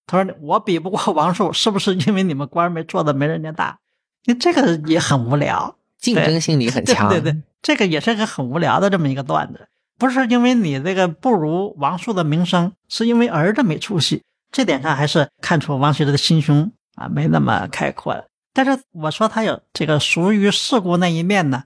[0.10, 3.78] 他说：“我比不过王树，是不是因为你们官没做的没人家大？
[4.26, 7.08] 你这个也很无聊， 竞争心理很强。
[7.08, 9.68] 对对，这个也是个很无聊的这么一个段子。
[10.00, 14.24] 不是因为你这个不如王树的名声，是因为儿子没出息。
[14.52, 21.66] 这点上还是看出王羲之的心胸啊，没那么开阔。”但是我说他有这个熟于世故那一面呢，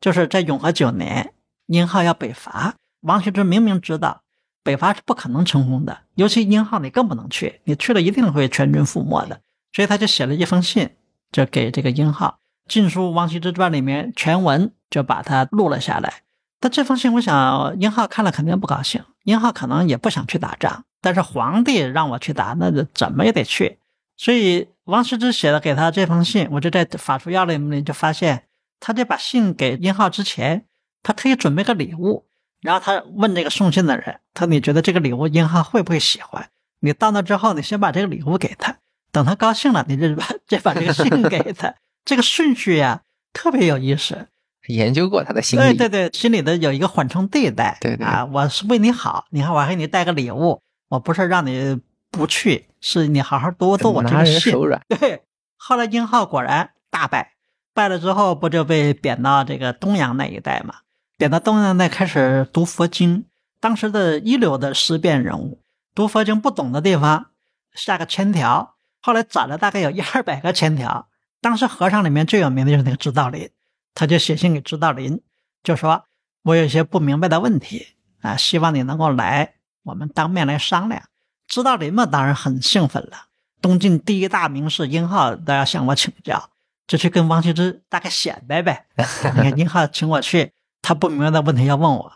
[0.00, 1.32] 就是在永和九年，
[1.66, 4.22] 宁浩要北伐，王羲之明明知道
[4.62, 9.40] 北伐是不可能成功的，尤其殷浩你更不能去，你去了一定会全军覆没的，
[9.72, 10.90] 所以他就写了一封信，
[11.30, 12.38] 就给这个殷浩，
[12.72, 16.22] 《晋书·王羲之传》里面全文就把它录了下来。
[16.60, 23.78] 但这封信，我想殷浩看了肯定不高兴，殷浩可能也不想去打仗，但是皇帝让我去打，那就怎么也得去。
[24.16, 28.44] 所以王羲之写的给他这封信，我就在《法书要》里面就发现，
[28.78, 30.66] 他在把信给殷浩之前，
[31.02, 32.26] 他特意准备个礼物，
[32.62, 36.48] 然后他问这个送信的人，他说你觉得这个礼物英浩会不会喜欢？
[36.80, 38.76] 你到那之后，你先把这个礼物给他，
[39.12, 41.74] 等他高兴了，你就把再把这个信给他。
[42.04, 43.02] 这个顺序呀，
[43.32, 44.28] 特别有意思。
[44.68, 47.78] 研究过他的心理，对对对，心里的有一个缓冲地带。
[47.80, 51.80] 对对啊，我是为你好，你看我还给你带个礼物，我不是让你
[52.12, 54.52] 不去，是你好好读读我这个信。
[54.52, 54.80] 手软。
[54.88, 55.22] 对，
[55.56, 57.32] 后来殷浩果然大败，
[57.74, 60.76] 败了之后不就被贬到这个东阳那一带嘛？
[61.22, 63.26] 贬到东阳那开始读佛经，
[63.60, 65.60] 当时的一流的思辨人物，
[65.94, 67.26] 读佛经不懂的地方
[67.72, 71.06] 下个千条，后来攒了大概有一二百个千条。
[71.40, 73.48] 当时和尚里面最有名的就是那个知道林。
[73.94, 75.20] 他就写信给知道林，
[75.62, 76.06] 就说
[76.42, 79.54] ：“我有些不明白的问题啊，希望你能够来，
[79.84, 81.04] 我们当面来商量。”
[81.46, 83.26] 知道林嘛，当然很兴奋了。
[83.60, 86.50] 东晋第一大名士殷浩都要向我请教，
[86.88, 88.86] 就去跟王羲之大概显摆呗。
[88.96, 90.50] 你看殷浩请我去，
[90.82, 92.12] 他不明白的问题要问我，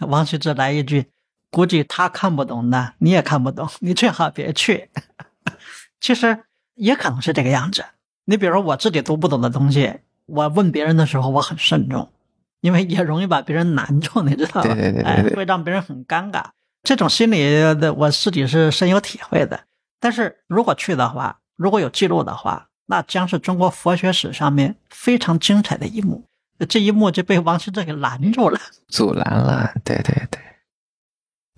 [0.00, 1.06] 王羲之来一句
[1.52, 4.90] ：“估计他看不懂的，你也看不懂，你最好别去。
[6.00, 6.44] ”其实
[6.74, 7.84] 也可能是这个样子。
[8.24, 10.00] 你比如说我自己读不懂的东西。
[10.26, 12.10] 我问别人的时候，我很慎重，
[12.60, 14.62] 因为也容易把别人难住，你知道吧？
[14.62, 16.46] 对对对对对，会让别人很尴尬。
[16.82, 17.44] 这种心理
[17.78, 19.60] 的，我自己是深有体会的。
[20.00, 26.24] 但是如果去的话，如果有记录的话，那将是中国佛学史上面非常精彩的一幕。
[26.64, 28.58] 这一幕就被王羲之给拦住了，
[28.88, 29.74] 阻拦了。
[29.84, 30.40] 对对对。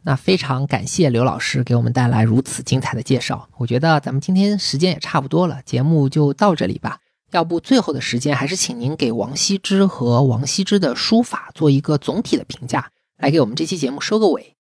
[0.03, 3.49] 那非常感谢刘老师给我们带来如此精彩的介绍。
[3.59, 7.01] 我觉得咱们今天时间也差不多了，节目就到这里吧。
[7.33, 14.57] 要不最后的时间，还是请您给王羲之和王羲之的书法做一个总体的评价，来给我们这期节目收个尾。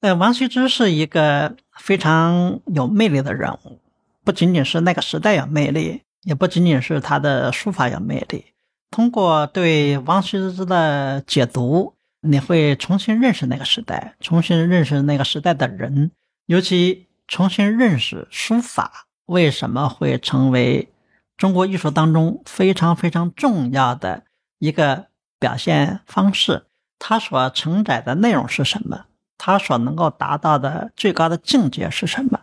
[0.00, 3.80] 呃，王羲之是一个非常有魅力的人物，
[4.24, 8.46] 不仅仅是那个时代有魅力，也不仅仅是他的书法有魅力。
[8.90, 16.10] 通过对王羲之的解读，你会重新认识那个时代，重新认识那个时代的人，
[16.46, 20.92] 尤其重新认识书法为什么会成为。
[21.36, 24.24] 中国艺术当中非常非常重要的
[24.58, 25.06] 一个
[25.38, 26.66] 表现方式，
[26.98, 29.04] 它所承载的内容是什么？
[29.36, 32.40] 它所能够达到的最高的境界是什么？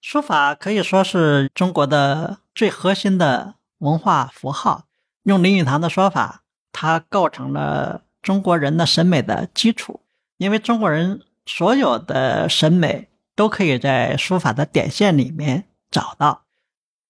[0.00, 4.84] 书法可以说是中国的最核心的文化符号。
[5.22, 6.42] 用林语堂的说法，
[6.72, 10.00] 它构成了中国人的审美的基础。
[10.36, 16.44] 因为中国人所有的审美都可以在书法的点线里面找到。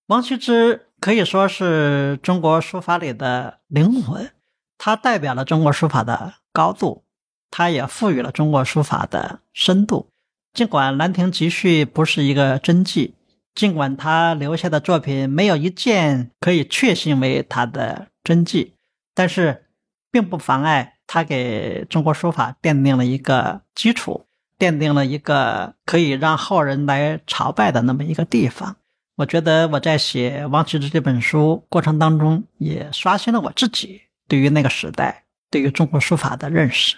[0.06, 0.86] 王羲之。
[1.00, 4.32] 可以说是中国书法里的灵魂，
[4.76, 7.04] 它代表了中国书法的高度，
[7.50, 10.10] 它也赋予了中国书法的深度。
[10.52, 13.14] 尽管《兰亭集序》不是一个真迹，
[13.55, 18.74] 尽管他留下的作品没有一件可以确信为他的真迹，
[19.14, 19.66] 但是
[20.10, 24.27] 并不妨碍他给中国书法奠定了一个基础，
[24.59, 28.77] 奠定了一个可以让后人来朝拜的那么一个地方。
[29.16, 36.97] 我觉得我在写王羲之这本书过程当中，也刷新了我自己对于那个时代、对于中国书法的认识。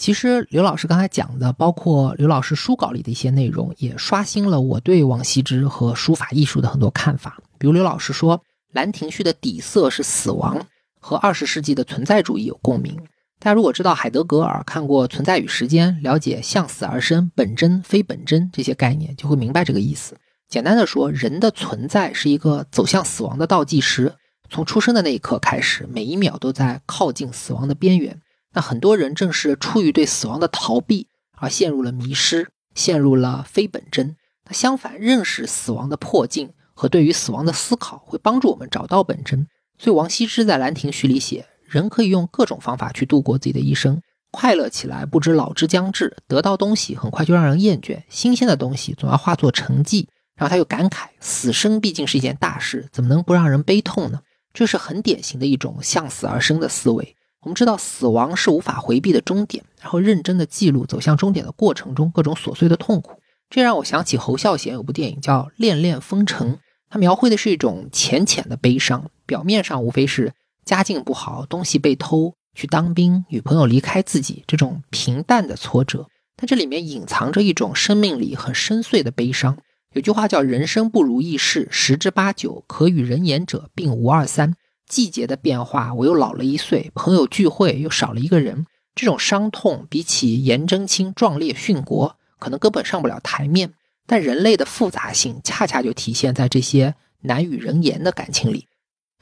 [0.00, 7.38] 其实刘老师刚才讲的，包括刘老师书稿里的一些内容，也刷新了我对王羲之和书法艺术的很多看法。
[7.58, 8.38] 比如刘老师说，
[8.72, 10.66] 《兰亭序》的底色是死亡，
[10.98, 12.96] 和二十世纪的存在主义有共鸣。
[13.40, 20.16] 大家如果知道海德格尔，看过《存在与时间》，了解向死而生、本真非本真这些概念，就会明白这个意思。
[20.48, 24.14] 简单的说，人的存在是一个走向死亡的倒计时，
[24.48, 28.18] 从出生的那一刻开始，每一秒都在靠近死亡的边缘。
[28.52, 34.16] 那很多人正是出于对死亡的逃避而陷入了迷失，陷入了非本真。
[34.46, 39.46] 那相反，认识死亡的破镜和对于死亡的思考，会帮助我们找到本真。
[39.78, 50.06] 所以，王羲之在《兰亭序》里写，人可以用各种方法去度过自己的一生，快乐起来不知老之将至，得到东西很快就让人厌倦，新鲜的东西总要化作沉寂。
[50.34, 54.20] 然后他又感慨，死生毕竟是一件大事，怎么能不让人悲痛呢？
[54.52, 57.14] 这是很典型的一种向死而生的思维。
[57.42, 63.18] 我们知道死亡是无法回避的终点，然后认真的记录走向终点的过程中各种琐碎的痛苦。
[63.48, 66.54] 这让我想起侯孝贤有部电影叫《恋恋风尘》，
[66.88, 70.34] 它描绘的是一种浅浅的悲伤，表面上无非是
[70.64, 76.06] 家境不好、东西被偷、去当兵、女朋友离开自己这种平淡的挫折，
[76.36, 79.56] 但这里面隐藏着一种生命里很深邃的悲伤。
[79.94, 84.54] 有句话叫“人生不如意事十之八九，可与人言者并无二三”。
[84.90, 88.66] 季节的变化，我又老了一岁；朋友聚会又少了一个人。
[88.96, 93.72] 这种伤痛，比起颜真卿壮烈殉国，可能根本上不了台面。
[94.06, 98.66] 但人类的复杂性，恰恰就体现在这些难与人言的感情里。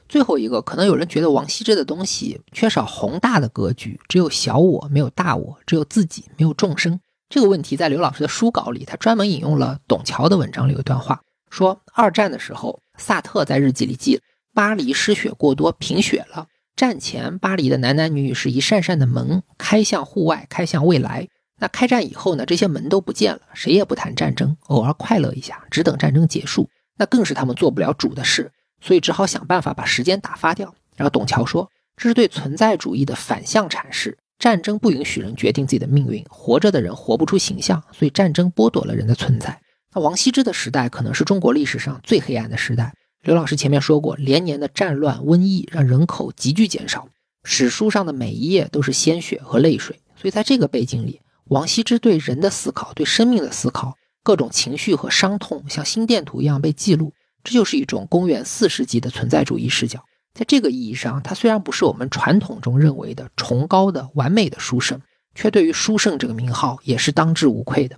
[0.09, 6.99] 最后一个，可能有人觉得王羲之的东西缺少宏大的格局，只有小我没有大我，只有自己没有众生。
[7.29, 11.21] 这个问题在刘老师的书稿里，他专门引用了董桥的文章里有一段话，
[11.51, 14.19] 说二战的时候，萨特在日记里记，
[14.59, 16.47] 巴黎失血过多，贫血了。
[16.75, 21.29] 战前，巴黎的男男女女是一扇扇的门，开向户外，开向未来。
[21.61, 22.45] 那开战以后呢？
[22.45, 26.69] 这些门都不见了，谁也不谈战争，偶尔快乐一下，只等战争结束。
[26.97, 30.75] 那更是他们做不了主的事，所以只好想办法把时间打发掉。
[30.97, 34.17] 然后董桥说，这是对存在主义的反向阐释。
[34.39, 39.61] 战争不允许人决定自己的命运，活着的人活不出形象，所以战争剥夺了人的存在。
[39.95, 42.93] 那王羲之的时代可能是中国历史上最黑暗的时代。
[43.21, 47.09] 刘老师前面说过，连年的战乱、瘟疫让人口急剧减少，
[47.43, 49.99] 史书上的每一页都是鲜血和泪水。
[50.15, 57.13] 所以在这个背景里，王羲之对人的思考、对生命的思考、各种情绪和伤痛，像心电图一样被记录，
[57.43, 60.03] 这就是一种公元四世纪的存在主义视角。
[60.33, 65.01] 在这个意义上，他虽然不是我们传统中认为的崇高的、完美的书圣，
[65.35, 67.97] 却对于书圣这个名号也是当之无愧的。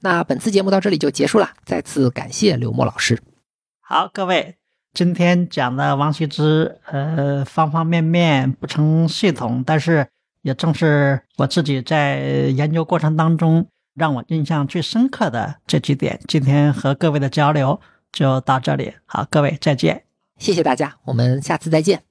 [0.00, 3.18] 那本次节目到这里就结束了，再次感谢刘墨老师。
[3.92, 4.54] 好，各位，
[4.94, 10.06] 今天讲的王羲之，呃，方方面面不成系统，但是
[10.42, 16.20] 也正是我自己在研究过程当中让我印象最深刻的这几点。
[16.28, 17.80] 今天和各位的交流
[18.12, 20.04] 就到这里，好，各位再见。
[20.38, 22.09] 谢谢大家，我们下次再见。